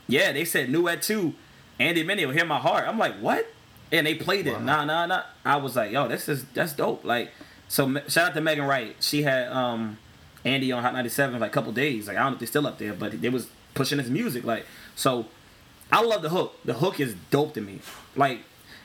Yeah, 0.08 0.32
they 0.32 0.44
said 0.44 0.70
New 0.70 0.88
at 0.88 1.02
2. 1.02 1.34
Andy 1.78 2.04
Mineo, 2.04 2.32
Hear 2.32 2.44
My 2.44 2.58
Heart. 2.58 2.86
I'm 2.86 2.98
like, 2.98 3.14
what? 3.16 3.46
And 3.90 4.06
they 4.06 4.14
played 4.14 4.46
it. 4.46 4.60
Nah, 4.60 4.84
nah, 4.84 5.06
nah. 5.06 5.22
I 5.44 5.56
was 5.56 5.76
like, 5.76 5.90
yo, 5.90 6.08
this 6.08 6.28
is 6.28 6.44
that's 6.54 6.72
dope. 6.72 7.04
Like, 7.04 7.30
so 7.68 7.92
shout 8.08 8.28
out 8.28 8.34
to 8.34 8.40
Megan 8.40 8.64
Ryte. 8.64 8.94
She 9.00 9.22
had 9.22 9.48
um 9.48 9.98
Andy 10.44 10.72
on 10.72 10.82
Hot 10.82 10.92
97 10.92 11.40
like 11.40 11.50
a 11.50 11.52
couple 11.52 11.72
days. 11.72 12.08
Like, 12.08 12.16
I 12.16 12.20
don't 12.20 12.32
know 12.32 12.34
if 12.34 12.40
they're 12.40 12.46
still 12.46 12.66
up 12.66 12.78
there, 12.78 12.94
but 12.94 13.20
they 13.20 13.28
was 13.28 13.48
pushing 13.74 13.98
his 13.98 14.10
music. 14.10 14.44
Like, 14.44 14.66
so 14.94 15.26
I 15.90 16.02
love 16.02 16.22
the 16.22 16.30
hook. 16.30 16.56
The 16.64 16.74
hook 16.74 17.00
is 17.00 17.14
dope 17.30 17.54
to 17.54 17.60
me. 17.60 17.80
Like, 18.16 18.40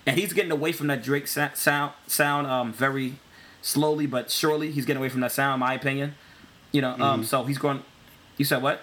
and 0.06 0.17
he's 0.17 0.34
getting 0.34 0.51
away 0.51 0.71
from 0.71 0.88
that 0.88 1.03
Drake 1.03 1.27
sound 1.27 1.93
sound 2.08 2.47
um 2.47 2.73
very 2.73 3.15
slowly 3.62 4.08
but 4.08 4.32
surely. 4.32 4.71
He's 4.71 4.86
getting 4.86 4.99
away 4.99 5.10
from 5.10 5.21
that 5.21 5.32
sound, 5.32 5.56
in 5.56 5.60
my 5.60 5.73
opinion. 5.73 6.15
You 6.71 6.82
know, 6.82 6.95
um, 6.99 7.23
so 7.23 7.43
he's 7.43 7.58
going. 7.58 7.84
You 8.38 8.45
said 8.45 8.62
what? 8.62 8.82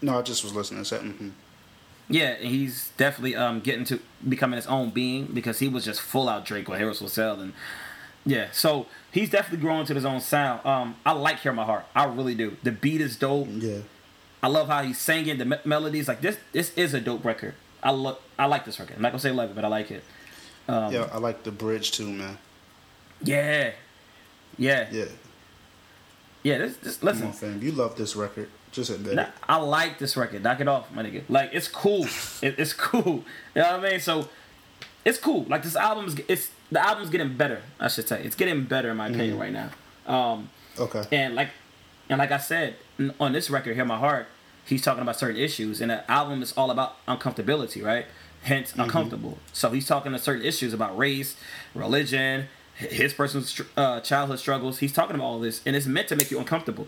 No, 0.00 0.18
I 0.18 0.22
just 0.22 0.44
was 0.44 0.54
listening. 0.54 0.84
Said, 0.84 1.02
mm-hmm. 1.02 1.30
Yeah, 2.08 2.36
he's 2.36 2.90
definitely 2.96 3.36
um 3.36 3.60
getting 3.60 3.84
to 3.86 4.00
becoming 4.26 4.56
his 4.56 4.66
own 4.66 4.90
being 4.90 5.26
because 5.26 5.58
he 5.58 5.68
was 5.68 5.84
just 5.84 6.00
full 6.00 6.28
out 6.28 6.44
Drake 6.44 6.68
with 6.68 6.78
Harris 6.78 6.98
Sell 7.12 7.40
and 7.40 7.52
yeah, 8.26 8.48
so 8.52 8.86
he's 9.10 9.30
definitely 9.30 9.62
growing 9.62 9.86
to 9.86 9.94
his 9.94 10.04
own 10.04 10.20
sound. 10.20 10.64
Um, 10.66 10.96
I 11.06 11.12
like 11.12 11.40
Hear 11.40 11.52
My 11.52 11.64
Heart, 11.64 11.86
I 11.94 12.04
really 12.04 12.34
do. 12.34 12.56
The 12.62 12.72
beat 12.72 13.00
is 13.00 13.16
dope. 13.16 13.48
Yeah. 13.50 13.78
I 14.42 14.48
love 14.48 14.68
how 14.68 14.82
he's 14.82 14.98
singing 14.98 15.38
the 15.38 15.44
me- 15.46 15.56
melodies. 15.64 16.08
Like 16.08 16.20
this, 16.20 16.36
this 16.52 16.72
is 16.76 16.92
a 16.94 17.00
dope 17.00 17.24
record. 17.24 17.54
I 17.82 17.90
look, 17.92 18.20
I 18.38 18.46
like 18.46 18.64
this 18.64 18.78
record. 18.78 18.96
I'm 18.96 19.02
not 19.02 19.12
gonna 19.12 19.20
say 19.20 19.30
love 19.32 19.50
it, 19.50 19.54
but 19.56 19.64
I 19.64 19.68
like 19.68 19.90
it. 19.90 20.04
Um, 20.68 20.92
yeah, 20.92 21.08
I 21.12 21.18
like 21.18 21.42
the 21.44 21.50
bridge 21.52 21.92
too, 21.92 22.08
man. 22.10 22.36
Yeah, 23.22 23.70
yeah, 24.58 24.88
Yeah. 24.92 25.04
yeah. 26.42 26.58
This, 26.58 26.76
this 26.76 26.96
Come 26.98 27.06
listen. 27.08 27.26
on, 27.28 27.32
fam. 27.32 27.62
You 27.62 27.72
love 27.72 27.96
this 27.96 28.14
record. 28.14 28.48
Just 28.72 28.90
admit 28.90 29.14
Nah, 29.14 29.22
it. 29.22 29.28
I 29.48 29.56
like 29.56 29.98
this 29.98 30.16
record. 30.16 30.42
Knock 30.42 30.60
it 30.60 30.68
off, 30.68 30.92
my 30.94 31.02
nigga. 31.02 31.22
Like 31.28 31.50
it's 31.52 31.68
cool. 31.68 32.04
it, 32.42 32.54
it's 32.58 32.72
cool. 32.72 33.24
You 33.54 33.62
know 33.62 33.76
what 33.78 33.84
I 33.86 33.90
mean? 33.90 34.00
So 34.00 34.28
it's 35.04 35.18
cool. 35.18 35.44
Like 35.44 35.62
this 35.62 35.74
album's 35.76 36.16
it's 36.28 36.50
the 36.70 36.80
album's 36.86 37.10
getting 37.10 37.36
better. 37.36 37.62
I 37.80 37.88
should 37.88 38.06
say 38.08 38.22
it's 38.22 38.36
getting 38.36 38.64
better 38.64 38.90
in 38.90 38.96
my 38.96 39.08
opinion 39.08 39.38
right 39.38 39.52
now. 39.52 39.70
Um, 40.06 40.50
Okay. 40.78 41.04
and 41.12 41.34
like 41.34 41.50
and 42.08 42.18
like 42.18 42.30
I 42.30 42.38
said 42.38 42.76
on 43.18 43.32
this 43.32 43.50
record, 43.50 43.74
"Hear 43.74 43.84
My 43.84 43.98
Heart," 43.98 44.26
he's 44.66 44.82
talking 44.82 45.02
about 45.02 45.16
certain 45.18 45.36
issues, 45.40 45.80
and 45.80 45.90
the 45.90 46.08
album 46.10 46.42
is 46.42 46.52
all 46.56 46.70
about 46.70 47.04
uncomfortability, 47.06 47.82
right? 47.84 48.06
Hence, 48.42 48.72
uncomfortable. 48.76 49.38
So 49.52 49.70
he's 49.70 49.86
talking 49.86 50.12
to 50.12 50.18
certain 50.18 50.44
issues 50.44 50.72
about 50.72 50.96
race, 50.96 51.36
religion, 51.74 52.46
his 52.74 53.12
personal 53.12 53.44
uh, 53.76 54.00
childhood 54.00 54.38
struggles. 54.38 54.78
He's 54.78 54.92
talking 54.92 55.16
about 55.16 55.24
all 55.26 55.40
this, 55.40 55.60
and 55.66 55.74
it's 55.74 55.86
meant 55.86 56.06
to 56.08 56.16
make 56.16 56.30
you 56.30 56.38
uncomfortable. 56.38 56.86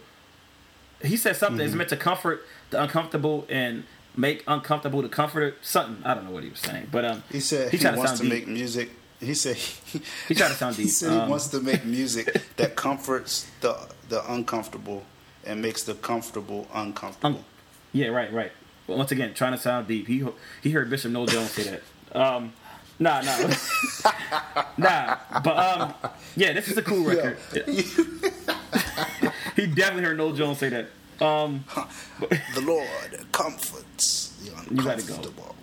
He 1.03 1.17
said 1.17 1.37
something 1.37 1.59
that's 1.59 1.75
meant 1.75 1.89
to 1.91 1.97
comfort 1.97 2.45
the 2.71 2.83
uncomfortable 2.83 3.47
and 3.49 3.85
make 4.17 4.43
uncomfortable 4.47 5.03
the 5.03 5.09
comforter. 5.09 5.55
Something 5.63 6.05
I 6.05 6.15
don't 6.15 6.25
know 6.25 6.31
what 6.31 6.43
he 6.45 6.51
was 6.51 6.61
saying, 6.61 6.89
but 6.93 7.05
um, 7.05 7.23
He 7.31 7.41
said 7.41 7.71
he, 7.71 7.79
tried 7.79 7.97
wants 7.97 8.13
to 8.13 8.19
sound 8.19 8.29
make 8.31 8.47
music. 8.47 8.91
He 9.21 9.35
said 9.35 9.57
he, 9.57 10.01
He 10.29 10.35
tried 10.35 10.49
to 10.49 10.55
sound 10.55 10.77
deep. 10.77 10.83
He 10.85 10.89
deep. 10.91 10.95
said 10.95 11.11
he 11.13 11.19
Um, 11.19 11.29
wants 11.31 11.49
to 11.49 11.61
make 11.61 11.85
music 11.85 12.43
that 12.57 12.77
comforts 12.77 13.47
the 13.61 13.77
the 14.09 14.21
uncomfortable 14.33 15.05
and 15.47 15.63
makes 15.63 15.83
the 15.85 15.95
comfortable 15.95 16.67
uncomfortable. 16.75 17.39
Um, 17.39 17.45
yeah, 17.93 18.09
right, 18.09 18.33
right. 18.33 18.53
But 18.87 18.97
once 18.99 19.11
again, 19.13 19.33
trying 19.35 19.53
to 19.53 19.59
sound 19.59 19.87
deep. 19.89 20.07
He 20.07 20.25
he 20.63 20.71
heard 20.71 20.91
Bishop 20.91 21.13
Noel 21.13 21.27
Jones 21.27 21.51
say 21.53 21.63
that. 21.71 21.83
Um, 22.21 22.53
nah, 22.99 23.21
nah, 23.23 23.39
nah. 24.77 25.17
But 25.45 25.57
um, 25.57 25.95
yeah, 26.37 26.53
this 26.53 26.69
is 26.69 26.77
a 26.77 26.83
cool 26.83 27.05
record. 27.05 27.39
he 29.61 29.67
definitely 29.67 30.05
heard 30.05 30.17
Noel 30.19 30.33
Jones 30.33 30.59
say 30.59 30.69
that. 30.71 30.87
Um, 31.25 31.65
the 32.55 32.61
Lord 32.63 32.87
comforts 33.33 34.29
the 34.43 34.75
You 34.75 34.83
gotta 34.83 35.03
go. 35.03 35.15
uncomfortable. 35.15 35.55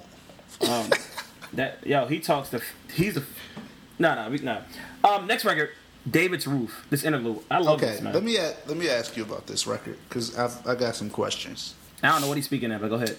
um, 0.69 0.89
that 1.53 1.85
yo, 1.85 2.05
he 2.05 2.19
talks 2.19 2.49
to. 2.49 2.61
He's 2.93 3.17
a. 3.17 3.23
no 3.99 4.27
we, 4.29 4.37
nah. 4.39 4.61
Um, 5.03 5.25
next 5.27 5.45
record, 5.45 5.71
David's 6.09 6.45
Roof. 6.47 6.85
This 6.89 7.03
interlude, 7.03 7.39
I 7.49 7.59
love 7.59 7.77
Okay, 7.81 7.93
this 7.93 8.01
man. 8.01 8.13
let 8.13 8.23
me 8.23 8.37
let 8.67 8.77
me 8.77 8.89
ask 8.89 9.17
you 9.17 9.23
about 9.23 9.47
this 9.47 9.65
record 9.65 9.97
because 10.07 10.37
I've 10.37 10.65
I 10.67 10.75
got 10.75 10.95
some 10.95 11.09
questions. 11.09 11.73
I 12.03 12.09
don't 12.09 12.21
know 12.21 12.27
what 12.27 12.37
he's 12.37 12.45
speaking 12.45 12.71
of, 12.71 12.81
but 12.81 12.89
go 12.89 12.95
ahead. 12.95 13.17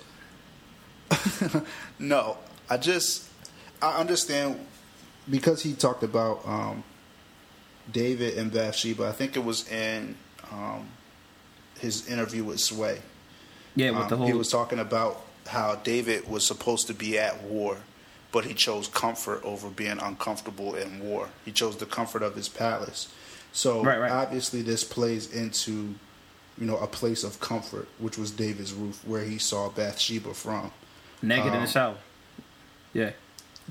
No, 1.99 2.37
I 2.71 2.77
just 2.77 3.29
I 3.83 3.99
understand 3.99 4.65
because 5.29 5.63
he 5.63 5.75
talked 5.75 6.03
about 6.05 6.47
um, 6.47 6.85
David 7.91 8.39
and 8.39 8.53
Bathsheba. 8.53 9.09
I 9.09 9.13
think 9.13 9.37
it 9.37 9.45
was 9.45 9.69
in 9.71 10.15
um, 10.53 10.89
his 11.81 12.09
interview 12.09 12.45
with 12.45 12.61
Sway. 12.61 13.01
Yeah, 13.75 13.91
with 13.91 14.03
Um, 14.03 14.09
the 14.09 14.17
whole. 14.17 14.27
He 14.27 14.33
was 14.33 14.51
talking 14.51 14.79
about 14.79 15.23
how 15.47 15.77
David 15.77 16.29
was 16.29 16.47
supposed 16.47 16.87
to 16.89 16.95
be 16.95 17.19
at 17.19 17.43
war, 17.43 17.79
but 18.33 18.45
he 18.45 18.55
chose 18.55 18.89
comfort 18.89 19.41
over 19.45 19.69
being 19.69 19.99
uncomfortable 19.99 20.75
in 20.75 21.01
war. 21.01 21.29
He 21.45 21.53
chose 21.53 21.77
the 21.77 21.87
comfort 21.87 22.23
of 22.23 22.35
his 22.35 22.49
palace. 22.49 23.09
So 23.53 23.83
Right, 23.83 23.99
right. 23.99 24.11
obviously, 24.13 24.63
this 24.63 24.85
plays 24.85 25.33
into 25.33 25.95
you 26.59 26.67
know 26.67 26.77
a 26.79 26.87
place 26.87 27.23
of 27.25 27.39
comfort, 27.41 27.89
which 27.99 28.19
was 28.19 28.31
David's 28.33 28.73
roof, 28.73 29.01
where 29.07 29.23
he 29.25 29.39
saw 29.39 29.69
Bathsheba 29.71 30.35
from. 30.35 30.71
naked 31.23 31.47
in 31.47 31.53
the 31.53 31.59
um, 31.61 31.67
shower. 31.67 31.97
Yeah, 32.93 33.11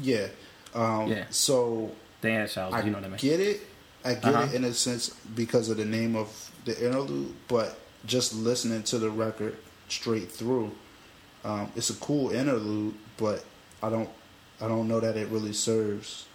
Yeah. 0.02 0.28
Um, 0.74 1.08
Yeah. 1.08 1.26
So 1.30 1.92
they 2.22 2.34
had 2.34 2.50
showers. 2.50 2.74
I 2.74 2.82
you 2.82 2.92
know 2.92 2.98
what 2.98 3.06
I 3.06 3.10
mean? 3.10 3.18
get 3.18 3.40
it. 3.40 3.62
I 4.08 4.14
get 4.14 4.26
Uh-huh. 4.34 4.44
it 4.46 4.54
in 4.56 4.64
a 4.64 4.74
sense 4.74 5.10
because 5.36 5.70
of 5.70 5.78
the 5.78 5.86
name 5.86 6.16
of 6.16 6.52
the 6.66 6.74
interlude, 6.86 7.34
but 7.48 7.78
just 8.06 8.34
listening 8.34 8.84
to 8.84 8.98
the 9.00 9.10
record 9.10 9.58
straight 9.90 10.32
through, 10.32 10.72
um, 11.44 11.72
it's 11.76 11.90
a 11.90 11.96
cool 11.96 12.32
interlude, 12.32 12.94
but 13.18 13.44
I 13.84 13.90
don't, 13.90 14.10
I 14.62 14.68
don't 14.68 14.88
know 14.88 15.00
that 15.00 15.18
it 15.18 15.28
really 15.28 15.54
serves. 15.54 16.26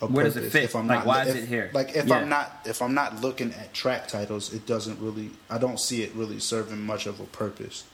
A 0.00 0.06
Where 0.06 0.24
does 0.24 0.36
it 0.36 0.40
purpose 0.40 0.52
fit? 0.52 0.64
If 0.64 0.74
I'm 0.76 0.88
Like, 0.88 0.98
not, 1.00 1.06
why 1.06 1.22
is 1.24 1.34
it 1.36 1.46
here? 1.48 1.70
Like 1.72 1.94
if 1.94 2.06
Yeah. 2.08 2.16
I'm 2.16 2.28
not, 2.28 2.60
if 2.64 2.82
I'm 2.82 2.92
not 2.94 3.20
looking 3.20 3.52
at 3.54 3.72
track 3.72 4.08
titles, 4.08 4.52
it 4.52 4.66
doesn't 4.66 4.98
really. 5.00 5.30
I 5.48 5.58
don't 5.58 5.78
see 5.78 6.02
it 6.02 6.12
really 6.14 6.40
serving 6.40 6.80
much 6.84 7.06
of 7.06 7.20
a 7.20 7.24
purpose. 7.24 7.84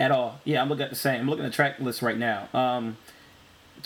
at 0.00 0.10
all. 0.10 0.40
Yeah, 0.44 0.60
I'm 0.60 0.68
looking 0.68 0.84
at 0.84 0.90
the 0.90 0.96
same. 0.96 1.20
I'm 1.20 1.30
looking 1.30 1.44
at 1.46 1.52
the 1.52 1.56
track 1.56 1.78
list 1.78 2.02
right 2.02 2.18
now. 2.18 2.48
Um, 2.52 2.98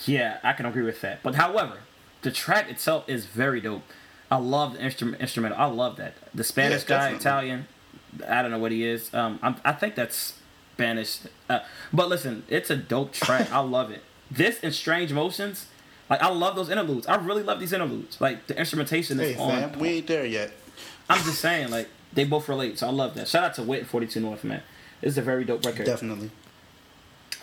yeah, 0.06 0.38
I 0.42 0.54
can 0.54 0.64
agree 0.66 0.82
with 0.82 1.00
that. 1.02 1.22
But 1.22 1.34
however, 1.36 1.78
the 2.22 2.32
track 2.32 2.68
itself 2.70 3.08
is 3.08 3.26
very 3.26 3.60
dope. 3.60 3.82
I 4.30 4.36
love 4.36 4.74
the 4.74 4.82
instrument 4.84 5.20
instrumental. 5.20 5.58
I 5.58 5.64
love 5.66 5.96
that. 5.96 6.14
The 6.34 6.44
Spanish 6.44 6.82
Yeah, 6.82 6.88
guy, 6.88 6.98
definitely. 7.12 7.16
Italian. 7.18 7.66
I 8.28 8.42
don't 8.42 8.50
know 8.50 8.58
what 8.58 8.72
he 8.72 8.84
is. 8.86 9.12
Um, 9.14 9.38
I'm, 9.42 9.56
I 9.64 9.72
think 9.72 9.94
that's 9.96 10.34
Spanish. 10.74 11.18
Uh, 11.48 11.60
but 11.92 12.08
listen, 12.08 12.44
it's 12.48 12.70
a 12.70 12.76
dope 12.76 13.12
track. 13.12 13.50
I 13.52 13.58
love 13.60 13.90
it. 13.90 14.02
This 14.30 14.60
and 14.62 14.72
Strange 14.74 15.12
Motions. 15.12 15.66
Like 16.08 16.22
I 16.22 16.28
love 16.28 16.56
those 16.56 16.70
interludes. 16.70 17.06
I 17.06 17.16
really 17.16 17.42
love 17.42 17.60
these 17.60 17.72
interludes. 17.72 18.20
Like 18.20 18.46
the 18.46 18.58
instrumentation 18.58 19.18
Hey 19.18 19.32
is 19.34 19.38
on. 19.40 19.50
fam, 19.70 19.78
we 19.78 19.88
ain't 19.88 20.06
there 20.06 20.26
yet. 20.26 20.52
I'm 21.08 21.22
just 21.24 21.40
saying, 21.40 21.70
like 21.70 21.88
they 22.12 22.24
both 22.24 22.48
relate. 22.48 22.78
So 22.78 22.86
I 22.88 22.90
love 22.90 23.14
that. 23.14 23.28
Shout 23.28 23.44
out 23.44 23.54
to 23.54 23.62
Wit 23.62 23.80
and 23.80 23.88
42 23.88 24.20
North, 24.20 24.42
man. 24.44 24.62
This 25.00 25.12
is 25.12 25.18
a 25.18 25.22
very 25.22 25.44
dope 25.44 25.64
record. 25.64 25.86
Definitely. 25.86 26.30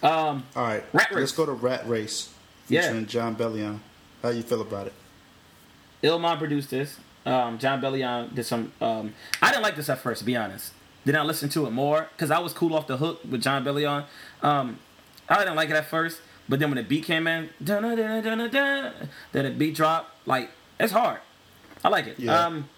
Um, 0.04 0.44
All 0.56 0.64
right, 0.64 0.84
Rat 0.94 1.10
Race. 1.12 1.20
let's 1.20 1.32
go 1.32 1.46
to 1.46 1.54
Rat 1.54 1.88
Race 1.88 2.30
Yeah. 2.70 2.82
featuring 2.84 3.08
Jon 3.08 3.36
Bellion. 3.36 3.80
How 4.22 4.30
you 4.30 4.44
feel 4.44 4.62
about 4.62 4.88
it? 4.88 4.94
Illmind 6.04 6.38
produced 6.40 6.70
this. 6.70 6.98
Um, 7.26 7.58
Jon 7.58 7.82
Bellion 7.82 8.34
did 8.34 8.46
some. 8.46 8.72
Um, 8.80 9.14
I 9.42 9.50
didn't 9.52 9.64
like 9.64 9.76
this 9.76 9.90
at 9.90 10.00
first, 10.00 10.20
to 10.20 10.26
be 10.26 10.36
honest. 10.36 10.74
Then 11.06 11.16
I 11.16 11.24
listened 11.24 11.52
to 11.54 11.66
it 11.66 11.72
more 11.72 12.08
because 12.16 12.32
I 12.32 12.40
was 12.40 12.54
cool 12.54 12.74
off 12.76 12.88
the 12.88 12.98
hook 12.98 13.22
with 13.30 13.42
Jon 13.42 13.64
Bellion. 13.64 14.06
Um, 14.42 14.80
I 15.30 15.40
didn't 15.40 15.56
like 15.56 15.70
it 15.70 15.76
at 15.76 15.86
first, 15.90 16.22
but 16.48 16.60
then 16.60 16.70
when 16.70 16.78
the 16.78 16.84
beat 16.84 17.06
came 17.06 17.28
in, 17.28 17.50
dun 17.64 17.84
dun 17.84 17.98
dun 17.98 18.24
dun 18.24 18.38
dun, 18.38 18.50
dun, 18.50 18.94
then 19.32 19.46
the 19.46 19.52
beat 19.52 19.76
dropped. 19.76 20.28
Like 20.28 20.52
it's 20.80 20.94
hard. 20.94 21.20
I 21.84 21.90
like 21.90 22.08
it. 22.08 22.20
Yeah. 22.20 22.46
Um, 22.46 22.70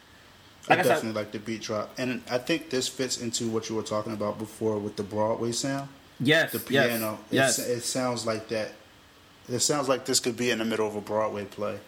I 0.68 0.76
like 0.76 0.86
I 0.86 0.90
definitely 0.90 1.20
like 1.22 1.32
the 1.32 1.40
beat 1.40 1.62
drop, 1.62 1.92
and 1.98 2.22
I 2.30 2.38
think 2.38 2.70
this 2.70 2.88
fits 2.88 3.20
into 3.22 3.48
what 3.50 3.70
you 3.70 3.76
were 3.76 3.82
talking 3.84 4.14
about 4.14 4.38
before 4.38 4.78
with 4.78 4.96
the 4.96 5.04
Broadway 5.04 5.52
sound. 5.52 5.90
yes, 6.20 6.52
The 6.52 6.62
yes, 6.70 6.88
piano, 6.90 7.20
yes. 7.32 7.58
It's, 7.60 7.68
it 7.68 7.82
sounds 7.82 8.26
like 8.26 8.50
that. 8.50 8.72
It 9.48 9.60
sounds 9.60 9.90
like 9.90 10.06
this 10.06 10.20
could 10.20 10.38
be 10.38 10.52
in 10.52 10.60
the 10.60 10.66
middle 10.66 10.88
of 10.88 10.96
a 10.96 11.02
Broadway 11.02 11.46
play. 11.46 11.80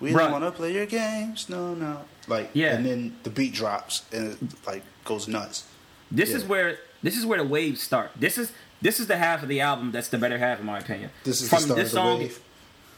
We 0.00 0.12
don't 0.12 0.32
want 0.32 0.44
to 0.44 0.50
play 0.50 0.72
your 0.72 0.86
games, 0.86 1.48
no, 1.48 1.74
no. 1.74 2.02
Like, 2.28 2.50
Yeah. 2.52 2.74
and 2.74 2.84
then 2.86 3.16
the 3.22 3.30
beat 3.30 3.52
drops 3.54 4.02
and 4.12 4.32
it 4.32 4.38
like 4.66 4.82
goes 5.04 5.26
nuts. 5.28 5.64
This 6.10 6.32
is 6.34 6.44
where 6.44 6.78
this 7.02 7.16
is 7.16 7.24
where 7.26 7.38
the 7.38 7.48
waves 7.48 7.80
start. 7.82 8.10
This 8.16 8.38
is 8.38 8.52
this 8.80 9.00
is 9.00 9.06
the 9.08 9.16
half 9.16 9.42
of 9.42 9.48
the 9.48 9.60
album 9.60 9.90
that's 9.92 10.08
the 10.08 10.18
better 10.18 10.38
half, 10.38 10.60
in 10.60 10.66
my 10.66 10.78
opinion. 10.78 11.10
This 11.24 11.42
is 11.42 11.48
From 11.48 11.58
the 11.62 11.64
start 11.66 11.76
this 11.78 11.88
of 11.88 11.92
the 11.92 11.96
song, 12.00 12.18
wave. 12.20 12.40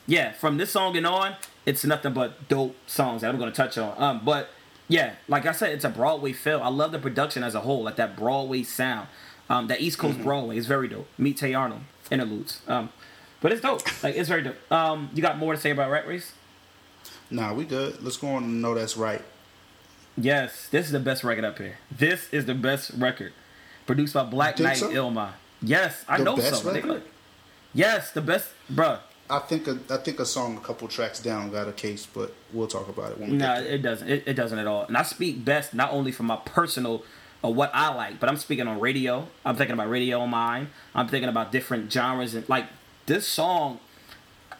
yeah, 0.06 0.32
from 0.32 0.56
this 0.58 0.70
song 0.72 0.96
and 0.96 1.06
on, 1.06 1.36
it's 1.66 1.84
nothing 1.84 2.12
but 2.12 2.48
dope 2.48 2.76
songs 2.86 3.22
that 3.22 3.28
I'm 3.30 3.38
gonna 3.38 3.50
touch 3.52 3.78
on. 3.78 3.94
Um, 4.02 4.20
but 4.24 4.50
yeah, 4.88 5.14
like 5.28 5.46
I 5.46 5.52
said, 5.52 5.72
it's 5.72 5.84
a 5.84 5.88
Broadway 5.88 6.32
feel. 6.32 6.60
I 6.62 6.68
love 6.68 6.92
the 6.92 6.98
production 6.98 7.42
as 7.42 7.54
a 7.54 7.60
whole, 7.60 7.82
like 7.84 7.96
that 7.96 8.16
Broadway 8.16 8.62
sound. 8.62 9.08
Um, 9.48 9.66
that 9.68 9.80
East 9.80 9.98
Coast 9.98 10.20
Broadway 10.22 10.56
is 10.58 10.66
very 10.66 10.86
dope. 10.86 11.08
Meet 11.18 11.40
Hey 11.40 11.54
Arnold 11.54 11.80
interludes. 12.10 12.60
Um, 12.68 12.90
but 13.40 13.50
it's 13.52 13.60
dope. 13.62 13.82
Like 14.02 14.14
it's 14.16 14.28
very 14.28 14.42
dope. 14.42 14.72
Um, 14.72 15.10
you 15.14 15.22
got 15.22 15.38
more 15.38 15.54
to 15.54 15.60
say 15.60 15.70
about 15.70 15.90
Rat 15.90 16.06
Race? 16.06 16.32
Nah, 17.30 17.52
we 17.54 17.64
good. 17.64 18.02
Let's 18.02 18.16
go 18.16 18.28
on 18.28 18.44
and 18.44 18.62
know 18.62 18.74
that's 18.74 18.96
right. 18.96 19.22
Yes, 20.16 20.68
this 20.70 20.86
is 20.86 20.92
the 20.92 20.98
best 21.00 21.22
record 21.24 21.44
up 21.44 21.58
here. 21.58 21.76
This 21.90 22.28
is 22.32 22.46
the 22.46 22.54
best 22.54 22.90
record, 22.96 23.32
produced 23.86 24.14
by 24.14 24.24
Black 24.24 24.58
Knight 24.58 24.76
so? 24.78 24.90
Illmind. 24.90 25.32
Yes, 25.62 26.04
I 26.08 26.18
The 26.18 26.24
know 26.24 26.38
so. 26.38 26.70
record? 26.72 26.84
Nigga. 26.90 27.02
Yes, 27.72 28.10
the 28.10 28.20
best, 28.20 28.48
bruh. 28.72 28.98
I 29.28 29.38
think 29.38 29.68
a, 29.68 29.78
I 29.88 29.98
think 29.98 30.18
a 30.18 30.26
song 30.26 30.56
a 30.56 30.60
couple 30.60 30.88
tracks 30.88 31.20
down 31.20 31.52
got 31.52 31.68
a 31.68 31.72
case, 31.72 32.04
but 32.04 32.34
we'll 32.52 32.66
talk 32.66 32.88
about 32.88 33.12
it 33.12 33.18
when 33.18 33.30
we 33.30 33.36
No, 33.36 33.54
get 33.62 33.66
it 33.72 33.78
doesn't. 33.78 34.08
It, 34.08 34.24
it 34.26 34.34
doesn't 34.34 34.58
at 34.58 34.66
all. 34.66 34.84
And 34.86 34.96
I 34.96 35.04
speak 35.04 35.44
best 35.44 35.72
not 35.72 35.92
only 35.92 36.10
for 36.10 36.24
my 36.24 36.36
personal 36.44 37.04
or 37.40 37.54
what 37.54 37.70
I 37.72 37.94
like, 37.94 38.18
but 38.18 38.28
I'm 38.28 38.36
speaking 38.36 38.66
on 38.66 38.80
radio. 38.80 39.28
I'm 39.44 39.54
thinking 39.54 39.74
about 39.74 39.88
radio 39.88 40.18
on 40.20 40.30
mine. 40.30 40.70
I'm 40.96 41.06
thinking 41.06 41.28
about 41.28 41.52
different 41.52 41.92
genres 41.92 42.34
and 42.34 42.46
like 42.48 42.66
this 43.06 43.24
song, 43.26 43.78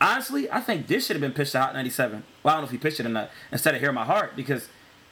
honestly, 0.01 0.49
I 0.51 0.61
think 0.61 0.87
this 0.87 1.07
should 1.07 1.16
have 1.16 1.21
been 1.21 1.33
pitched 1.33 1.53
to 1.53 1.61
Hot 1.61 1.75
97. 1.75 2.23
Well, 2.43 2.53
I 2.53 2.57
don't 2.57 2.62
know 2.62 2.66
if 2.66 2.72
he 2.72 2.78
pitched 2.78 3.01
it 3.01 3.07
or 3.07 3.11
not, 3.11 3.30
instead 3.53 3.74
of 3.74 3.80
Hear 3.80 3.93
My 3.93 4.05
Heart, 4.05 4.36
because 4.36 4.68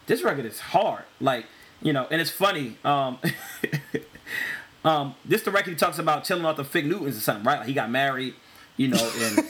this 0.06 0.22
record 0.22 0.46
is 0.46 0.60
hard. 0.60 1.04
Like, 1.20 1.46
you 1.82 1.92
know, 1.92 2.06
and 2.10 2.20
it's 2.20 2.30
funny. 2.30 2.78
Um, 2.84 3.18
um, 4.84 5.14
this 5.24 5.42
the 5.42 5.50
record 5.50 5.70
he 5.70 5.76
talks 5.76 5.98
about 5.98 6.24
chilling 6.24 6.44
off 6.44 6.56
the 6.56 6.64
Fig 6.64 6.86
Newtons 6.86 7.16
or 7.16 7.20
something, 7.20 7.44
right? 7.44 7.58
Like 7.58 7.68
he 7.68 7.74
got 7.74 7.90
married, 7.90 8.34
you 8.76 8.88
know, 8.88 9.12
and 9.18 9.40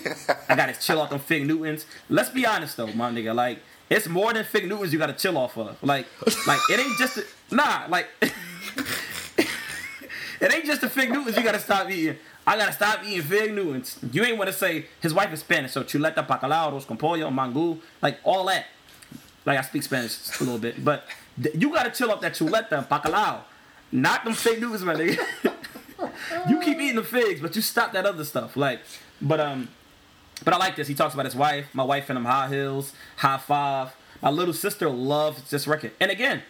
I 0.48 0.56
got 0.56 0.66
to 0.66 0.80
chill 0.80 1.00
off 1.00 1.10
them 1.10 1.20
Fig 1.20 1.46
Newtons. 1.46 1.86
Let's 2.08 2.30
be 2.30 2.44
honest 2.44 2.76
though, 2.76 2.88
my 2.88 3.10
nigga. 3.10 3.34
Like, 3.34 3.60
it's 3.88 4.08
more 4.08 4.32
than 4.32 4.44
Fig 4.44 4.68
Newtons 4.68 4.92
you 4.92 4.98
got 4.98 5.06
to 5.06 5.14
chill 5.14 5.38
off 5.38 5.56
of. 5.56 5.82
Like, 5.82 6.06
like 6.46 6.60
it 6.70 6.80
ain't 6.80 6.98
just 6.98 7.18
a, 7.18 7.24
nah. 7.54 7.84
Like, 7.88 8.08
it 8.20 8.32
ain't 10.52 10.66
just 10.66 10.80
the 10.80 10.90
Fig 10.90 11.10
Newtons 11.10 11.36
you 11.36 11.42
got 11.42 11.52
to 11.52 11.60
stop 11.60 11.90
eating. 11.90 12.16
I 12.48 12.56
gotta 12.56 12.72
stop 12.72 13.04
eating 13.04 13.20
Fig 13.20 13.52
Newtons. 13.52 13.98
You 14.10 14.24
ain't 14.24 14.38
want 14.38 14.48
to 14.48 14.56
say 14.56 14.86
his 15.02 15.12
wife 15.12 15.30
is 15.34 15.40
Spanish, 15.40 15.72
so 15.72 15.84
chuleta, 15.84 16.26
bacalao, 16.26 16.72
arroz 16.72 16.86
con 16.86 16.96
pollo, 16.96 17.30
mango, 17.30 17.76
like 18.00 18.20
all 18.24 18.46
that. 18.46 18.64
Like 19.44 19.58
I 19.58 19.60
speak 19.60 19.82
Spanish 19.82 20.40
a 20.40 20.44
little 20.44 20.58
bit, 20.58 20.82
but 20.82 21.04
th- 21.42 21.54
you 21.54 21.70
gotta 21.74 21.90
chill 21.90 22.10
up 22.10 22.22
that 22.22 22.32
chuleta 22.32 22.88
bacalao, 22.88 23.40
not 23.92 24.24
them 24.24 24.32
Fig 24.32 24.62
Newtons, 24.62 24.82
my 24.82 24.94
nigga. 24.94 25.18
you 26.48 26.58
keep 26.60 26.78
eating 26.80 26.96
the 26.96 27.04
figs, 27.04 27.42
but 27.42 27.54
you 27.54 27.60
stop 27.60 27.92
that 27.92 28.06
other 28.06 28.24
stuff. 28.24 28.56
Like, 28.56 28.80
but 29.20 29.40
um, 29.40 29.68
but 30.42 30.54
I 30.54 30.56
like 30.56 30.74
this. 30.74 30.88
He 30.88 30.94
talks 30.94 31.12
about 31.12 31.26
his 31.26 31.36
wife, 31.36 31.66
my 31.74 31.84
wife, 31.84 32.08
and 32.08 32.16
them 32.16 32.24
high 32.24 32.48
heels, 32.48 32.94
high 33.18 33.36
five. 33.36 33.94
My 34.22 34.30
little 34.30 34.54
sister 34.54 34.88
loves 34.88 35.50
this 35.50 35.66
record, 35.66 35.92
and 36.00 36.10
again, 36.10 36.42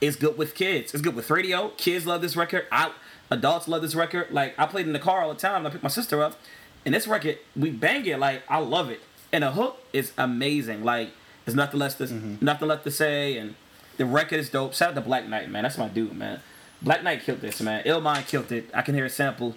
it's 0.00 0.16
good 0.16 0.36
with 0.36 0.54
kids. 0.54 0.94
It's 0.94 1.02
good 1.02 1.14
with 1.14 1.30
radio. 1.30 1.68
Kids 1.76 2.06
love 2.06 2.20
this 2.20 2.36
record. 2.36 2.66
I 2.70 2.92
adults 3.30 3.68
love 3.68 3.82
this 3.82 3.94
record. 3.94 4.30
Like 4.30 4.58
I 4.58 4.66
played 4.66 4.86
in 4.86 4.92
the 4.92 4.98
car 4.98 5.22
all 5.22 5.32
the 5.32 5.40
time. 5.40 5.66
I 5.66 5.70
picked 5.70 5.82
my 5.82 5.88
sister 5.88 6.22
up, 6.22 6.38
and 6.84 6.94
this 6.94 7.06
record 7.06 7.38
we 7.54 7.70
bang 7.70 8.04
it. 8.06 8.18
Like 8.18 8.42
I 8.48 8.58
love 8.58 8.90
it, 8.90 9.00
and 9.32 9.42
the 9.42 9.52
hook 9.52 9.78
is 9.92 10.12
amazing. 10.18 10.84
Like 10.84 11.10
there's 11.44 11.56
nothing 11.56 11.80
less 11.80 11.94
to 11.96 12.04
mm-hmm. 12.04 12.44
nothing 12.44 12.68
left 12.68 12.84
to 12.84 12.90
say, 12.90 13.38
and 13.38 13.54
the 13.96 14.06
record 14.06 14.38
is 14.40 14.50
dope. 14.50 14.74
Shout 14.74 14.90
out 14.90 14.94
to 14.96 15.00
Black 15.00 15.26
Knight, 15.26 15.50
man. 15.50 15.62
That's 15.62 15.78
my 15.78 15.88
dude, 15.88 16.14
man. 16.14 16.40
Black 16.82 17.02
Knight 17.02 17.22
killed 17.22 17.40
this, 17.40 17.60
man. 17.60 17.82
Illmind 17.84 18.26
killed 18.28 18.52
it. 18.52 18.68
I 18.74 18.82
can 18.82 18.94
hear 18.94 19.06
a 19.06 19.10
sample. 19.10 19.56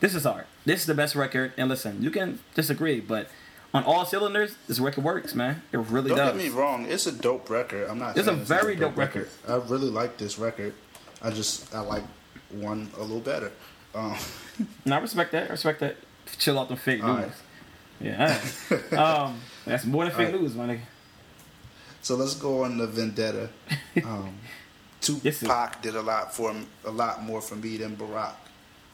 This 0.00 0.14
is 0.14 0.26
art. 0.26 0.46
This 0.64 0.80
is 0.80 0.86
the 0.86 0.94
best 0.94 1.14
record. 1.14 1.52
And 1.56 1.68
listen, 1.68 2.02
you 2.02 2.10
can 2.10 2.38
disagree, 2.54 3.00
but 3.00 3.28
on 3.74 3.82
all 3.84 4.04
cylinders, 4.04 4.54
this 4.68 4.78
record 4.78 5.02
works, 5.02 5.34
man. 5.34 5.60
It 5.72 5.78
really 5.78 6.10
does. 6.10 6.18
Don't 6.18 6.38
get 6.38 6.44
me 6.44 6.48
wrong, 6.48 6.86
it's 6.86 7.06
a 7.06 7.12
dope 7.12 7.50
record. 7.50 7.90
I'm 7.90 7.98
not. 7.98 8.16
It's 8.16 8.28
a 8.28 8.32
very 8.32 8.76
dope 8.76 8.96
record. 8.96 9.28
I 9.48 9.56
really 9.56 9.90
like 9.90 10.16
this 10.16 10.38
record. 10.38 10.74
I 11.20 11.30
just 11.30 11.74
I 11.74 11.80
like 11.80 12.04
one 12.50 12.88
a 12.96 13.02
little 13.02 13.20
better. 13.20 13.50
Um, 13.94 14.16
No, 14.84 14.96
I 14.96 15.00
respect 15.00 15.32
that. 15.32 15.48
I 15.48 15.52
respect 15.52 15.80
that. 15.80 15.96
Chill 16.38 16.58
out 16.58 16.68
the 16.68 16.76
fake 16.76 17.02
news. 17.02 17.18
Right. 17.18 17.32
Yeah. 18.00 18.40
um, 18.92 19.40
that's 19.66 19.84
more 19.84 20.04
than 20.04 20.14
fake 20.14 20.32
right. 20.32 20.40
news, 20.40 20.54
my 20.54 20.66
nigga. 20.66 20.80
so 22.02 22.14
let's 22.14 22.34
go 22.34 22.62
on 22.62 22.78
the 22.78 22.86
Vendetta. 22.86 23.50
Um, 24.04 24.38
Tupac 25.00 25.82
did 25.82 25.94
a 25.94 26.02
lot 26.02 26.34
for 26.34 26.54
a 26.84 26.90
lot 26.90 27.22
more 27.22 27.40
for 27.40 27.56
me 27.56 27.76
than 27.76 27.96
Barack. 27.96 28.34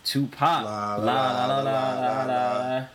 Tupac. 0.04 0.64
La, 0.64 0.96
la 0.96 0.96
la 0.96 1.46
la 1.46 1.46
la, 1.46 1.62
la 1.62 1.94
la, 1.94 2.24
la. 2.24 2.78
la. 2.78 2.86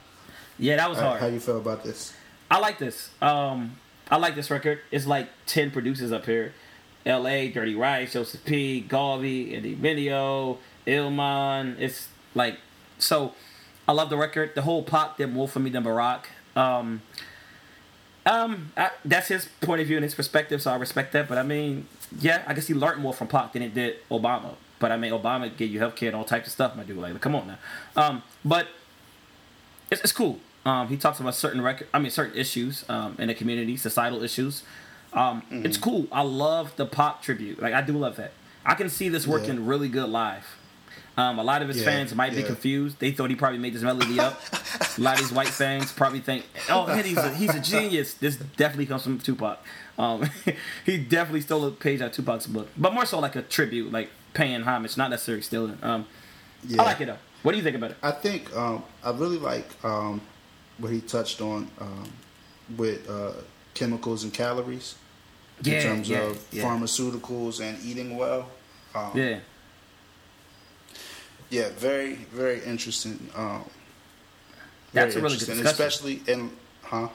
Yeah, 0.58 0.78
that 0.78 0.89
was 0.89 0.99
hard. 0.99 1.20
how 1.20 1.28
you 1.28 1.39
feel 1.39 1.58
about 1.58 1.84
this? 1.84 2.14
I 2.49 2.60
like 2.60 2.78
this. 2.78 3.10
Um, 3.22 3.76
I 4.10 4.18
like 4.18 4.36
this 4.36 4.49
record. 4.49 4.80
It's 4.91 5.06
like 5.06 5.30
ten 5.45 5.72
producers 5.72 6.12
up 6.12 6.26
here. 6.26 6.53
L.A., 7.06 7.49
Dirty 7.49 7.76
Rice, 7.76 8.14
Joseph 8.14 8.43
P, 8.45 8.82
Garvey, 8.82 9.56
Eddie 9.56 9.76
Video, 9.76 10.58
Illmind. 10.88 11.80
It's 11.80 12.08
like 12.34 12.58
so. 12.97 13.34
I 13.88 13.91
love 13.91 14.10
the 14.10 14.18
record. 14.18 14.56
The 14.56 14.64
whole 14.64 14.82
pop 14.82 15.18
did 15.18 15.32
more 15.32 15.47
for 15.47 15.60
me 15.60 15.70
than 15.70 15.84
Barack. 15.84 16.26
Um, 16.56 17.01
um, 18.26 18.72
I, 18.76 18.89
that's 19.03 19.28
his 19.28 19.47
point 19.62 19.82
of 19.82 19.88
view 19.88 19.97
and 19.97 20.03
his 20.03 20.16
perspective, 20.16 20.62
so 20.62 20.72
I 20.72 20.78
respect 20.78 21.14
that. 21.14 21.28
But 21.28 21.38
I 21.38 21.43
mean, 21.43 21.88
yeah, 22.20 22.43
I 22.47 22.53
guess 22.53 22.68
he 22.68 22.74
learned 22.74 23.01
more 23.01 23.14
from 23.14 23.28
Pac 23.28 23.53
than 23.53 23.62
it 23.62 23.74
did 23.76 23.97
Obama. 24.10 24.56
But 24.80 24.91
I 24.91 24.97
mean, 24.97 25.12
Obama 25.12 25.56
gave 25.56 25.72
you 25.72 25.80
healthcare 25.80 26.08
and 26.08 26.16
all 26.16 26.26
types 26.26 26.47
of 26.47 26.53
stuff, 26.53 26.76
my 26.76 26.84
dude. 26.84 26.97
Like, 26.97 27.20
come 27.22 27.36
on 27.36 27.47
now. 27.47 27.58
Um, 27.95 28.24
but 28.43 28.68
it's, 29.91 30.01
it's 30.01 30.12
cool. 30.12 30.39
Um, 30.66 30.88
he 30.88 30.97
talks 30.97 31.20
about 31.20 31.36
certain 31.36 31.61
record, 31.61 31.88
I 31.93 31.99
mean, 31.99 32.09
certain 32.11 32.36
issues 32.38 32.84
um, 32.89 33.16
in 33.20 33.28
the 33.28 33.36
community, 33.36 33.78
societal 33.78 34.24
issues. 34.24 34.63
Um, 35.13 35.43
It's 35.51 35.78
cool. 35.78 36.07
I 36.11 36.22
love 36.24 36.76
the 36.76 36.86
pop 36.86 37.22
tribute. 37.22 37.61
Like, 37.61 37.74
I 37.74 37.82
do 37.82 37.93
love 37.93 38.16
that. 38.18 38.32
I 38.66 38.74
can 38.74 38.89
see 38.89 39.07
this 39.09 39.28
working 39.28 39.55
Yeah. 39.55 39.70
really 39.70 39.88
good 39.89 40.09
live. 40.09 40.45
Um, 41.18 41.39
a 41.39 41.43
lot 41.43 41.61
of 41.61 41.70
his 41.70 41.78
Yeah, 41.78 41.86
fans 41.86 42.13
might 42.13 42.36
be 42.36 42.43
confused. 42.43 42.99
They 42.99 43.11
thought 43.11 43.30
he 43.30 43.38
probably 43.38 43.59
made 43.59 43.74
this 43.74 43.84
melody 43.84 44.20
up. 44.20 44.41
a 44.97 45.01
lot 45.01 45.13
of 45.13 45.20
these 45.22 45.32
white 45.32 45.47
fans 45.47 45.93
probably 45.93 46.20
think, 46.20 46.45
"Oh, 46.70 46.86
man, 46.88 47.05
he's 47.05 47.18
a, 47.18 47.34
he's 47.34 47.55
a 47.55 47.59
genius." 47.61 48.16
This 48.16 48.36
definitely 48.36 48.88
comes 48.88 49.03
from 49.03 49.20
Tupac. 49.20 49.59
Um, 49.97 50.30
he 50.86 50.97
definitely 50.97 51.39
stole 51.41 51.63
a 51.66 51.72
page 51.72 52.01
out 52.01 52.07
of 52.07 52.11
Tupac's 52.13 52.47
book, 52.47 52.68
but 52.76 52.93
more 52.93 53.05
so 53.05 53.20
like 53.20 53.38
a 53.38 53.43
tribute, 53.43 53.93
like 53.93 54.09
paying 54.34 54.63
homage, 54.63 54.97
not 54.97 55.09
necessarily 55.09 55.41
stealing. 55.43 55.78
Um, 55.82 56.05
Yeah. 56.68 56.82
I 56.82 56.86
like 56.86 56.99
it 57.01 57.05
though. 57.05 57.18
What 57.43 57.51
do 57.53 57.57
you 57.59 57.63
think 57.63 57.78
about 57.78 57.91
it? 57.91 57.97
I 58.03 58.11
think 58.11 58.53
um, 58.53 58.84
I 59.01 59.11
really 59.11 59.38
like 59.38 59.70
um, 59.86 60.20
what 60.78 60.91
he 60.91 61.01
touched 61.01 61.41
on 61.41 61.69
um, 61.80 62.09
with 62.78 63.09
uh, 63.09 63.32
chemicals 63.73 64.23
and 64.23 64.34
calories 64.34 64.95
Yeah, 65.61 65.76
in 65.76 65.82
terms 65.84 66.09
yeah, 66.09 66.19
of 66.19 66.45
yeah. 66.51 66.63
pharmaceuticals 66.63 67.61
and 67.61 67.78
eating 67.84 68.17
well. 68.17 68.49
Um, 68.93 69.11
Yeah. 69.15 69.39
yeah, 71.49 71.69
very 71.78 72.15
very 72.34 72.63
interesting. 72.63 73.30
Um, 73.36 73.63
That's 74.93 75.15
a 75.15 75.21
really 75.21 75.38
good 75.38 75.45
discussion. 75.47 75.67
especially 75.67 76.21
in 76.28 76.51
huh? 76.84 77.09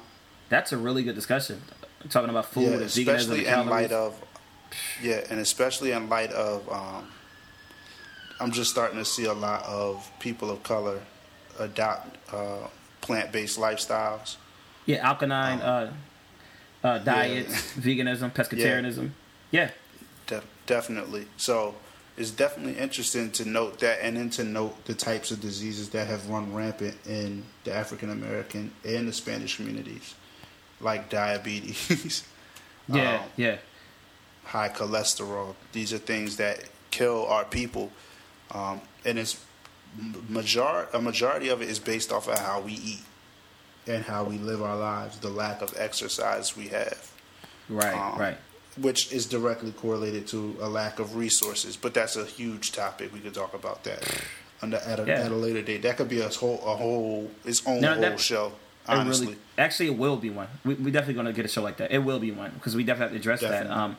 That's 0.49 0.73
a 0.73 0.77
really 0.79 1.03
good 1.03 1.15
discussion. 1.15 1.61
Talking 2.09 2.31
about 2.31 2.47
food 2.47 2.63
Yeah, 2.65 2.73
and 2.75 2.83
especially 2.83 3.47
and 3.47 3.63
in 3.63 3.69
light 3.69 3.93
of 3.93 4.15
yeah, 5.03 5.21
and 5.31 5.41
especially 5.41 5.93
in 5.93 6.09
light 6.09 6.33
of 6.33 6.69
um, 6.71 7.09
I'm 8.41 8.53
just 8.53 8.71
starting 8.71 8.99
to 8.99 9.05
see 9.05 9.25
a 9.27 9.35
lot 9.35 9.65
of 9.65 10.11
people 10.19 10.51
of 10.51 10.63
color 10.63 11.01
adopt 11.59 12.17
uh, 12.33 12.69
plant-based 13.11 13.59
lifestyles. 13.59 14.37
yeah, 14.87 14.99
alkaline 15.09 15.61
uh, 15.61 15.93
uh, 16.85 16.99
diets, 16.99 17.73
veganism, 17.87 18.33
pescatarianism. 18.33 19.11
Yeah. 19.51 19.71
De- 20.27 20.43
definitely. 20.67 21.27
So 21.37 21.75
it's 22.17 22.31
definitely 22.31 22.79
interesting 22.79 23.31
to 23.33 23.45
note 23.45 23.81
that, 23.81 23.99
and 24.05 24.17
then 24.17 24.31
to 24.31 24.45
note 24.45 24.85
the 24.85 24.95
types 24.95 25.31
of 25.33 25.41
diseases 25.41 25.89
that 25.91 26.07
have 26.07 26.29
run 26.31 26.55
rampant 26.55 26.97
in 27.07 27.43
the 27.65 27.75
African 27.75 28.11
American 28.11 28.71
and 28.85 29.09
the 29.09 29.13
Spanish 29.13 29.57
communities, 29.57 30.15
like 30.81 31.11
diabetes, 31.11 32.25
Yeah, 32.89 33.17
um, 33.17 33.29
yeah. 33.37 33.57
high 34.45 34.69
cholesterol. 34.69 35.55
These 35.73 35.93
are 35.93 35.99
things 35.99 36.37
that 36.37 36.65
kill 36.91 37.27
our 37.27 37.45
people, 37.45 37.91
um, 38.53 38.81
and 39.05 39.19
it's 39.19 39.45
major 40.29 40.89
a 40.93 41.01
majority 41.01 41.49
of 41.49 41.63
it 41.63 41.69
is 41.69 41.79
based 41.79 42.13
off 42.13 42.29
of 42.29 42.39
how 42.39 42.61
we 42.61 42.73
eat 42.73 43.03
and 43.87 44.05
how 44.05 44.25
we 44.25 44.39
live 44.39 44.63
our 44.63 44.77
lives, 44.77 45.19
the 45.19 45.29
lack 45.31 45.63
of 45.63 45.75
exercise 45.77 46.57
we 46.57 46.69
have 46.69 47.11
Right, 47.69 47.95
um, 47.95 48.19
right. 48.19 48.37
which 48.79 49.13
is 49.13 49.27
directly 49.27 49.73
correlated 49.73 50.27
to 50.29 50.57
a 50.61 50.69
lack 50.69 50.99
of 50.99 51.17
resources. 51.17 51.77
But 51.77 51.95
that's 51.95 52.17
a 52.17 52.25
huge 52.25 52.73
topic. 52.73 53.13
We 53.13 53.21
could 53.21 53.35
talk 53.35 53.55
about 53.55 53.85
that 53.85 54.03
the, 54.63 54.89
at, 54.89 55.01
a, 55.01 55.05
Yeah. 55.07 55.21
at 55.25 55.33
a 55.33 55.35
later 55.35 55.63
date. 55.63 55.83
That 55.83 55.97
could 55.97 56.09
be 56.09 56.21
a 56.21 56.29
whole, 56.29 56.61
a 56.65 56.77
whole, 56.77 57.31
its 57.45 57.67
own 57.67 57.81
No, 57.81 57.93
whole 57.95 58.01
that- 58.03 58.21
show. 58.21 58.53
Honestly, 58.89 59.27
really, 59.27 59.39
actually, 59.59 59.87
it 59.89 59.97
will 59.99 60.17
be 60.17 60.31
one. 60.31 60.49
We 60.65 60.75
we 60.75 60.91
definitely 60.91 61.15
gonna 61.15 61.33
get 61.35 61.45
a 61.45 61.49
show 61.49 61.63
like 61.63 61.77
that. 61.77 61.93
It 61.93 61.99
will 61.99 62.19
be 62.19 62.33
one 62.33 62.51
because 62.55 62.75
we 62.75 62.83
definitely 62.83 63.15
have 63.19 63.23
to 63.23 63.31
address 63.31 63.41
that. 63.43 63.71
Um, 63.71 63.97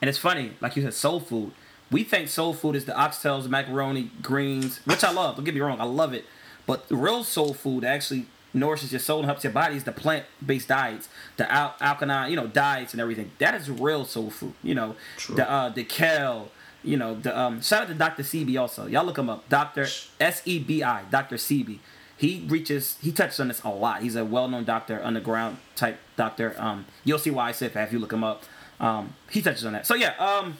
and 0.00 0.08
it's 0.08 0.18
funny, 0.18 0.52
like 0.60 0.74
you 0.74 0.82
said, 0.82 0.94
soul 0.94 1.20
food. 1.20 1.52
We 1.92 2.02
think 2.04 2.28
soul 2.28 2.54
food 2.54 2.74
is 2.74 2.86
the 2.86 2.92
oxtails, 2.92 3.48
macaroni, 3.48 4.10
greens, 4.22 4.80
which 4.84 5.04
I 5.04 5.12
love. 5.12 5.36
Don't 5.36 5.44
get 5.44 5.54
me 5.54 5.60
wrong, 5.60 5.80
I 5.80 5.84
love 5.84 6.12
it. 6.12 6.24
But 6.66 6.88
the 6.88 6.96
real 6.96 7.22
soul 7.22 7.54
food 7.54 7.84
actually 7.84 8.26
nourishes 8.54 8.92
your 8.92 9.00
soul 9.00 9.18
and 9.18 9.26
helps 9.26 9.44
your 9.44 9.52
body 9.52 9.76
is 9.76 9.84
the 9.84 9.92
plant-based 9.92 10.68
diets, 10.68 11.08
the 11.36 11.50
al- 11.50 11.74
alkaline, 11.80 12.30
you 12.30 12.36
know, 12.36 12.46
diets 12.46 12.92
and 12.92 13.00
everything. 13.00 13.30
That 13.38 13.54
is 13.54 13.70
real 13.70 14.04
soul 14.04 14.30
food. 14.30 14.54
You 14.62 14.74
know, 14.74 14.96
True. 15.16 15.36
the 15.36 15.50
uh, 15.50 15.68
the 15.68 15.84
kale. 15.84 16.50
You 16.84 16.96
know, 16.96 17.14
the 17.14 17.38
um, 17.38 17.62
shout 17.62 17.82
out 17.82 17.88
to 17.88 17.94
Dr. 17.94 18.24
Sebi 18.24 18.60
also. 18.60 18.86
Y'all 18.86 19.04
look 19.04 19.16
him 19.16 19.30
up, 19.30 19.48
Doctor 19.48 19.86
S 20.20 20.42
E 20.44 20.58
B 20.58 20.82
I, 20.82 21.04
Dr. 21.10 21.36
Sebi. 21.36 21.78
He 22.16 22.44
reaches, 22.48 22.98
he 23.00 23.10
touches 23.12 23.38
on 23.40 23.48
this 23.48 23.62
a 23.62 23.68
lot. 23.68 24.02
He's 24.02 24.14
a 24.16 24.24
well-known 24.24 24.64
doctor, 24.64 25.00
underground 25.02 25.58
type 25.74 25.98
doctor. 26.16 26.54
Um, 26.58 26.86
you'll 27.04 27.18
see 27.18 27.30
why 27.30 27.48
I 27.48 27.52
said 27.52 27.72
that 27.74 27.88
if 27.88 27.92
you 27.92 27.98
look 27.98 28.12
him 28.12 28.22
up. 28.24 28.42
Um, 28.78 29.14
he 29.30 29.42
touches 29.42 29.64
on 29.64 29.72
that. 29.74 29.86
So 29.86 29.94
yeah, 29.94 30.14
um, 30.18 30.56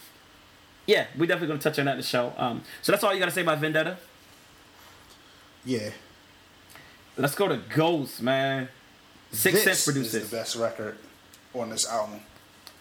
yeah, 0.87 1.07
we 1.17 1.27
definitely 1.27 1.49
gonna 1.49 1.61
touch 1.61 1.79
on 1.79 1.85
that 1.87 1.93
in 1.93 1.97
the 1.99 2.03
show. 2.03 2.33
Um, 2.37 2.63
so 2.83 2.93
that's 2.93 3.05
all 3.05 3.13
you 3.13 3.19
gotta 3.21 3.31
say 3.33 3.43
about 3.43 3.59
Vendetta. 3.59 3.97
yeah. 5.65 5.91
Let's 7.17 7.35
go 7.35 7.47
to 7.47 7.59
Ghost, 7.75 8.23
man. 8.23 8.69
Six 9.33 9.57
this 9.57 9.65
Sense 9.65 9.85
produced 9.85 10.07
is 10.15 10.23
this. 10.23 10.31
the 10.31 10.37
best 10.37 10.57
record 10.57 10.97
on 11.55 11.69
this 11.69 11.87
album. 11.87 12.21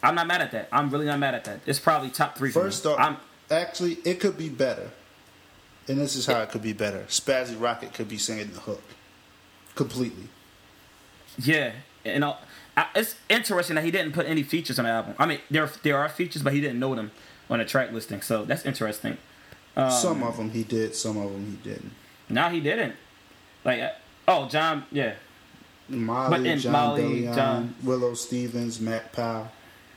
I'm 0.02 0.16
not 0.16 0.26
mad 0.26 0.42
at 0.42 0.52
that. 0.52 0.70
I'm 0.72 0.90
really 0.90 1.06
not 1.06 1.20
mad 1.20 1.36
at 1.36 1.44
that. 1.46 1.60
It's 1.66 1.80
probably 1.80 2.10
top 2.10 2.38
three. 2.38 2.50
First 2.50 2.86
off, 2.86 2.98
I'm, 2.98 3.18
actually, 3.50 3.98
it 4.06 4.20
could 4.22 4.38
be 4.38 4.48
better, 4.48 4.92
and 5.88 5.98
this 6.00 6.16
is 6.16 6.26
how 6.26 6.42
it 6.42 6.50
could 6.50 6.62
be 6.62 6.72
better. 6.74 7.04
Spazzy 7.10 7.60
Rocket 7.60 7.94
could 7.94 8.08
be 8.08 8.18
singing 8.18 8.52
the 8.54 8.62
hook. 8.62 8.82
completely. 9.76 10.30
Yeah, 11.38 11.74
and 12.06 12.24
uh, 12.24 12.36
I, 12.78 12.88
it's 12.96 13.16
interesting 13.30 13.76
that 13.76 13.84
he 13.84 13.92
didn't 13.92 14.14
put 14.14 14.26
any 14.28 14.44
features 14.44 14.80
on 14.80 14.86
the 14.86 14.92
album. 14.92 15.16
I 15.20 15.26
mean, 15.26 15.40
there 15.50 15.70
there 15.84 15.98
are 15.98 16.08
features, 16.10 16.42
but 16.42 16.54
he 16.54 16.62
didn't 16.62 16.80
know 16.80 16.96
them 16.96 17.12
on 17.52 17.60
a 17.60 17.66
track 17.66 17.92
listing. 17.92 18.22
So 18.24 18.46
that's 18.46 18.66
interesting. 18.66 19.18
Um, 19.76 19.92
some 19.92 20.24
of 20.24 20.38
them 20.38 20.50
he 20.50 20.64
did, 20.64 20.96
some 20.96 21.18
of 21.18 21.32
them 21.32 21.46
he 21.64 21.70
didn't. 21.70 21.92
No, 22.30 22.50
he 22.50 22.60
didn't. 22.60 22.96
Like, 23.64 23.82
uh, 23.82 23.90
oh, 24.28 24.48
John, 24.48 24.86
yeah, 24.92 25.14
Molly, 25.88 26.38
But 26.38 26.48
in 26.48 26.60
John 26.60 26.72
Molly, 26.72 27.24
John- 27.26 27.76
Willow 27.84 28.14
Stevens, 28.16 28.80
Mac 28.80 29.12
Powell, 29.12 29.52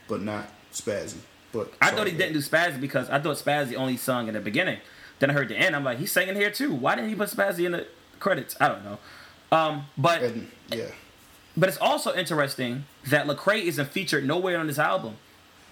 but 0.07 0.21
not 0.21 0.49
Spazzy. 0.71 1.17
But 1.51 1.73
I 1.81 1.91
thought 1.91 2.07
he 2.07 2.13
didn't 2.13 2.33
do 2.33 2.39
Spazzy 2.39 2.79
because 2.81 3.09
I 3.09 3.19
thought 3.19 3.37
Spazzy 3.37 3.75
only 3.75 3.95
sung 3.97 4.27
in 4.27 4.33
the 4.33 4.41
beginning. 4.41 4.79
Then 5.19 5.29
I 5.29 5.33
heard 5.33 5.47
the 5.47 5.55
end. 5.55 5.73
I'm 5.75 5.85
like, 5.85 5.97
he's 5.99 6.11
singing 6.11 6.35
here 6.35 6.51
too. 6.51 6.73
Why 6.73 6.95
didn't 6.95 7.09
he 7.09 7.15
put 7.15 7.29
Spazzy 7.29 7.65
in 7.65 7.71
the 7.71 7.87
credits? 8.19 8.57
I 8.59 8.67
don't 8.67 8.83
know. 8.83 8.97
Um, 9.51 9.85
but 9.97 10.21
And, 10.21 10.51
yeah, 10.69 10.87
but 11.55 11.69
it's 11.69 11.77
also 11.77 12.13
interesting 12.13 12.83
that 13.07 13.25
Lecrae 13.25 13.63
isn't 13.63 13.87
featured 13.89 14.25
nowhere 14.27 14.59
on 14.59 14.67
this 14.67 14.79
album. 14.79 15.15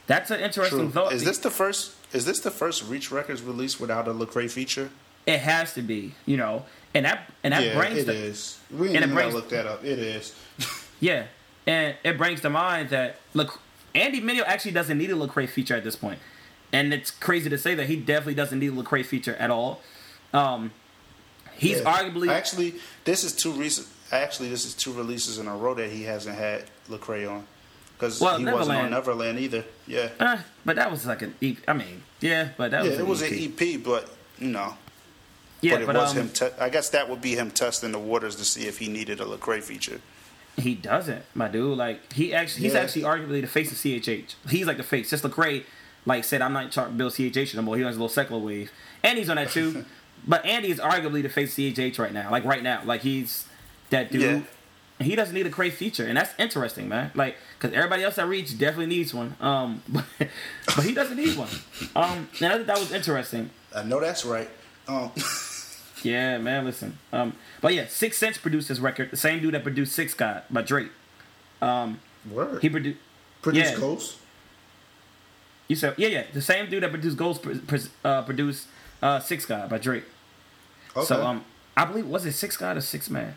That's 0.07 0.31
an 0.31 0.39
interesting 0.41 0.79
true. 0.79 0.89
thought. 0.91 1.13
Is 1.13 1.23
this 1.23 1.37
the 1.37 1.49
first? 1.51 1.95
Is 2.13 2.25
this 2.25 2.39
the 2.39 2.51
first 2.51 2.87
Reach 2.87 3.11
Records 3.11 3.41
release 3.41 3.79
without 3.79 4.07
a 4.07 4.13
Lecrae 4.13 4.49
feature? 4.51 4.89
It 5.25 5.39
has 5.39 5.73
to 5.75 5.81
be, 5.81 6.13
you 6.25 6.35
know, 6.37 6.65
and 6.93 7.05
that 7.05 7.31
and 7.43 7.53
that 7.53 7.63
yeah, 7.63 7.77
brings 7.77 7.99
it 7.99 8.05
the, 8.07 8.13
is. 8.13 8.59
We 8.69 8.95
and 8.95 9.05
it 9.05 9.13
brings- 9.13 9.33
look 9.33 9.49
that 9.49 9.65
up. 9.65 9.83
It 9.83 9.99
is. 9.99 10.35
Yeah, 10.99 11.25
and 11.67 11.95
it 12.05 12.17
brings 12.17 12.39
to 12.41 12.49
mind 12.49 12.89
that 12.91 13.17
look, 13.33 13.59
Andy 13.93 14.21
Mineo 14.21 14.43
actually 14.45 14.71
doesn't 14.71 14.97
need 14.97 15.09
a 15.09 15.15
Lecrae 15.15 15.49
feature 15.49 15.75
at 15.75 15.83
this 15.83 15.97
point, 15.97 16.19
and 16.71 16.93
it's 16.93 17.11
crazy 17.11 17.49
to 17.49 17.57
say 17.57 17.75
that 17.75 17.87
he 17.87 17.97
definitely 17.97 18.35
doesn't 18.35 18.57
need 18.59 18.71
a 18.71 18.75
Lecrae 18.75 19.05
feature 19.05 19.35
at 19.35 19.51
all. 19.51 19.81
Um, 20.33 20.71
he's 21.55 21.79
Yeah. 21.81 21.93
arguably 21.93 22.29
actually 22.29 22.75
this 23.03 23.25
is 23.25 23.33
two 23.35 23.51
recent. 23.51 23.87
Actually, 24.13 24.47
this 24.49 24.63
is 24.65 24.73
two 24.75 24.93
releases 24.93 25.37
in 25.39 25.47
a 25.47 25.57
row 25.57 25.73
that 25.73 25.89
he 25.89 26.03
hasn't 26.03 26.37
had 26.37 26.65
Lecrae 26.89 27.29
on 27.29 27.47
because 28.03 28.19
Well, 28.19 28.37
he 28.37 28.43
wasn't 28.45 28.77
on 28.77 28.89
Neverland- 28.89 28.91
Neverland 28.91 29.39
either. 29.39 29.63
Yeah, 29.87 30.09
uh, 30.19 30.37
but 30.65 30.75
that 30.75 30.91
was 30.91 31.05
like 31.05 31.21
an 31.21 31.35
EP. 31.41 31.57
I 31.67 31.73
mean, 31.73 32.03
yeah, 32.19 32.49
but 32.57 32.71
that 32.71 32.83
yeah, 32.83 32.89
was 32.91 32.99
it 32.99 33.07
was 33.07 33.21
EP. 33.23 33.31
an 33.31 33.53
EP, 33.77 33.83
but 33.83 34.09
you 34.39 34.47
know, 34.49 34.75
Yeah, 35.61 35.75
but 35.75 35.81
it 35.81 35.85
but, 35.87 35.95
was 35.95 36.11
um, 36.11 36.17
him. 36.17 36.29
Te- 36.29 36.45
I 36.59 36.69
guess 36.69 36.89
that 36.89 37.09
would 37.09 37.21
be 37.21 37.35
him 37.35 37.49
testing 37.51 37.91
the 37.93 37.99
waters 37.99 38.35
to 38.37 38.45
see 38.45 38.67
if 38.67 38.79
he 38.79 38.89
needed 38.89 39.21
a 39.21 39.25
Lecrae 39.25 39.63
feature. 39.63 40.01
He 40.57 40.75
doesn't, 40.75 41.23
my 41.33 41.47
dude. 41.47 41.77
Like 41.77 42.11
he 42.13 42.33
actually, 42.33 42.63
he's 42.63 42.73
Yeah. 42.73 42.81
actually 42.81 43.03
arguably 43.03 43.41
the 43.41 43.47
face 43.47 43.71
of 43.71 43.77
CHH. 43.77 44.35
He's 44.49 44.67
like 44.67 44.77
the 44.77 44.83
face. 44.83 45.09
Just 45.09 45.23
Lecrae, 45.23 45.63
like 46.05 46.23
said, 46.25 46.41
I'm 46.41 46.51
not 46.53 46.71
trying 46.73 46.87
to 46.87 46.93
build 46.93 47.13
CHH 47.13 47.55
no 47.55 47.61
more. 47.61 47.77
He 47.77 47.83
on 47.83 47.87
a 47.87 47.91
little 47.91 48.09
secular 48.09 48.41
wave, 48.41 48.71
and 49.01 49.17
he's 49.17 49.29
on 49.29 49.37
that 49.37 49.49
too. 49.51 49.85
but 50.27 50.45
Andy 50.45 50.69
is 50.71 50.79
arguably 50.79 51.21
the 51.21 51.29
face 51.29 51.57
of 51.57 51.63
CHH 51.63 51.97
right 51.99 52.11
now. 52.13 52.29
Like 52.29 52.43
right 52.43 52.61
now, 52.61 52.81
like 52.83 53.01
he's 53.01 53.45
that 53.91 54.11
dude. 54.11 54.21
Yeah. 54.21 54.41
And 54.99 55.07
He 55.07 55.15
doesn't 55.15 55.33
need 55.33 55.45
a 55.47 55.49
Cray 55.49 55.69
feature, 55.69 56.05
and 56.05 56.17
that's 56.17 56.33
interesting, 56.37 56.87
man. 56.87 57.11
Like, 57.15 57.35
cause 57.59 57.71
everybody 57.73 58.03
else 58.03 58.17
I 58.17 58.23
reach 58.23 58.57
definitely 58.57 58.87
needs 58.95 59.13
one. 59.13 59.35
Um, 59.41 59.81
but, 59.89 60.05
but 60.67 60.83
he 60.85 60.93
doesn't 60.93 61.17
need 61.17 61.37
one. 61.37 61.49
Um, 61.95 62.29
and 62.39 62.53
I 62.53 62.57
thought 62.57 62.67
that 62.67 62.79
was 62.79 62.91
interesting. 62.91 63.49
I 63.75 63.83
know 63.83 63.99
that's 63.99 64.25
right. 64.25 64.49
Um, 64.87 65.11
Yeah, 66.03 66.37
man. 66.37 66.65
Listen. 66.65 66.97
Um, 67.11 67.35
but 67.61 67.73
yeah, 67.73 67.85
Six 67.87 68.17
Sense 68.17 68.37
produced 68.37 68.67
his 68.67 68.81
record. 68.81 69.09
The 69.11 69.17
same 69.17 69.41
dude 69.41 69.53
that 69.53 69.63
produced 69.63 69.93
Six 69.93 70.13
God 70.13 70.43
by 70.49 70.61
Drake. 70.61 70.89
word. 71.61 72.61
He 72.61 72.69
produced. 72.69 72.99
produced 73.41 73.73
yeah. 73.73 73.79
Ghost. 73.79 74.17
You 75.67 75.75
said 75.77 75.95
yeah, 75.97 76.09
yeah. 76.09 76.23
The 76.33 76.41
same 76.41 76.69
dude 76.69 76.83
that 76.83 76.91
produced 76.91 77.17
Ghost 77.17 77.41
pr- 77.41 77.53
pr- 77.65 77.77
uh, 78.03 78.21
produced 78.23 78.67
uh, 79.01 79.19
Six 79.19 79.45
God 79.45 79.69
by 79.69 79.77
Drake. 79.77 80.03
Okay. 80.95 81.05
So 81.05 81.25
um, 81.25 81.45
I 81.75 81.85
believe 81.85 82.07
was 82.07 82.25
it 82.25 82.33
Six 82.33 82.57
God 82.57 82.77
or 82.77 82.81
Six 82.81 83.09
Man? 83.09 83.35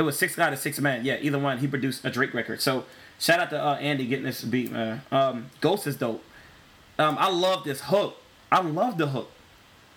It 0.00 0.02
was 0.04 0.18
Six 0.18 0.34
God 0.34 0.50
or 0.50 0.56
Six 0.56 0.80
Man. 0.80 1.04
Yeah, 1.04 1.18
either 1.20 1.38
one. 1.38 1.58
He 1.58 1.66
produced 1.66 2.06
a 2.06 2.10
Drake 2.10 2.32
record. 2.32 2.62
So 2.62 2.86
shout 3.18 3.38
out 3.38 3.50
to 3.50 3.62
uh, 3.62 3.74
Andy 3.74 4.06
getting 4.06 4.24
this 4.24 4.42
beat, 4.42 4.72
man. 4.72 5.02
Um, 5.12 5.50
Ghost 5.60 5.86
is 5.86 5.96
dope. 5.96 6.24
Um, 6.98 7.18
I 7.18 7.28
love 7.28 7.64
this 7.64 7.82
hook. 7.82 8.16
I 8.50 8.62
love 8.62 8.96
the 8.96 9.08
hook. 9.08 9.30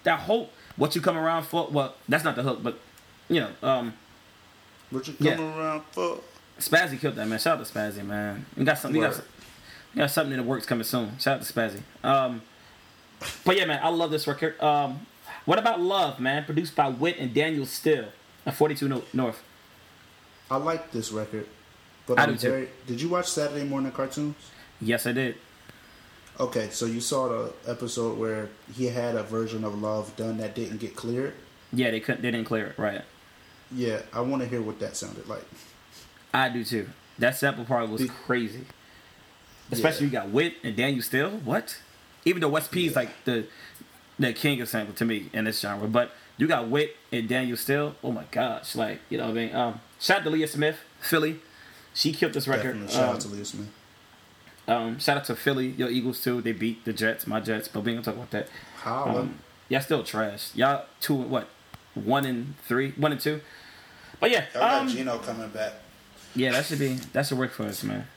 That 0.03 0.19
hook. 0.19 0.49
What 0.75 0.93
you 0.93 0.99
come 0.99 1.15
around 1.15 1.43
for? 1.45 1.69
Well, 1.71 1.95
that's 2.09 2.25
not 2.25 2.35
the 2.35 2.43
hook, 2.43 2.61
but 2.61 2.79
you 3.29 3.39
know, 3.39 3.51
um, 3.63 3.93
what 4.89 5.07
you 5.07 5.15
yeah. 5.19 5.37
coming 5.37 5.53
around 5.57 5.83
for? 5.91 6.19
Spazzy 6.59 6.99
killed 6.99 7.15
that 7.15 7.25
man. 7.25 7.39
Shout 7.39 7.57
out 7.57 7.65
to 7.65 7.73
Spazzy, 7.73 8.05
man. 8.05 8.45
We 8.57 8.65
got 8.65 8.79
something. 8.79 9.01
You 9.01 9.07
got, 9.07 9.15
Word. 9.15 9.25
you 9.93 9.99
got 9.99 10.11
something 10.11 10.33
in 10.33 10.39
the 10.39 10.43
works 10.43 10.65
coming 10.65 10.83
soon. 10.83 11.17
Shout 11.17 11.37
out 11.37 11.43
to 11.43 11.53
Spazzy. 11.53 11.79
Um, 12.03 12.41
but 13.45 13.55
yeah, 13.57 13.63
man, 13.63 13.79
I 13.81 13.87
love 13.87 14.11
this 14.11 14.27
record. 14.27 14.61
Um, 14.61 15.05
what 15.45 15.59
about 15.59 15.79
Love, 15.79 16.19
man? 16.19 16.43
Produced 16.43 16.75
by 16.75 16.89
Wit 16.89 17.15
and 17.19 17.33
Daniel 17.33 17.65
Still 17.65 18.07
at 18.45 18.53
42 18.53 18.89
No- 18.89 19.03
North. 19.13 19.41
I 20.53 20.57
like 20.57 20.91
this 20.91 21.11
record, 21.11 21.47
but 22.05 22.19
I 22.19 22.25
I'm 22.25 22.35
do 22.35 22.37
too. 22.37 22.67
Did 22.85 23.01
you 23.01 23.09
watch 23.09 23.25
Saturday 23.25 23.63
morning 23.63 23.91
cartoons? 23.91 24.35
Yes, 24.79 25.07
I 25.07 25.11
did. 25.11 25.35
Okay, 26.39 26.69
so 26.69 26.85
you 26.85 27.01
saw 27.01 27.27
the 27.27 27.53
episode 27.65 28.19
where 28.19 28.49
he 28.75 28.85
had 28.85 29.15
a 29.15 29.23
version 29.23 29.63
of 29.63 29.81
Love 29.81 30.15
done 30.15 30.37
that 30.37 30.53
didn't 30.53 30.77
get 30.77 30.95
cleared. 30.95 31.33
Yeah, 31.71 31.89
they 31.89 31.99
couldn't. 31.99 32.21
They 32.21 32.29
didn't 32.29 32.45
clear 32.45 32.67
it. 32.67 32.77
Right. 32.77 33.01
Yeah, 33.71 34.03
I 34.13 34.21
want 34.21 34.43
to 34.43 34.47
hear 34.47 34.61
what 34.61 34.79
that 34.79 34.95
sounded 34.95 35.27
like. 35.27 35.43
I 36.31 36.49
do 36.49 36.63
too. 36.63 36.87
That 37.17 37.35
sample 37.35 37.65
part 37.65 37.89
was 37.89 38.03
Be- 38.03 38.09
crazy. 38.09 38.65
Especially 39.71 40.05
you 40.05 40.11
got 40.11 40.29
Wit 40.29 40.53
and 40.63 40.75
Daniel 40.75 41.01
Still. 41.01 41.31
What? 41.31 41.79
Even 42.25 42.41
though 42.41 42.49
West 42.49 42.69
P 42.69 42.85
is 42.85 42.95
like 42.95 43.09
the 43.25 43.47
the 44.19 44.33
king 44.33 44.61
of 44.61 44.69
sample 44.69 44.93
to 44.93 45.05
me 45.05 45.31
in 45.33 45.45
this 45.45 45.59
genre, 45.59 45.87
but 45.87 46.11
you 46.37 46.47
got 46.47 46.67
Wit 46.67 46.95
and 47.11 47.27
Daniel 47.29 47.57
Still. 47.57 47.95
Oh 48.03 48.11
my 48.11 48.23
gosh! 48.31 48.75
Like 48.75 48.99
you 49.09 49.17
know 49.17 49.25
what 49.25 49.31
I 49.31 49.33
mean. 49.33 49.55
Um, 49.55 49.81
shout 49.99 50.19
out 50.19 50.23
to 50.25 50.29
Leah 50.29 50.47
Smith, 50.47 50.77
Philly. 50.99 51.39
She 51.93 52.11
killed 52.11 52.33
this 52.33 52.47
record. 52.47 52.73
Definitely 52.73 52.93
shout 52.93 53.09
Um, 53.09 53.15
out 53.15 53.21
to 53.21 53.27
Leah 53.27 53.45
Smith. 53.45 53.67
um, 54.67 54.99
shout 54.99 55.17
out 55.17 55.25
to 55.25 55.35
Philly, 55.35 55.67
your 55.69 55.89
Eagles 55.89 56.21
too. 56.23 56.41
They 56.41 56.51
beat 56.53 56.85
the 56.85 56.93
Jets, 56.93 57.27
my 57.27 57.39
Jets, 57.39 57.67
but 57.67 57.83
we 57.83 57.91
ain't 57.93 58.03
gonna 58.03 58.15
talk 58.17 58.23
about 58.23 58.31
that. 58.31 58.49
Holla. 58.77 59.21
Um, 59.21 59.39
y'all 59.69 59.81
still 59.81 60.03
trash. 60.03 60.55
Y'all 60.55 60.85
two 60.99 61.15
what? 61.15 61.47
One 61.93 62.25
and 62.25 62.55
three, 62.67 62.91
one 62.91 63.11
and 63.11 63.21
two. 63.21 63.41
But 64.19 64.31
yeah, 64.31 64.45
got 64.53 64.81
um, 64.81 64.87
Gino 64.87 65.19
coming 65.19 65.49
back. 65.49 65.73
yeah, 66.35 66.51
that 66.53 66.65
should 66.65 66.79
be 66.79 66.95
that 67.13 67.27
should 67.27 67.37
work 67.37 67.51
for 67.51 67.63
us, 67.63 67.83
man. 67.83 68.07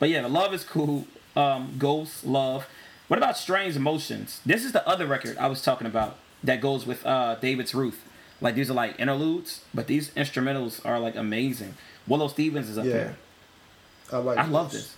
But 0.00 0.08
yeah, 0.08 0.22
the 0.22 0.28
love 0.28 0.52
is 0.52 0.64
cool. 0.64 1.06
Um, 1.36 1.74
Ghost, 1.78 2.24
love. 2.24 2.66
What 3.06 3.18
about 3.18 3.36
Strange 3.36 3.76
Emotions? 3.76 4.40
This 4.46 4.64
is 4.64 4.72
the 4.72 4.86
other 4.88 5.06
record 5.06 5.36
I 5.36 5.46
was 5.46 5.62
talking 5.62 5.86
about 5.86 6.16
that 6.44 6.60
goes 6.60 6.86
with 6.86 7.04
uh, 7.04 7.34
David's 7.36 7.74
Roof. 7.74 8.04
Like 8.40 8.54
these 8.54 8.70
are 8.70 8.74
like 8.74 8.98
interludes, 9.00 9.64
but 9.74 9.86
these 9.86 10.10
instrumentals 10.10 10.84
are 10.86 11.00
like 11.00 11.16
amazing. 11.16 11.74
Willow 12.06 12.28
Stevens 12.28 12.68
is 12.68 12.78
up 12.78 12.84
Yeah, 12.84 12.92
there. 12.92 13.16
I 14.12 14.16
like. 14.18 14.38
I 14.38 14.46
love 14.46 14.70
this. 14.72 14.94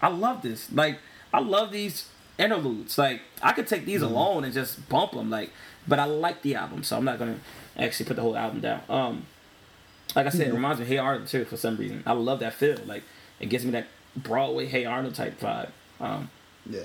I 0.00 0.08
love 0.08 0.42
this. 0.42 0.70
Like 0.72 0.98
I 1.32 1.40
love 1.40 1.72
these 1.72 2.08
interludes. 2.38 2.98
Like 2.98 3.22
I 3.42 3.52
could 3.52 3.66
take 3.66 3.84
these 3.86 4.02
Mm-hmm. 4.02 4.12
alone 4.14 4.44
and 4.44 4.52
just 4.52 4.88
bump 4.88 5.12
them. 5.12 5.30
Like, 5.30 5.50
but 5.88 5.98
I 5.98 6.04
like 6.04 6.42
the 6.42 6.54
album, 6.56 6.82
so 6.82 6.96
I'm 6.96 7.04
not 7.04 7.18
gonna 7.18 7.38
actually 7.78 8.06
put 8.06 8.16
the 8.16 8.22
whole 8.22 8.36
album 8.36 8.60
down. 8.60 8.82
Um, 8.88 9.26
like 10.14 10.26
I 10.26 10.28
said, 10.28 10.42
Mm-hmm. 10.42 10.50
it 10.50 10.54
reminds 10.54 10.78
me 10.80 10.84
of 10.84 10.88
Hey 10.88 10.98
Arnold 10.98 11.28
too 11.28 11.44
for 11.46 11.56
some 11.56 11.76
reason. 11.76 12.02
I 12.04 12.12
love 12.12 12.40
that 12.40 12.52
feel. 12.54 12.76
Like 12.84 13.04
it 13.40 13.46
gives 13.48 13.64
me 13.64 13.70
that 13.70 13.86
Broadway 14.14 14.66
Hey 14.66 14.84
Arnold 14.84 15.14
type 15.14 15.40
vibe. 15.40 15.70
Um, 16.00 16.28
Yeah. 16.68 16.82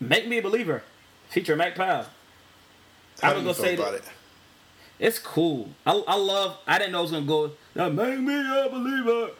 Make 0.00 0.26
Me 0.28 0.38
a 0.38 0.42
Believer, 0.42 0.82
feature 1.28 1.54
Mac 1.56 1.74
Powell. 1.76 2.06
How 3.20 3.30
I'm 3.30 3.36
do 3.38 3.42
gonna 3.42 3.54
say 3.54 3.76
that- 3.76 3.94
it? 3.94 4.04
It's 5.00 5.18
cool. 5.20 5.68
I, 5.86 5.92
I 6.08 6.16
love. 6.16 6.56
I 6.66 6.78
didn't 6.78 6.90
know 6.92 6.98
it 6.98 7.02
was 7.02 7.10
gonna 7.12 7.24
go. 7.26 7.52
That 7.74 7.94
Make 7.94 8.18
me 8.18 8.34
a 8.34 8.68
believer. 8.68 9.30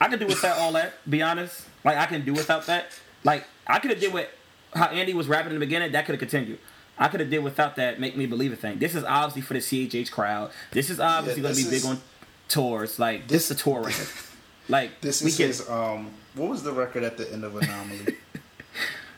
I 0.00 0.06
could 0.08 0.20
do 0.20 0.26
without 0.26 0.58
all 0.58 0.70
that. 0.72 0.94
Be 1.10 1.22
honest. 1.22 1.62
Like 1.84 1.96
I 1.96 2.06
can 2.06 2.24
do 2.24 2.32
without 2.32 2.66
that. 2.66 2.86
Like 3.24 3.44
I 3.66 3.80
could 3.80 3.90
have 3.90 3.98
did 4.00 4.12
with 4.12 4.28
how 4.74 4.86
Andy 4.86 5.14
was 5.14 5.26
rapping 5.26 5.52
in 5.52 5.58
the 5.58 5.66
beginning. 5.66 5.90
That 5.92 6.06
could 6.06 6.12
have 6.12 6.20
continued. 6.20 6.60
I 6.96 7.08
could 7.08 7.18
have 7.20 7.30
did 7.30 7.40
without 7.40 7.74
that 7.76 7.98
make 7.98 8.16
me 8.16 8.26
believe 8.26 8.52
a 8.52 8.56
thing. 8.56 8.78
This 8.78 8.94
is 8.94 9.02
obviously 9.02 9.42
for 9.42 9.54
the 9.54 9.60
CHH 9.60 10.12
crowd. 10.12 10.52
This 10.70 10.88
is 10.90 11.00
obviously 11.00 11.42
Yeah, 11.42 11.48
gonna 11.48 11.56
be 11.56 11.62
this 11.64 11.82
big 11.82 11.90
on 11.90 12.00
tours. 12.48 12.98
Like 13.00 13.26
this, 13.26 13.50
is 13.50 13.58
a 13.58 13.60
tour 13.60 13.80
record. 13.82 14.08
Like 14.70 15.00
This 15.00 15.22
we 15.22 15.30
is 15.30 15.38
get 15.38 15.46
his. 15.48 15.68
Um, 15.68 16.10
what 16.34 16.50
was 16.50 16.62
the 16.62 16.72
record 16.72 17.02
at 17.02 17.16
the 17.16 17.32
end 17.32 17.42
of 17.42 17.56
Anomaly? 17.56 18.14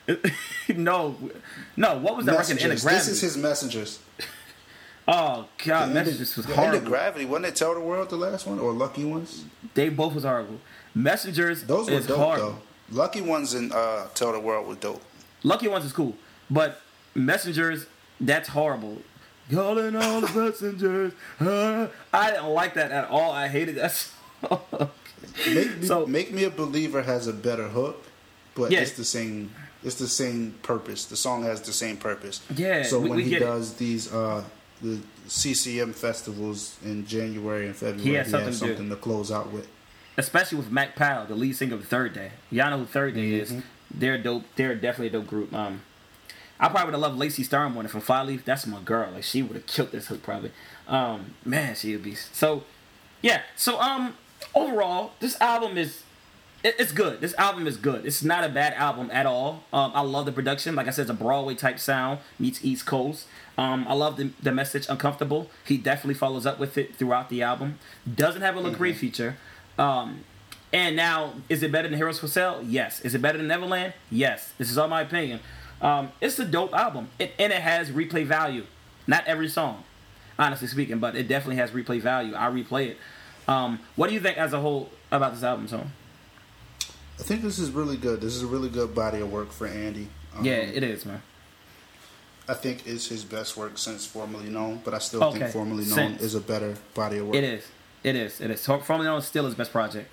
no, 0.75 1.15
no. 1.77 1.97
What 1.97 2.17
was 2.17 2.25
that 2.25 2.33
record 2.37 2.57
gravity? 2.59 2.75
This 2.75 3.07
is 3.07 3.21
his 3.21 3.37
messengers. 3.37 3.99
oh 5.07 5.47
god, 5.65 5.89
The 5.89 5.93
messages 5.93 6.35
was 6.37 6.45
the 6.45 6.57
end 6.57 6.75
of. 6.75 6.85
Gravity. 6.85 7.25
Wasn't 7.25 7.45
it 7.45 7.55
Tell 7.55 7.73
the 7.73 7.79
World 7.79 8.09
the 8.09 8.15
last 8.17 8.45
one 8.47 8.59
or 8.59 8.71
Lucky 8.73 9.05
Ones? 9.05 9.45
They 9.73 9.89
both 9.89 10.13
was 10.15 10.23
horrible. 10.23 10.59
Messengers 10.93 11.63
Those 11.63 11.89
were 11.89 11.99
dope 12.01 12.17
horrible. 12.17 12.49
though. 12.89 12.97
Lucky 12.97 13.21
Ones 13.21 13.53
and 13.53 13.71
uh, 13.71 14.07
Tell 14.13 14.31
the 14.33 14.39
World 14.39 14.67
was 14.67 14.77
dope. 14.77 15.01
Lucky 15.43 15.67
ones 15.67 15.85
is 15.85 15.93
cool, 15.93 16.15
but 16.51 16.81
messengers 17.15 17.87
that's 18.19 18.49
horrible. 18.49 19.01
Calling 19.51 19.95
all 19.95 20.21
the 20.21 20.39
messengers. 20.45 21.13
Huh? 21.39 21.87
I 22.13 22.31
didn't 22.31 22.49
like 22.49 22.75
that 22.75 22.91
at 22.91 23.09
all. 23.09 23.31
I 23.31 23.47
hated 23.47 23.75
that 23.75 23.91
song. 23.91 24.59
Make 25.47 25.79
me, 25.79 25.87
So- 25.87 26.05
Make 26.05 26.31
Me 26.31 26.43
a 26.43 26.49
Believer 26.51 27.01
has 27.03 27.27
a 27.27 27.33
better 27.33 27.69
hook, 27.69 28.03
but 28.55 28.71
Yeah. 28.71 28.81
it's 28.81 28.91
the 28.91 29.03
same. 29.05 29.51
It's 29.83 29.95
the 29.95 30.07
same 30.07 30.55
purpose. 30.63 31.05
The 31.05 31.15
song 31.15 31.43
has 31.43 31.61
the 31.61 31.73
same 31.73 31.97
purpose. 31.97 32.41
Yeah, 32.55 32.83
So 32.83 32.99
we- 32.99 33.09
when 33.09 33.17
we 33.17 33.23
he 33.23 33.29
get 33.31 33.41
it. 33.41 33.45
does 33.45 33.73
these 33.75 34.11
uh, 34.13 34.43
the 34.81 34.99
CCM 35.27 35.93
festivals 35.93 36.75
in 36.83 37.05
January 37.05 37.65
and 37.67 37.75
February. 37.75 38.03
He 38.09 38.13
had 38.15 38.27
something 38.27 38.53
to 38.53 38.59
do. 38.59 38.67
something 38.67 38.89
to 38.89 38.95
close 38.95 39.31
out 39.31 39.51
with. 39.51 39.67
especially 40.17 40.57
with 40.57 40.69
Mac 40.71 40.95
Powell, 40.95 41.25
the 41.25 41.35
lead 41.35 41.55
singer 41.55 41.75
of 41.75 41.87
Third 41.87 42.13
Day. 42.13 42.31
Y'all 42.51 42.69
know 42.69 42.79
who 42.79 42.85
Third 42.85 43.15
Day 43.15 43.33
is. 43.33 43.51
Mhm. 43.51 43.63
They're 43.93 44.17
dope. 44.17 44.43
They're 44.55 44.75
definitely 44.75 45.07
a 45.07 45.21
dope 45.21 45.27
group. 45.27 45.53
Um, 45.53 45.81
I 46.59 46.67
probably 46.69 46.85
would 46.87 46.93
have 46.93 47.01
loved 47.01 47.17
Lacey 47.17 47.43
Sturm 47.43 47.73
from 47.87 48.01
Flyleaf. 48.01 48.43
That's 48.45 48.67
my 48.67 48.79
girl. 48.81 49.11
Like 49.11 49.23
she 49.23 49.41
would 49.41 49.55
have 49.55 49.65
killed 49.67 49.91
this 49.91 50.07
hook 50.07 50.21
probably. 50.21 50.51
Um, 50.87 51.33
man, 51.45 51.75
she 51.75 51.93
would 51.93 52.03
be 52.03 52.13
so. 52.15 52.63
Yeah. 53.21 53.41
So 53.55 53.79
um, 53.79 54.15
overall, 54.53 55.13
this 55.19 55.39
album 55.41 55.77
is. 55.77 56.03
It- 56.63 56.75
It's 56.77 56.91
good. 56.91 57.21
This 57.21 57.33
album 57.39 57.65
is 57.67 57.77
good. 57.77 58.05
It's 58.05 58.23
not 58.23 58.43
a 58.43 58.49
bad 58.49 58.73
album 58.75 59.09
at 59.11 59.25
all. 59.25 59.63
Um, 59.73 59.91
I 59.95 60.01
love 60.01 60.25
the 60.25 60.31
production. 60.31 60.75
Like 60.75 60.87
I 60.87 60.91
said, 60.91 61.03
it's 61.03 61.09
a 61.11 61.13
Broadway 61.15 61.55
type 61.55 61.79
sound 61.79 62.19
meets 62.39 62.63
East 62.63 62.85
Coast. 62.85 63.27
Um, 63.57 63.85
I 63.87 63.93
love 63.93 64.17
the, 64.17 64.31
the 64.41 64.51
message 64.51 64.85
"Uncomfortable." 64.89 65.49
He 65.65 65.77
definitely 65.77 66.13
follows 66.15 66.45
up 66.45 66.59
with 66.59 66.77
it 66.77 66.95
throughout 66.95 67.29
the 67.29 67.41
album. 67.41 67.79
Doesn't 68.15 68.41
have 68.41 68.55
a 68.57 68.61
Lecrae 68.61 68.93
feature. 68.95 69.37
Um, 69.79 70.23
and 70.73 70.95
now, 70.95 71.33
is 71.49 71.63
it 71.63 71.71
better 71.71 71.87
than 71.89 71.97
Heroes 71.97 72.19
for 72.19 72.27
Sale? 72.27 72.63
Yes. 72.65 73.01
Is 73.01 73.13
it 73.15 73.21
better 73.21 73.37
than 73.39 73.47
Neverland? 73.47 73.93
Yes. 74.09 74.53
This 74.57 74.69
is 74.69 74.77
all 74.77 74.87
my 74.87 75.01
opinion. 75.01 75.39
Um, 75.81 76.11
it's 76.21 76.37
a 76.37 76.45
dope 76.45 76.73
album, 76.75 77.09
it, 77.17 77.33
and 77.39 77.51
it 77.51 77.61
has 77.61 77.89
replay 77.89 78.23
value. 78.25 78.65
Not 79.07 79.25
every 79.25 79.49
song, 79.49 79.83
honestly 80.37 80.67
speaking, 80.67 80.99
but 80.99 81.15
it 81.15 81.27
definitely 81.27 81.55
has 81.55 81.71
replay 81.71 81.99
value. 81.99 82.35
I 82.35 82.49
replay 82.51 82.89
it. 82.89 82.97
Um, 83.47 83.79
what 83.95 84.07
do 84.07 84.13
you 84.13 84.19
think 84.21 84.37
as 84.37 84.53
a 84.53 84.59
whole 84.61 84.91
about 85.11 85.33
this 85.33 85.43
album, 85.43 85.67
Tone? 85.67 85.91
I 87.21 87.23
think 87.23 87.43
this 87.43 87.59
is 87.59 87.69
really 87.69 87.97
good. 87.97 88.19
This 88.19 88.35
is 88.35 88.41
a 88.41 88.47
really 88.47 88.67
good 88.69 88.95
body 88.95 89.19
of 89.19 89.31
work 89.31 89.51
for 89.51 89.67
Andy. 89.67 90.07
Um, 90.35 90.43
Yeah, 90.43 90.53
it 90.55 90.81
is, 90.81 91.05
man. 91.05 91.21
I 92.49 92.55
think 92.55 92.87
it's 92.87 93.07
his 93.07 93.23
best 93.23 93.55
work 93.55 93.77
since 93.77 94.07
Formerly 94.07 94.49
Known, 94.49 94.81
but 94.83 94.95
I 94.95 94.97
still 94.97 95.23
Okay. 95.25 95.39
think 95.39 95.51
Formerly 95.53 95.85
Known 95.85 95.93
Since. 95.93 96.21
is 96.23 96.33
a 96.35 96.39
better 96.41 96.75
body 96.95 97.19
of 97.19 97.27
work. 97.27 97.35
It 97.35 97.43
is. 97.43 97.63
It 98.03 98.15
is. 98.15 98.41
It 98.41 98.49
is. 98.49 98.65
Formerly 98.65 99.05
known 99.05 99.19
as 99.19 99.27
still 99.27 99.45
his 99.45 99.53
best 99.53 99.71
project. 99.71 100.09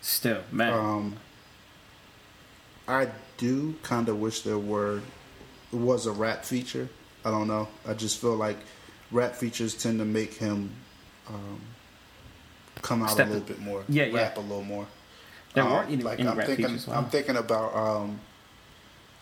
Still, 0.00 0.42
man. 0.52 0.72
Um, 0.72 1.16
I 2.86 3.08
do 3.38 3.74
kind 3.82 4.08
of 4.08 4.20
wish 4.20 4.42
there 4.42 4.58
were 4.58 5.00
was 5.72 6.06
a 6.06 6.12
rap 6.12 6.44
feature. 6.44 6.88
I 7.24 7.32
don't 7.32 7.48
know. 7.48 7.66
I 7.86 7.94
just 7.94 8.20
feel 8.20 8.36
like 8.36 8.56
rap 9.10 9.34
features 9.34 9.74
tend 9.74 9.98
to 9.98 10.04
make 10.04 10.34
him 10.34 10.70
um, 11.28 11.60
come 12.82 13.02
out 13.02 13.10
Step 13.10 13.26
a 13.26 13.30
it- 13.30 13.32
little 13.32 13.48
bit 13.48 13.58
more. 13.58 13.82
Yeah, 13.88 14.04
yeah. 14.04 14.14
rap 14.16 14.36
a 14.36 14.40
little 14.40 14.62
more. 14.62 14.86
There 15.56 15.64
Um, 15.64 15.72
weren't 15.72 15.90
any, 15.90 16.02
like 16.02 16.20
any 16.20 16.28
I'm 16.28 16.36
rap 16.36 16.46
thinking. 16.48 16.66
features. 16.66 16.88
I'm 16.88 17.06
thinking 17.06 17.36
about 17.36 17.74
um, 17.74 18.20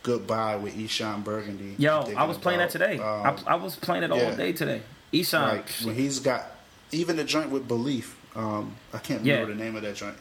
"Goodbye" 0.02 0.56
with 0.56 0.74
Eshon 0.76 1.22
Burgundy. 1.22 1.76
Yo, 1.78 2.12
I 2.16 2.24
was 2.24 2.36
playing 2.38 2.58
about, 2.60 2.72
that 2.72 2.78
today. 2.86 2.98
um, 2.98 3.36
I, 3.46 3.52
I 3.52 3.54
was 3.54 3.76
playing 3.76 4.02
it 4.02 4.10
all 4.10 4.18
yeah. 4.18 4.34
day 4.34 4.52
today. 4.52 4.82
Eshon. 5.12 5.40
like 5.48 5.68
when 5.84 5.94
he's 5.94 6.18
got 6.18 6.44
even 6.90 7.16
the 7.16 7.24
joint 7.24 7.50
with 7.50 7.68
belief. 7.68 8.16
Um, 8.34 8.74
I 8.92 8.98
can't 8.98 9.20
remember 9.20 9.48
Yeah. 9.52 9.56
the 9.56 9.62
name 9.64 9.76
of 9.76 9.82
that 9.82 9.94
joint. 9.94 10.16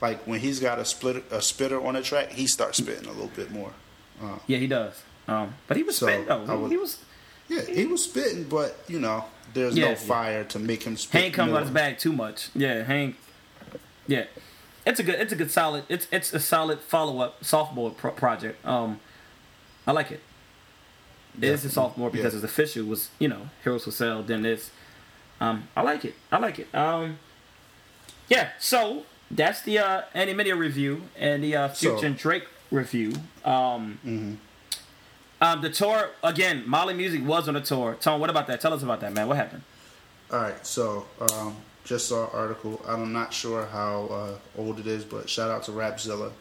Like 0.00 0.20
when 0.28 0.38
he's 0.38 0.60
got 0.60 0.78
a 0.78 0.84
split 0.84 1.24
a 1.32 1.42
spitter 1.42 1.84
on 1.84 1.96
a 1.96 2.02
track, 2.02 2.30
he 2.30 2.46
starts 2.46 2.78
spitting 2.78 3.06
a 3.06 3.12
little 3.12 3.32
bit 3.34 3.50
more. 3.50 3.72
Uh, 4.22 4.38
yeah, 4.46 4.58
he 4.58 4.68
does. 4.68 4.94
Um, 5.26 5.54
but 5.66 5.76
he 5.76 5.82
was 5.82 5.96
So, 5.96 6.06
spitting 6.06 6.26
though. 6.26 6.64
I 6.64 6.68
He, 6.68 6.76
was. 6.76 6.98
yeah, 7.48 7.62
he 7.62 7.84
was 7.86 8.04
spitting, 8.04 8.44
but 8.44 8.76
you 8.86 9.00
know, 9.00 9.24
there's 9.54 9.76
Yeah, 9.76 9.86
no 9.86 9.90
yeah. 9.90 9.96
fire 9.96 10.44
to 10.44 10.58
make 10.60 10.84
him 10.84 10.96
spit. 10.96 11.20
Hank 11.20 11.34
comes 11.34 11.52
out 11.52 11.62
his 11.62 11.70
bag 11.72 11.98
too 11.98 12.12
much. 12.12 12.48
Yeah, 12.54 12.84
Hank. 12.84 13.16
Yeah, 14.06 14.24
it's 14.88 15.00
a 15.00 15.02
good. 15.02 15.16
It's 15.20 15.32
a 15.32 15.36
good 15.36 15.50
solid. 15.50 15.84
It's 15.88 16.06
it's 16.10 16.32
a 16.32 16.40
solid 16.40 16.80
follow 16.80 17.20
up 17.20 17.44
sophomore 17.44 17.90
pro- 17.90 18.10
project. 18.12 18.64
Um, 18.66 19.00
I 19.86 19.92
like 19.92 20.10
it. 20.10 20.20
It 21.36 21.44
is 21.44 21.64
a 21.64 21.70
sophomore 21.70 22.10
because 22.10 22.32
Yeah. 22.32 22.38
it's 22.38 22.44
official. 22.44 22.84
Was 22.86 23.10
you 23.18 23.28
know 23.28 23.48
Heroes 23.62 23.84
for 23.84 23.90
Sale. 23.92 24.22
Then 24.22 24.42
this. 24.42 24.70
Um, 25.40 25.68
I 25.76 25.82
like 25.82 26.04
it. 26.04 26.14
I 26.32 26.38
like 26.38 26.58
it. 26.58 26.74
Um, 26.74 27.18
yeah. 28.28 28.50
So 28.58 29.04
that's 29.30 29.62
the 29.62 29.78
uh, 29.78 30.02
Mineo 30.14 30.58
review 30.58 31.02
and 31.16 31.44
the 31.44 31.54
uh, 31.54 31.68
Future 31.68 31.98
So- 31.98 32.06
and 32.06 32.16
Drake 32.16 32.46
review. 32.70 33.12
Um, 33.44 33.98
Mm-hmm. 34.04 34.34
um, 35.40 35.60
the 35.62 35.70
tour 35.70 36.10
again. 36.24 36.64
Mali 36.66 36.94
Music 36.94 37.24
was 37.24 37.46
on 37.48 37.54
the 37.54 37.60
tour. 37.60 37.94
Tone, 38.00 38.20
what 38.20 38.30
about 38.30 38.46
that? 38.48 38.60
Tell 38.60 38.72
us 38.74 38.82
about 38.82 39.00
that, 39.00 39.12
man. 39.12 39.28
What 39.28 39.36
happened? 39.36 39.62
All 40.32 40.40
right, 40.40 40.66
so 40.66 41.06
um, 41.20 41.56
just 41.88 42.06
saw 42.08 42.24
an 42.24 42.30
article. 42.34 42.80
I'm 42.86 43.12
not 43.14 43.32
sure 43.32 43.64
how 43.66 44.06
uh, 44.10 44.60
old 44.60 44.78
it 44.78 44.86
is, 44.86 45.04
but 45.04 45.28
shout 45.28 45.50
out 45.50 45.62
to 45.64 45.70
Rapzilla. 45.72 46.32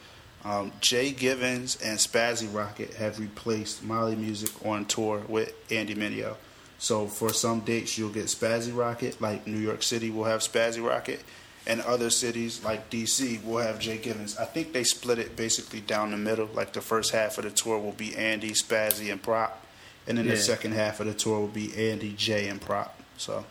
Um, 0.44 0.72
Jay 0.82 1.12
Givens 1.12 1.78
and 1.82 1.98
Spazzy 1.98 2.54
Rocket 2.54 2.94
have 2.96 3.18
replaced 3.20 3.82
Mali 3.84 4.16
Music 4.16 4.50
on 4.66 4.86
tour 4.86 5.24
with 5.28 5.54
Andy 5.72 5.96
Mineo. 5.96 6.36
So 6.80 7.08
for 7.08 7.34
some 7.34 7.62
dates, 7.62 7.98
you'll 7.98 8.12
get 8.12 8.26
Spazzy 8.26 8.76
Rocket, 8.76 9.20
like 9.22 9.48
New 9.48 9.58
York 9.58 9.84
City 9.84 10.12
will 10.12 10.26
have 10.26 10.42
Spazzy 10.42 10.86
Rocket, 10.86 11.22
and 11.66 11.82
other 11.82 12.10
cities 12.10 12.64
like 12.64 12.90
DC 12.90 13.44
will 13.44 13.58
have 13.58 13.80
Jay 13.80 13.98
Givens. 13.98 14.38
I 14.38 14.46
think 14.46 14.74
they 14.74 14.84
split 14.84 15.18
it 15.18 15.36
basically 15.36 15.82
down 15.82 16.12
the 16.12 16.18
middle. 16.18 16.50
Like 16.54 16.74
the 16.74 16.82
first 16.82 17.12
half 17.14 17.38
of 17.38 17.46
the 17.46 17.52
tour 17.52 17.80
will 17.80 17.94
be 17.94 18.16
Andy, 18.16 18.52
Spazzy, 18.52 19.12
and 19.12 19.24
Prop, 19.24 19.66
and 20.08 20.18
then 20.18 20.26
Yeah. 20.26 20.32
the 20.32 20.38
second 20.38 20.74
half 20.74 21.00
of 21.00 21.08
the 21.08 21.14
tour 21.14 21.40
will 21.40 21.48
be 21.48 21.74
Andy, 21.90 22.14
Jay, 22.14 22.48
and 22.50 22.60
Prop. 22.62 23.00
So. 23.18 23.46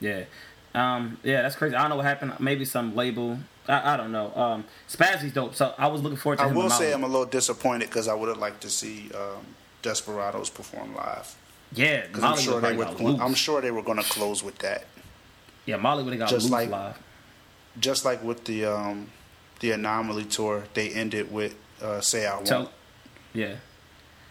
Yeah. 0.00 0.24
Um, 0.74 1.18
yeah, 1.24 1.42
that's 1.42 1.56
crazy. 1.56 1.74
I 1.74 1.80
don't 1.80 1.90
know 1.90 1.96
what 1.96 2.04
happened. 2.04 2.34
Maybe 2.38 2.64
some 2.64 2.94
label. 2.94 3.38
I, 3.68 3.94
I 3.94 3.96
don't 3.96 4.12
know. 4.12 4.32
Um, 4.34 4.64
Spazzy's 4.88 5.32
dope. 5.32 5.54
So 5.54 5.74
I 5.76 5.88
was 5.88 6.02
looking 6.02 6.16
forward 6.18 6.38
to 6.38 6.44
I 6.44 6.46
will 6.52 6.70
say 6.70 6.92
I'm 6.92 7.02
a 7.04 7.08
little 7.08 7.26
disappointed 7.26 7.88
because 7.88 8.08
I 8.08 8.14
would 8.14 8.28
have 8.28 8.38
liked 8.38 8.60
to 8.62 8.70
see 8.70 9.10
um, 9.14 9.44
Desperados 9.82 10.50
perform 10.50 10.94
live. 10.94 11.34
yeah, 11.72 12.06
Because 12.06 12.22
I'm 12.24 12.38
sure 12.38 12.60
they 12.60 12.76
were. 12.76 12.86
I'm 13.20 13.34
sure 13.34 13.60
they 13.60 13.70
were 13.70 13.82
going 13.82 13.98
to 13.98 14.08
close 14.08 14.42
with 14.44 14.58
that. 14.58 14.84
Yeah, 15.66 15.76
Mali 15.76 16.02
would 16.04 16.12
have 16.12 16.20
got 16.20 16.28
just 16.30 16.50
like- 16.50 16.70
live. 16.70 16.98
Just 17.78 18.04
like 18.04 18.22
with 18.24 18.44
the 18.46 18.64
um, 18.64 19.08
the 19.60 19.70
Anomaly 19.70 20.24
tour, 20.24 20.64
they 20.74 20.90
ended 20.90 21.30
with 21.32 21.54
uh, 21.80 22.00
"Say 22.00 22.26
I 22.26 22.34
Won't." 22.36 22.68
Yeah, 23.32 23.54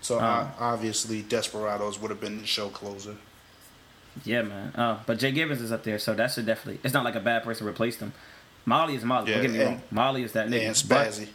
so 0.01 0.17
um, 0.17 0.23
uh, 0.23 0.47
obviously, 0.59 1.21
Desperados 1.21 1.97
would 2.01 2.11
have 2.11 2.19
been 2.19 2.39
the 2.41 2.45
show 2.45 2.67
closer. 2.67 3.15
Yeah, 4.25 4.41
man. 4.43 4.73
Uh, 4.75 4.99
but 5.05 5.19
Jay 5.19 5.31
Givens 5.31 5.61
is 5.61 5.71
up 5.71 5.83
there, 5.83 5.99
so 5.99 6.13
that 6.13 6.31
should 6.31 6.45
definitely. 6.45 6.79
It's 6.83 6.93
not 6.93 7.03
like 7.03 7.15
a 7.15 7.19
bad 7.19 7.43
person 7.43 7.65
replaced 7.67 7.99
him. 7.99 8.13
Mali 8.65 8.95
is 8.95 9.03
Mali. 9.03 9.29
Yeah, 9.31 9.35
Don't 9.37 9.41
get 9.43 9.51
me 9.51 9.59
and- 9.59 9.69
wrong. 9.69 9.81
Molly 9.91 10.23
is 10.23 10.31
that 10.33 10.47
nigga. 10.49 10.67
and 10.67 10.83
But- 10.89 11.07
Spazzy. 11.07 11.27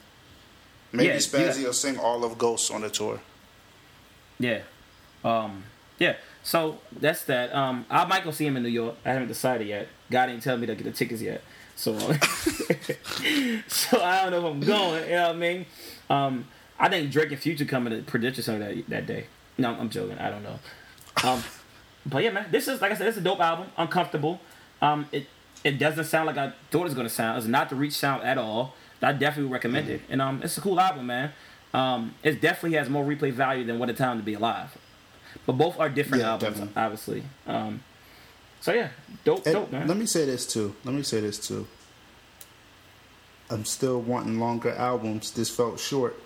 Maybe 0.93 1.09
Yeah, 1.09 1.17
Spazzy 1.17 1.57
got- 1.61 1.67
will 1.67 1.73
sing 1.73 1.99
all 1.99 2.25
of 2.25 2.39
Ghosts 2.39 2.71
on 2.71 2.83
the 2.83 2.91
tour. 2.91 3.21
Yeah. 4.39 4.61
Um, 5.25 5.65
yeah. 5.99 6.17
So 6.43 6.79
that's 6.93 7.25
that. 7.25 7.55
Um, 7.55 7.87
I 7.91 8.05
might 8.05 8.23
go 8.25 8.31
see 8.31 8.47
him 8.47 8.57
in 8.57 8.63
New 8.63 8.69
York. 8.69 8.97
I 9.05 9.11
haven't 9.13 9.29
decided 9.29 9.67
yet. 9.67 9.89
God 10.11 10.27
didn't 10.27 10.43
tell 10.43 10.57
me 10.57 10.67
to 10.67 10.75
get 10.75 10.85
the 10.85 10.93
tickets 10.93 11.23
yet. 11.23 11.43
So, 11.77 11.99
so 13.67 14.01
I 14.03 14.23
don't 14.23 14.31
know 14.31 14.39
if 14.47 14.55
I'm 14.55 14.61
going. 14.61 15.05
You 15.09 15.17
know 15.17 15.27
what 15.29 15.37
I 15.37 15.39
mean? 15.39 15.67
Um, 16.11 16.47
I 16.79 16.89
think 16.89 17.11
Drake 17.11 17.31
and 17.33 17.41
Future 17.41 17.65
coming 17.65 17.93
to 17.97 18.03
Prudential 18.09 18.43
Center 18.45 18.73
that 18.75 18.89
that 18.89 19.07
day. 19.07 19.27
No, 19.59 19.71
I'm 19.75 19.89
joking. 19.91 20.19
I 20.19 20.31
don't 20.31 20.43
know. 20.43 20.59
Um, 21.25 21.43
but 22.07 22.23
yeah, 22.23 22.31
man, 22.31 22.47
this 22.51 22.69
is 22.69 22.81
like 22.81 22.93
I 22.93 22.95
said, 22.97 23.09
it's 23.09 23.17
a 23.19 23.21
dope 23.23 23.41
album. 23.41 23.67
Uncomfortable. 23.77 24.41
Um, 24.83 25.07
it 25.13 25.27
it 25.63 25.79
doesn't 25.79 26.05
sound 26.05 26.27
like 26.27 26.37
I 26.37 26.53
thought 26.71 26.81
it 26.83 26.85
was 26.85 26.95
gonna 26.95 27.09
sound. 27.09 27.39
It's 27.39 27.47
not 27.47 27.71
the 27.71 27.77
reach 27.77 27.95
sound 27.95 28.23
at 28.25 28.39
all. 28.39 28.75
I 29.03 29.13
definitely 29.13 29.53
recommend 29.53 29.89
it. 29.91 30.01
And 30.09 30.23
um, 30.23 30.41
it's 30.43 30.57
a 30.57 30.61
cool 30.63 30.81
album, 30.81 31.07
man. 31.07 31.33
Um, 31.75 32.15
it 32.23 32.41
definitely 32.41 32.79
has 32.79 32.89
more 32.89 33.05
replay 33.05 33.33
value 33.33 33.65
than 33.65 33.79
What 33.79 33.91
a 33.91 33.93
Time 33.93 34.17
to 34.19 34.23
Be 34.25 34.35
Alive. 34.35 34.77
But 35.45 35.55
both 35.55 35.79
are 35.79 35.89
different 35.91 36.23
Yeah, 36.23 36.31
albums, 36.31 36.59
definitely. 36.59 36.83
obviously. 36.83 37.23
Um, 37.47 37.83
so 38.61 38.73
yeah, 38.73 38.89
dope, 39.25 39.45
And 39.45 39.55
dope, 39.55 39.73
man. 39.73 39.89
Let 39.89 39.97
me 39.99 40.07
say 40.07 40.25
this 40.25 40.47
too. 40.47 40.75
Let 40.85 40.95
me 40.95 41.03
say 41.03 41.21
this 41.21 41.39
too. 41.39 41.67
I'm 43.51 43.65
still 43.65 44.01
wanting 44.01 44.39
longer 44.41 44.71
albums. 44.73 45.31
This 45.33 45.51
felt 45.55 45.79
short. 45.79 46.19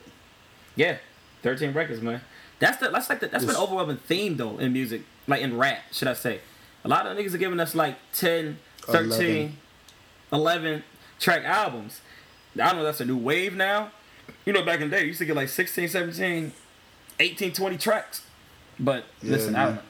Yeah, 0.76 0.98
thirteen 1.42 1.72
records, 1.72 2.00
man. 2.00 2.20
That's 2.60 2.76
the 2.78 2.90
that's 2.90 3.08
like 3.08 3.20
the, 3.20 3.26
that's 3.28 3.44
been 3.44 3.56
an 3.56 3.60
overwhelming 3.60 3.96
theme 3.96 4.36
though 4.36 4.58
in 4.58 4.72
music, 4.72 5.02
like 5.28 5.42
in 5.42 5.56
rap, 5.56 5.78
should 5.92 6.08
I 6.08 6.14
say? 6.14 6.40
A 6.84 6.88
lot 6.88 7.06
of 7.06 7.16
niggas 7.16 7.34
are 7.34 7.38
giving 7.38 7.60
us 7.60 7.74
like 7.74 7.96
10, 8.14 8.58
13, 8.80 9.56
11, 10.32 10.84
track 11.20 11.44
albums. 11.44 12.00
I 12.54 12.68
don't 12.68 12.76
know. 12.78 12.84
That's 12.84 13.00
a 13.00 13.04
new 13.04 13.16
wave 13.16 13.54
now. 13.54 13.90
You 14.44 14.52
know, 14.52 14.62
back 14.62 14.80
in 14.80 14.90
the 14.90 14.96
day, 14.96 15.02
you 15.02 15.08
used 15.08 15.18
to 15.20 15.26
get 15.26 15.36
like 15.36 15.48
16, 15.48 15.88
17, 15.88 16.52
18, 17.20 17.52
20 17.52 17.76
tracks. 17.76 18.22
But 18.80 19.04
Yeah, 19.22 19.32
listen, 19.32 19.54
I 19.54 19.64
don't 19.66 19.74
know. 19.76 19.82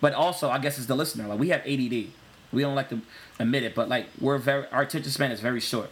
But 0.00 0.14
also, 0.14 0.50
I 0.50 0.58
guess 0.58 0.78
it's 0.78 0.86
the 0.86 0.96
listener. 0.96 1.28
Like 1.28 1.38
we 1.38 1.50
have 1.50 1.60
ADD. 1.60 2.08
We 2.52 2.60
don't 2.62 2.74
like 2.74 2.90
to 2.90 3.00
admit 3.38 3.62
it, 3.62 3.74
but 3.74 3.88
like 3.88 4.06
we're 4.20 4.38
very 4.38 4.66
our 4.72 4.82
attention 4.82 5.10
span 5.10 5.30
is 5.30 5.40
very 5.40 5.60
short. 5.60 5.90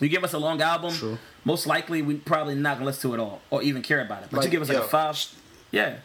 You 0.00 0.08
give 0.08 0.24
us 0.24 0.32
a 0.32 0.38
long 0.38 0.60
album, 0.60 0.92
True. 0.92 1.18
most 1.44 1.66
likely 1.66 2.02
we 2.02 2.16
probably 2.16 2.54
not 2.54 2.76
gonna 2.78 2.86
listen 2.86 3.10
to 3.10 3.14
it 3.14 3.20
all 3.20 3.42
or 3.50 3.62
even 3.62 3.82
care 3.82 4.00
about 4.00 4.24
it. 4.24 4.30
But 4.32 4.44
you 4.44 4.50
give 4.50 4.62
us 4.62 4.68
like 4.68 4.78
yo, 4.78 4.84
a 4.84 4.88
five, 4.88 5.22
yeah, 5.70 5.98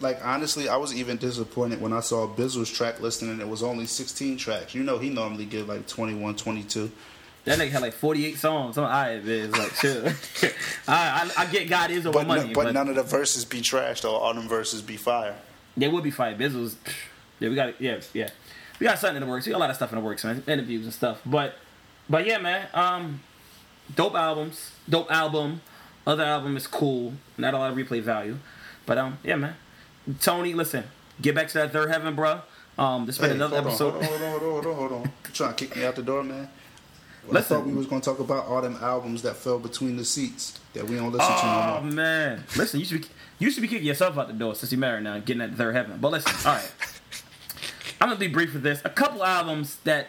Like 0.00 0.18
honestly, 0.24 0.68
I 0.68 0.76
was 0.76 0.94
even 0.94 1.16
disappointed 1.18 1.80
when 1.80 1.92
I 1.92 2.00
saw 2.00 2.26
Bizzle's 2.26 2.70
track 2.70 3.00
listing 3.00 3.28
and 3.30 3.40
it 3.40 3.48
was 3.48 3.62
only 3.62 3.86
16 3.86 4.36
tracks. 4.38 4.74
You 4.74 4.82
know, 4.82 4.98
he 4.98 5.10
normally 5.10 5.44
give 5.44 5.68
like 5.68 5.86
21, 5.86 6.36
22. 6.36 6.90
that 7.44 7.58
nigga 7.58 7.70
had 7.70 7.82
like 7.82 7.92
forty 7.92 8.24
eight 8.26 8.38
songs. 8.38 8.78
I'm 8.78 8.84
alright, 8.84 9.24
man. 9.24 9.44
It's 9.50 9.58
like 9.58 9.74
chill. 9.74 10.06
I, 10.88 11.30
I 11.36 11.42
I 11.42 11.46
get 11.46 11.68
God 11.68 11.90
is 11.90 12.06
over 12.06 12.18
But, 12.18 12.26
money, 12.26 12.48
no- 12.48 12.54
but, 12.54 12.64
but 12.64 12.72
none 12.72 12.88
of 12.88 12.94
the 12.96 13.02
verses 13.02 13.44
be 13.44 13.60
trash 13.60 14.00
though. 14.00 14.14
All 14.14 14.32
them 14.34 14.48
verses 14.48 14.80
be 14.82 14.96
fire. 14.96 15.34
they 15.76 15.88
would 15.88 16.04
be 16.04 16.10
fire. 16.10 16.34
Biz 16.34 16.54
was 16.54 16.76
Yeah, 17.38 17.48
we 17.50 17.54
got 17.54 17.80
yeah, 17.80 18.00
yeah. 18.14 18.30
We 18.78 18.84
got 18.86 18.98
something 18.98 19.16
in 19.16 19.22
the 19.22 19.30
works. 19.30 19.44
We 19.46 19.52
got 19.52 19.58
a 19.58 19.60
lot 19.60 19.70
of 19.70 19.76
stuff 19.76 19.92
in 19.92 19.98
the 19.98 20.04
works, 20.04 20.24
man. 20.24 20.42
Interviews 20.46 20.84
and 20.84 20.94
stuff. 20.94 21.20
But 21.26 21.54
but 22.08 22.26
yeah, 22.26 22.38
man. 22.38 22.68
Um 22.72 23.20
dope 23.94 24.14
albums. 24.14 24.72
Dope 24.88 25.10
album. 25.12 25.60
Other 26.06 26.24
album 26.24 26.56
is 26.56 26.66
cool. 26.66 27.12
Not 27.36 27.52
a 27.54 27.58
lot 27.58 27.70
of 27.70 27.76
replay 27.76 28.00
value. 28.02 28.36
But 28.86 28.96
um 28.98 29.18
yeah, 29.22 29.36
man. 29.36 29.56
Tony, 30.20 30.54
listen, 30.54 30.84
get 31.20 31.34
back 31.34 31.48
to 31.48 31.54
that 31.54 31.72
third 31.72 31.90
heaven, 31.90 32.14
bro. 32.14 32.40
Um, 32.78 33.06
this 33.06 33.18
been 33.18 33.30
Hey, 33.30 33.36
another 33.36 33.56
hold 33.56 33.66
episode. 33.68 33.90
hold 34.04 34.04
on, 34.04 34.08
hold 34.08 34.22
on, 34.22 34.30
hold 34.30 34.42
on, 34.42 34.50
hold 34.52 34.66
on, 34.66 34.74
hold 34.74 34.92
on. 35.06 35.12
You 35.26 35.30
trying 35.34 35.54
to 35.54 35.66
kick 35.66 35.76
me 35.76 35.84
out 35.84 35.96
the 35.96 36.02
door, 36.02 36.22
man? 36.22 36.48
I 37.28 37.32
Listen. 37.32 37.56
thought 37.58 37.66
we 37.66 37.74
was 37.74 37.86
gonna 37.86 38.00
talk 38.00 38.18
about 38.18 38.46
all 38.46 38.62
them 38.62 38.78
albums 38.80 39.22
that 39.22 39.36
fell 39.36 39.58
between 39.58 39.96
the 39.98 40.04
seats 40.06 40.58
that 40.72 40.86
we 40.88 40.96
don't 40.96 41.12
listen 41.12 41.28
to 41.36 41.44
no 41.46 41.52
more. 41.52 41.62
Oh 41.78 41.80
more. 41.82 41.92
man, 41.92 42.44
listen, 42.56 42.80
you 42.80 42.86
should 42.86 43.02
be 43.02 43.08
you 43.38 43.50
should 43.50 43.60
be 43.60 43.68
kicking 43.68 43.86
yourself 43.86 44.16
out 44.16 44.26
the 44.28 44.32
door 44.32 44.54
since 44.54 44.72
you're 44.72 44.78
married 44.78 45.04
now, 45.04 45.14
and 45.14 45.24
getting 45.26 45.40
that 45.40 45.54
third 45.54 45.74
heaven. 45.74 45.98
But 46.00 46.12
listen, 46.12 46.32
all 46.48 46.56
right, 46.56 46.72
I'm 48.00 48.08
gonna 48.08 48.18
be 48.18 48.26
brief 48.28 48.54
with 48.54 48.62
this. 48.62 48.80
A 48.84 48.90
couple 48.90 49.22
albums 49.22 49.76
that 49.84 50.06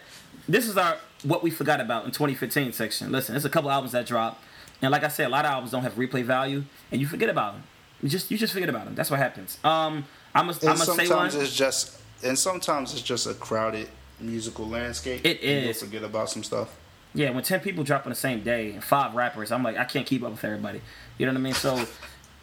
this 0.48 0.68
is 0.68 0.78
our 0.78 0.98
what 1.24 1.44
we 1.44 1.52
forgot 1.52 1.82
about 1.82 2.06
in 2.06 2.12
2015 2.12 2.72
section. 2.72 3.12
Listen, 3.12 3.34
there's 3.34 3.46
a 3.46 3.50
couple 3.50 3.70
albums 3.70 3.92
that 3.92 4.06
dropped, 4.06 4.42
and 4.82 4.90
like 4.92 5.04
I 5.04 5.10
said, 5.10 5.28
a 5.28 5.30
lot 5.30 5.44
of 5.44 5.52
albums 5.52 5.72
don't 5.72 5.84
have 5.84 5.96
replay 5.96 6.24
value, 6.24 6.64
and 6.94 7.02
you 7.02 7.08
forget 7.08 7.30
about 7.30 7.54
them. 7.56 7.64
You 8.02 8.10
just 8.10 8.32
you 8.32 8.38
just 8.38 8.54
forget 8.54 8.70
about 8.70 8.86
them. 8.86 8.96
That's 8.96 9.12
what 9.12 9.20
happens. 9.20 9.58
Um, 9.64 10.06
I'm 10.34 10.48
gonna 10.48 10.58
I'm 10.64 10.70
And 10.70 10.80
gonna 10.80 10.86
say 10.86 10.92
one. 10.92 11.06
sometimes 11.08 11.36
it's 11.36 11.56
just, 11.56 12.00
and 12.24 12.38
sometimes 12.38 12.94
it's 12.94 13.02
just 13.02 13.28
a 13.28 13.34
crowded 13.34 13.88
musical 14.20 14.68
landscape. 14.68 15.26
It. 15.26 15.42
You'll 15.44 15.74
forget 15.74 16.04
about 16.04 16.30
some 16.30 16.44
stuff. 16.44 16.76
Yeah, 17.14 17.30
when 17.32 17.44
ten 17.44 17.60
people 17.60 17.84
drop 17.84 18.06
on 18.06 18.10
the 18.12 18.16
same 18.16 18.42
day 18.42 18.72
and 18.72 18.84
five 18.84 19.14
rappers, 19.14 19.52
I'm 19.52 19.64
like, 19.64 19.78
I 19.78 19.84
can't 19.86 20.06
keep 20.08 20.24
up 20.24 20.32
with 20.32 20.44
everybody. 20.44 20.82
You 21.18 21.26
know 21.26 21.34
what 21.34 21.40
I 21.40 21.42
mean? 21.42 21.54
So, 21.54 21.76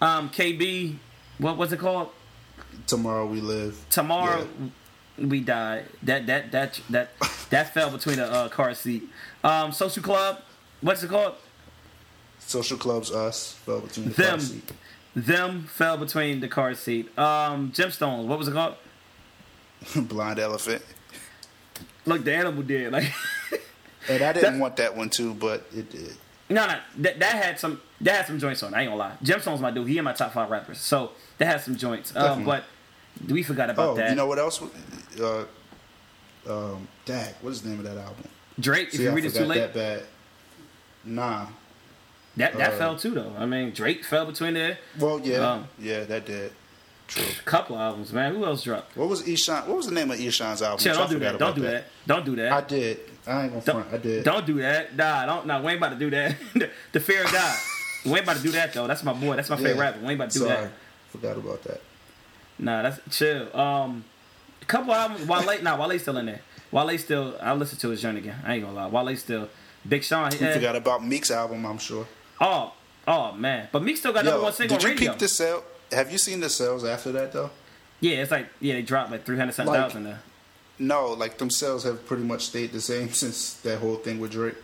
um, 0.02 0.28
KB, 0.30 0.96
what 1.38 1.56
was 1.56 1.72
it 1.72 1.78
called? 1.78 2.10
Tomorrow 2.86 3.26
we 3.26 3.40
live. 3.40 3.82
Tomorrow 3.90 4.46
we 5.18 5.40
die. 5.40 5.84
That 6.02 6.26
that 6.26 6.52
that 6.52 6.80
that 6.90 7.10
that 7.50 7.74
fell 7.74 7.90
between 7.90 8.18
a 8.20 8.24
uh, 8.26 8.48
car 8.50 8.74
seat. 8.74 9.08
Um, 9.42 9.72
Social 9.72 10.02
Club, 10.02 10.40
what's 10.82 11.02
it 11.02 11.08
called? 11.08 11.34
Social 12.40 12.78
clubs, 12.78 13.10
us 13.10 13.52
fell 13.52 13.80
between 13.80 14.08
the 14.10 14.14
Them. 14.14 14.30
car 14.30 14.40
seat. 14.40 14.72
Them 15.26 15.64
fell 15.64 15.96
between 15.96 16.40
the 16.40 16.48
car 16.48 16.74
seat. 16.74 17.16
Um, 17.18 17.72
Gemstones, 17.72 18.26
what 18.26 18.38
was 18.38 18.48
it 18.48 18.52
called? 18.52 18.74
Blind 20.08 20.38
elephant. 20.38 20.82
Look, 22.06 22.24
the 22.24 22.34
animal 22.34 22.62
did 22.62 22.92
like. 22.92 23.12
And 24.10 24.22
I 24.22 24.32
didn't 24.32 24.52
That- 24.54 24.60
want 24.60 24.76
that 24.76 24.96
one 24.96 25.10
too, 25.10 25.34
but 25.34 25.66
it 25.76 25.90
did. 25.90 26.14
No, 26.48 26.66
no, 26.66 26.78
that, 26.98 27.18
that 27.18 27.34
had 27.44 27.58
some 27.58 27.78
that 28.00 28.14
had 28.16 28.26
some 28.26 28.38
joints 28.38 28.62
on. 28.62 28.72
it, 28.72 28.76
I 28.78 28.80
ain't 28.82 28.90
gonna 28.90 28.98
lie. 28.98 29.16
Gemstone's 29.22 29.60
my 29.60 29.70
dude. 29.70 29.86
He 29.86 29.98
in 29.98 30.04
my 30.04 30.14
top 30.14 30.32
five 30.32 30.48
rappers, 30.48 30.78
so 30.78 31.10
that 31.36 31.44
had 31.46 31.60
some 31.60 31.76
joints. 31.76 32.16
Um, 32.16 32.42
but 32.44 32.64
we 33.28 33.42
forgot 33.42 33.68
about 33.68 33.88
Oh, 33.90 33.94
that. 33.96 34.08
you 34.08 34.16
know 34.16 34.24
what 34.26 34.38
else? 34.38 34.62
Uh, 35.20 35.44
um, 36.48 36.88
Dag, 37.04 37.34
what 37.42 37.50
is 37.50 37.60
the 37.60 37.68
name 37.68 37.80
of 37.80 37.84
that 37.84 37.98
album? 37.98 38.24
Drake. 38.58 38.94
If 38.94 39.00
you 39.00 39.10
I 39.10 39.12
read 39.12 39.26
it 39.26 39.34
too 39.34 39.44
late, 39.44 39.58
that 39.58 39.74
bad. 39.74 40.02
Nah. 41.04 41.46
That 42.38 42.56
that 42.58 42.72
uh, 42.74 42.78
fell 42.78 42.96
too 42.96 43.10
though. 43.10 43.32
I 43.38 43.46
mean, 43.46 43.70
Drake 43.72 44.04
fell 44.04 44.26
between 44.26 44.54
there. 44.54 44.78
Well, 44.98 45.20
yeah, 45.20 45.38
Um, 45.52 45.68
yeah, 45.78 46.04
that 46.04 46.24
did. 46.26 46.52
True. 47.08 47.24
Couple 47.46 47.78
albums, 47.78 48.12
man. 48.12 48.34
Who 48.34 48.44
else 48.44 48.62
dropped? 48.64 48.94
What 48.96 49.08
was 49.08 49.22
Eshon? 49.22 49.66
What 49.66 49.78
was 49.78 49.86
the 49.86 49.94
name 49.94 50.10
of 50.10 50.18
Eshon's 50.18 50.60
album? 50.60 50.78
Chill, 50.78 50.94
don't 50.94 51.08
do 51.10 51.18
that. 51.20 51.38
Don't 51.38 51.54
do 51.56 51.62
that. 51.62 51.84
Don't 52.06 52.24
do 52.24 52.36
that. 52.36 52.52
I 52.52 52.60
did. 52.60 53.00
I 53.26 53.42
ain't 53.44 53.52
gonna 53.52 53.64
Don't, 53.64 53.82
front. 53.82 53.94
I 53.94 53.98
did. 53.98 54.24
don't 54.24 54.46
do 54.46 54.54
that. 54.60 54.94
Nah, 54.96 55.24
don't. 55.26 55.46
Nah, 55.46 55.60
we 55.62 55.68
ain't 55.72 55.78
about 55.78 55.90
to 55.92 55.98
do 55.98 56.10
that. 56.10 56.36
the, 56.54 56.70
the 56.92 57.00
fear 57.00 57.24
of 57.24 57.32
God. 57.32 57.58
we 58.04 58.12
ain't 58.12 58.22
about 58.22 58.36
to 58.36 58.42
do 58.42 58.50
that 58.52 58.72
though. 58.74 58.86
That's 58.86 59.02
my 59.04 59.12
boy. 59.14 59.36
That's 59.36 59.48
my 59.50 59.56
favorite 59.56 59.74
Yeah. 59.76 59.80
rapper. 59.80 59.98
We 60.00 60.06
ain't 60.08 60.14
about 60.20 60.30
to 60.30 60.38
do 60.38 60.44
Sorry, 60.46 60.60
that. 60.64 60.70
forgot 61.10 61.36
about 61.38 61.62
that. 61.64 61.80
Nah, 62.58 62.82
that's 62.82 63.00
chill. 63.16 63.56
Um, 63.56 64.04
a 64.60 64.64
couple 64.66 64.92
albums. 64.94 65.26
Wale. 65.26 65.62
Nah, 65.62 65.76
Wale's 65.78 66.02
still 66.02 66.16
in 66.18 66.26
there. 66.26 66.40
Wale 66.70 66.98
still. 66.98 67.36
I 67.40 67.54
listen 67.54 67.78
to 67.78 67.88
his 67.88 68.02
journey 68.02 68.18
again. 68.20 68.36
I 68.46 68.54
ain't 68.56 68.64
gonna 68.64 68.76
lie. 68.76 68.86
Wale 68.88 69.16
still. 69.16 69.48
Big 69.88 70.04
Sean. 70.04 70.30
We 70.38 70.46
eh, 70.46 70.52
forgot 70.54 70.76
about 70.76 71.06
Meek's 71.06 71.30
album. 71.30 71.64
I'm 71.64 71.78
sure. 71.78 72.06
Oh, 72.40 72.72
oh 73.06 73.32
man. 73.32 73.68
But 73.72 73.82
Meek 73.82 73.96
still 73.96 74.12
got 74.12 74.24
number 74.24 74.38
Yo, 74.38 74.44
one 74.44 74.52
single 74.52 74.76
did 74.76 74.84
you 74.84 74.90
radio. 74.90 75.10
peep 75.12 75.18
the 75.18 75.28
sale? 75.28 75.64
Have 75.92 76.12
you 76.12 76.18
seen 76.18 76.40
the 76.40 76.48
sales 76.50 76.84
after 76.84 77.12
that 77.12 77.32
though? 77.32 77.50
Yeah, 78.00 78.16
it's 78.22 78.30
like 78.30 78.48
yeah, 78.60 78.74
they 78.74 78.82
dropped 78.82 79.10
like 79.10 79.24
three 79.26 79.36
hundred 79.38 79.52
something 79.52 79.72
Like- 79.74 79.82
thousand 79.82 80.04
there. 80.04 80.20
No, 80.80 81.08
like 81.12 81.38
them 81.38 81.50
sales 81.50 81.82
have 81.82 82.06
pretty 82.06 82.22
much 82.22 82.42
stayed 82.46 82.72
the 82.72 82.80
same 82.80 83.12
since 83.12 83.54
that 83.62 83.78
whole 83.80 83.96
thing 83.96 84.20
with 84.20 84.30
Drake. 84.32 84.54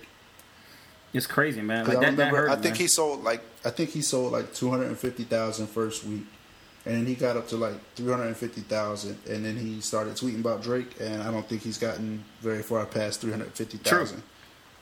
It's 1.13 1.27
crazy, 1.27 1.61
man. 1.61 1.87
Like 1.87 1.97
I 1.99 2.01
that, 2.01 2.11
remember, 2.13 2.37
hurt, 2.39 2.51
I 2.51 2.55
think 2.55 2.75
man. 2.75 2.81
he 2.81 2.87
sold 2.89 3.23
like 3.25 3.43
I 3.65 3.71
think 3.71 3.91
he 3.91 4.03
sold 4.03 4.33
like 4.33 4.53
250,000 4.55 5.67
first 5.69 6.05
week, 6.05 6.27
and 6.87 6.95
then 6.97 7.07
he 7.07 7.15
got 7.15 7.37
up 7.37 7.49
to 7.49 7.57
like 7.57 7.75
350,000, 7.95 9.19
and 9.29 9.45
then 9.45 9.57
he 9.57 9.81
started 9.81 10.15
tweeting 10.15 10.41
about 10.41 10.63
Drake, 10.63 10.95
and 11.01 11.23
I 11.23 11.31
don't 11.31 11.49
think 11.49 11.63
he's 11.63 11.79
gotten 11.79 12.25
very 12.41 12.63
far 12.63 12.85
past 12.87 13.21
350,000. 13.21 14.17
Nah, 14.17 14.23
fact 14.23 14.29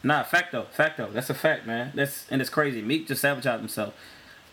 though, 0.03 0.23
fact 0.71 0.97
though. 0.99 1.11
That's 1.13 1.31
a 1.31 1.35
fact, 1.35 1.67
man. 1.67 1.93
That's 1.95 2.27
and 2.31 2.41
it's 2.41 2.51
crazy. 2.51 2.83
Meek 2.83 3.07
just 3.07 3.21
sabotaged 3.21 3.61
himself. 3.61 3.95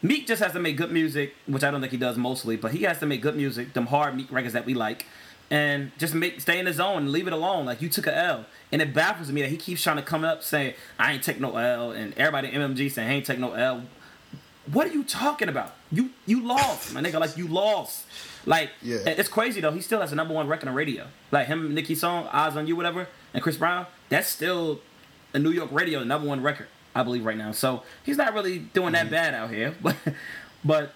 Meek 0.02 0.28
just 0.28 0.42
has 0.42 0.54
to 0.54 0.60
make 0.60 0.78
good 0.78 0.92
music, 0.92 1.36
which 1.46 1.64
I 1.64 1.72
don't 1.72 1.82
think 1.82 1.92
he 1.92 1.98
does 1.98 2.18
mostly, 2.18 2.56
but 2.56 2.72
he 2.72 2.84
has 2.84 3.00
to 3.00 3.06
make 3.06 3.22
good 3.22 3.36
music, 3.36 3.74
them 3.74 3.88
hard 3.88 4.16
Meek 4.16 4.32
records 4.32 4.54
that 4.54 4.66
we 4.66 4.74
like, 4.74 5.06
and 5.52 5.92
just 5.98 6.14
make 6.14 6.40
stay 6.40 6.58
in 6.60 6.66
the 6.66 6.74
zone 6.74 6.98
and 7.00 7.12
leave 7.12 7.28
it 7.28 7.34
alone. 7.34 7.66
Like 7.66 7.82
you 7.82 7.90
took 7.90 8.08
a 8.08 8.16
L, 8.16 8.46
and 8.72 8.82
it 8.82 8.94
baffles 8.94 9.32
me 9.32 9.42
that 9.42 9.50
he 9.50 9.58
keeps 9.58 9.84
trying 9.84 9.98
to 9.98 10.04
come 10.04 10.24
up 10.24 10.42
saying 10.44 10.76
I 10.98 11.14
ain't 11.14 11.24
take 11.24 11.40
no 11.40 11.58
L, 11.58 11.92
and 11.92 12.14
everybody 12.18 12.48
at 12.50 12.54
MMG 12.54 12.90
saying 12.92 13.10
I 13.10 13.14
ain't 13.14 13.26
take 13.26 13.40
no 13.40 13.54
L. 13.54 13.84
What 14.72 14.86
are 14.88 14.92
you 14.94 15.04
talking 15.04 15.50
about? 15.50 15.74
You 15.92 16.12
you 16.28 16.46
lost, 16.46 16.94
my 16.94 17.02
nigga. 17.02 17.20
Like 17.20 17.36
you 17.38 17.48
lost. 17.48 18.06
Like 18.46 18.70
Yeah. 18.84 18.98
it's 19.06 19.28
crazy 19.28 19.60
though. 19.62 19.72
He 19.72 19.82
still 19.82 20.00
has 20.00 20.12
a 20.12 20.16
number 20.16 20.34
one 20.34 20.48
record 20.48 20.70
on 20.70 20.76
radio. 20.76 21.08
Like 21.32 21.48
him, 21.48 21.74
Nicki 21.74 21.96
song, 21.96 22.28
"Eyes 22.32 22.56
on 22.56 22.68
You," 22.68 22.76
whatever, 22.76 23.08
and 23.34 23.42
Chris 23.42 23.58
Brown. 23.58 23.88
That's 24.10 24.28
still 24.30 24.80
a 25.34 25.40
New 25.40 25.52
York 25.52 25.70
radio 25.72 26.04
number 26.04 26.28
one 26.28 26.42
record, 26.42 26.68
I 26.96 27.04
believe, 27.04 27.26
right 27.26 27.38
now. 27.38 27.52
So 27.52 27.84
he's 28.04 28.18
not 28.18 28.34
really 28.34 28.60
doing 28.60 28.94
Mm-hmm. 28.94 29.10
that 29.10 29.12
bad 29.12 29.34
out 29.34 29.50
here. 29.52 29.74
But 29.84 29.96
but 30.64 30.94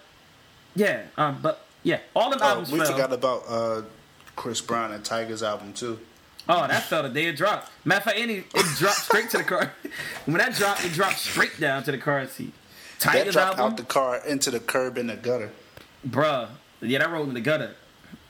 yeah, 0.75 1.03
um, 1.17 1.39
but 1.41 1.65
yeah, 1.83 1.99
all 2.15 2.29
the 2.29 2.37
Oh, 2.41 2.47
albums 2.47 2.71
we 2.71 2.79
fell. 2.79 2.91
forgot 2.91 3.13
about 3.13 3.43
uh, 3.47 3.81
Chris 4.35 4.59
Brown 4.61 4.91
and 4.91 5.03
Tyga's 5.03 5.41
album 5.43 5.73
too. 5.73 5.99
Oh, 6.49 6.67
that 6.67 6.83
fell 6.83 7.03
the 7.03 7.09
day 7.09 7.27
it 7.27 7.37
dropped. 7.37 7.71
Matter 7.85 7.99
of 7.99 8.03
fact, 8.03 8.19
any 8.19 8.33
it 8.53 8.65
dropped 8.77 8.97
straight 8.97 9.29
to 9.29 9.37
the 9.37 9.43
car. 9.45 9.71
when 10.25 10.37
that 10.37 10.53
dropped, 10.55 10.83
it 10.83 10.91
dropped 10.91 11.19
straight 11.19 11.57
down 11.59 11.83
to 11.83 11.91
the 11.91 11.97
car 11.97 12.27
seat. 12.27 12.53
That 12.99 13.13
Tyga's 13.25 13.33
dropped 13.35 13.59
album, 13.59 13.71
out 13.73 13.77
the 13.77 13.83
car 13.83 14.17
into 14.27 14.51
the 14.51 14.59
curb 14.59 14.97
in 14.97 15.07
the 15.07 15.15
gutter. 15.15 15.51
bruh. 16.05 16.49
Yeah, 16.81 16.99
that 16.99 17.09
rolled 17.09 17.29
in 17.29 17.33
the 17.35 17.39
gutter. 17.41 17.75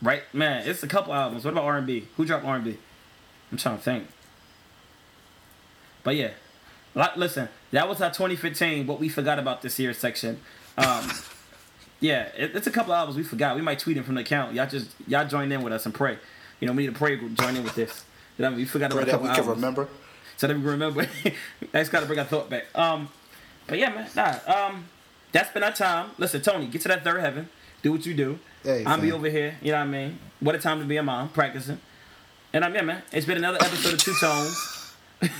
Right, 0.01 0.21
man. 0.33 0.67
It's 0.67 0.83
a 0.83 0.87
couple 0.87 1.13
albums. 1.13 1.43
What 1.45 1.51
about 1.51 1.63
R 1.63 1.77
and 1.77 1.87
B? 1.87 2.07
Who 2.17 2.25
dropped 2.25 2.45
R 2.45 2.55
and 2.57 2.63
B? 2.63 2.77
I'm 3.51 3.57
trying 3.57 3.77
to 3.77 3.83
think. 3.83 4.07
But 6.03 6.15
yeah, 6.15 6.31
Like, 6.95 7.15
listen, 7.17 7.49
that 7.71 7.87
was 7.89 8.01
our 8.01 8.09
2015. 8.11 8.85
What 8.87 8.99
we 8.99 9.09
forgot 9.09 9.39
about 9.39 9.61
this 9.61 9.79
year 9.79 9.93
section. 9.93 10.39
Um, 10.77 11.09
yeah, 11.99 12.23
it, 12.37 12.55
it's 12.55 12.67
a 12.67 12.71
couple 12.71 12.93
albums 12.93 13.17
we 13.17 13.23
forgot. 13.23 13.55
We 13.55 13.61
might 13.61 13.79
tweet 13.79 13.95
them 13.95 14.03
from 14.05 14.15
the 14.15 14.21
account. 14.21 14.53
Y'all 14.53 14.67
just 14.67 14.91
y'all 15.07 15.27
join 15.27 15.51
in 15.51 15.61
with 15.61 15.73
us 15.73 15.85
and 15.85 15.93
pray. 15.93 16.17
You 16.59 16.67
know, 16.67 16.73
we 16.73 16.83
need 16.83 16.89
a 16.95 16.97
prayer 16.97 17.15
group 17.15 17.33
join 17.33 17.55
in 17.55 17.63
with 17.63 17.75
this. 17.75 18.03
You 18.37 18.43
know, 18.43 18.55
we 18.55 18.65
forgot 18.65 18.91
Pray 18.91 19.03
about 19.03 19.03
a 19.03 19.05
that 19.05 19.11
couple 19.11 19.27
we 19.27 19.33
can 19.35 19.39
albums 19.43 19.57
remember. 19.57 19.87
so 20.37 20.47
that 20.47 20.55
we 20.55 20.61
can 20.61 20.71
remember. 20.71 21.07
That's 21.71 21.89
got 21.89 21.99
to 22.01 22.05
bring 22.05 22.19
our 22.19 22.25
thought 22.25 22.49
back. 22.49 22.65
Um, 22.75 23.09
but 23.67 23.77
yeah, 23.79 23.89
man, 23.89 24.09
nah. 24.15 24.67
Um, 24.67 24.85
that's 25.31 25.51
been 25.51 25.63
our 25.63 25.71
time. 25.71 26.11
Listen, 26.19 26.41
Tony, 26.41 26.67
get 26.67 26.81
to 26.81 26.87
that 26.89 27.03
third 27.03 27.19
heaven. 27.21 27.49
Do 27.81 27.91
what 27.91 28.05
you 28.05 28.13
do. 28.13 28.37
Hey, 28.63 28.83
I'll 28.85 28.99
be 29.01 29.11
over 29.11 29.29
here. 29.29 29.55
You 29.61 29.71
know 29.71 29.79
what 29.79 29.87
I 29.87 29.89
mean? 29.89 30.19
What 30.41 30.53
a 30.53 30.59
time 30.59 30.79
to 30.79 30.85
be 30.85 30.97
a 30.97 31.03
mom 31.03 31.29
practicing. 31.29 31.79
And 32.53 32.63
I'm 32.63 32.73
yeah, 32.75 32.81
man. 32.81 33.01
It's 33.11 33.25
been 33.25 33.37
another 33.37 33.57
episode 33.61 33.93
of 33.93 33.99
Two 33.99 34.13
Tones. 34.19 34.93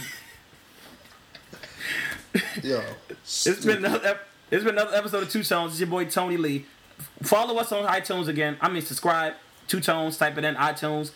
Yo, 2.64 2.82
It's 3.24 3.66
been 3.66 3.78
another. 3.86 4.20
It's 4.52 4.64
been 4.64 4.76
another 4.76 4.96
episode 4.96 5.24
of 5.24 5.30
Two 5.30 5.44
Tones. 5.44 5.72
It's 5.74 5.80
your 5.80 5.90
boy 5.90 6.06
Tony 6.06 6.38
Lee. 6.38 6.66
Follow 7.22 7.58
us 7.58 7.72
on 7.72 7.86
iTunes 7.88 8.28
again. 8.28 8.58
I 8.62 8.70
mean, 8.70 8.82
subscribe. 8.82 9.34
Two 9.68 9.80
Tones. 9.80 10.18
Type 10.18 10.38
it 10.38 10.44
in 10.44 10.56
iTunes. 10.56 11.12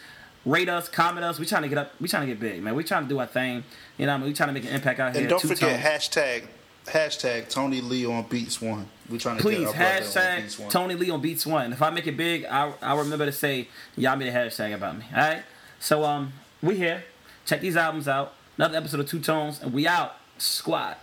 Rate 0.45 0.69
us, 0.69 0.87
comment 0.87 1.25
us. 1.25 1.39
We 1.39 1.45
trying 1.45 1.63
to 1.63 1.69
get 1.69 1.77
up. 1.77 1.91
We 1.99 2.07
trying 2.07 2.21
to 2.27 2.27
get 2.27 2.39
big, 2.39 2.61
man. 2.63 2.73
We 2.75 2.83
trying 2.83 3.03
to 3.03 3.09
do 3.09 3.19
our 3.19 3.25
thing. 3.27 3.63
You 3.97 4.05
know, 4.05 4.13
what 4.13 4.15
I 4.15 4.17
mean, 4.19 4.27
we 4.29 4.33
trying 4.33 4.47
to 4.49 4.53
make 4.53 4.63
an 4.63 4.69
impact 4.73 4.99
out 4.99 5.11
here. 5.13 5.21
and 5.21 5.29
don't 5.29 5.41
Two 5.41 5.49
forget 5.49 5.81
Tones. 5.81 5.83
hashtag 5.83 6.47
hashtag 6.85 7.49
Tony 7.49 7.81
Lee 7.81 8.05
on 8.05 8.23
Beats 8.27 8.61
One. 8.61 8.87
We 9.09 9.17
trying 9.17 9.37
to 9.37 9.41
Please 9.43 9.59
get 9.59 9.67
our 9.67 9.73
brother 9.73 9.95
on 9.95 10.01
Beats 10.41 10.55
hashtag 10.55 10.59
One. 10.59 10.69
Tony 10.69 10.95
Lee 10.95 11.09
on 11.09 11.21
Beats 11.21 11.45
One. 11.45 11.73
If 11.73 11.81
I 11.81 11.89
make 11.89 12.07
it 12.07 12.15
big, 12.15 12.45
I 12.45 12.71
I 12.81 12.95
remember 12.97 13.25
to 13.25 13.31
say 13.31 13.67
y'all 13.95 14.15
made 14.15 14.29
a 14.29 14.31
hashtag 14.31 14.73
about 14.73 14.97
me. 14.97 15.05
All 15.13 15.19
right. 15.19 15.43
So 15.79 16.03
um, 16.03 16.31
we 16.61 16.75
here. 16.77 17.03
Check 17.45 17.61
these 17.61 17.75
albums 17.75 18.07
out. 18.07 18.33
Another 18.57 18.77
episode 18.77 18.99
of 19.01 19.09
Two 19.09 19.19
Tones, 19.19 19.61
and 19.61 19.73
we 19.73 19.85
out. 19.87 20.15
Squad. 20.39 20.95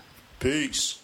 Peace. 0.44 1.03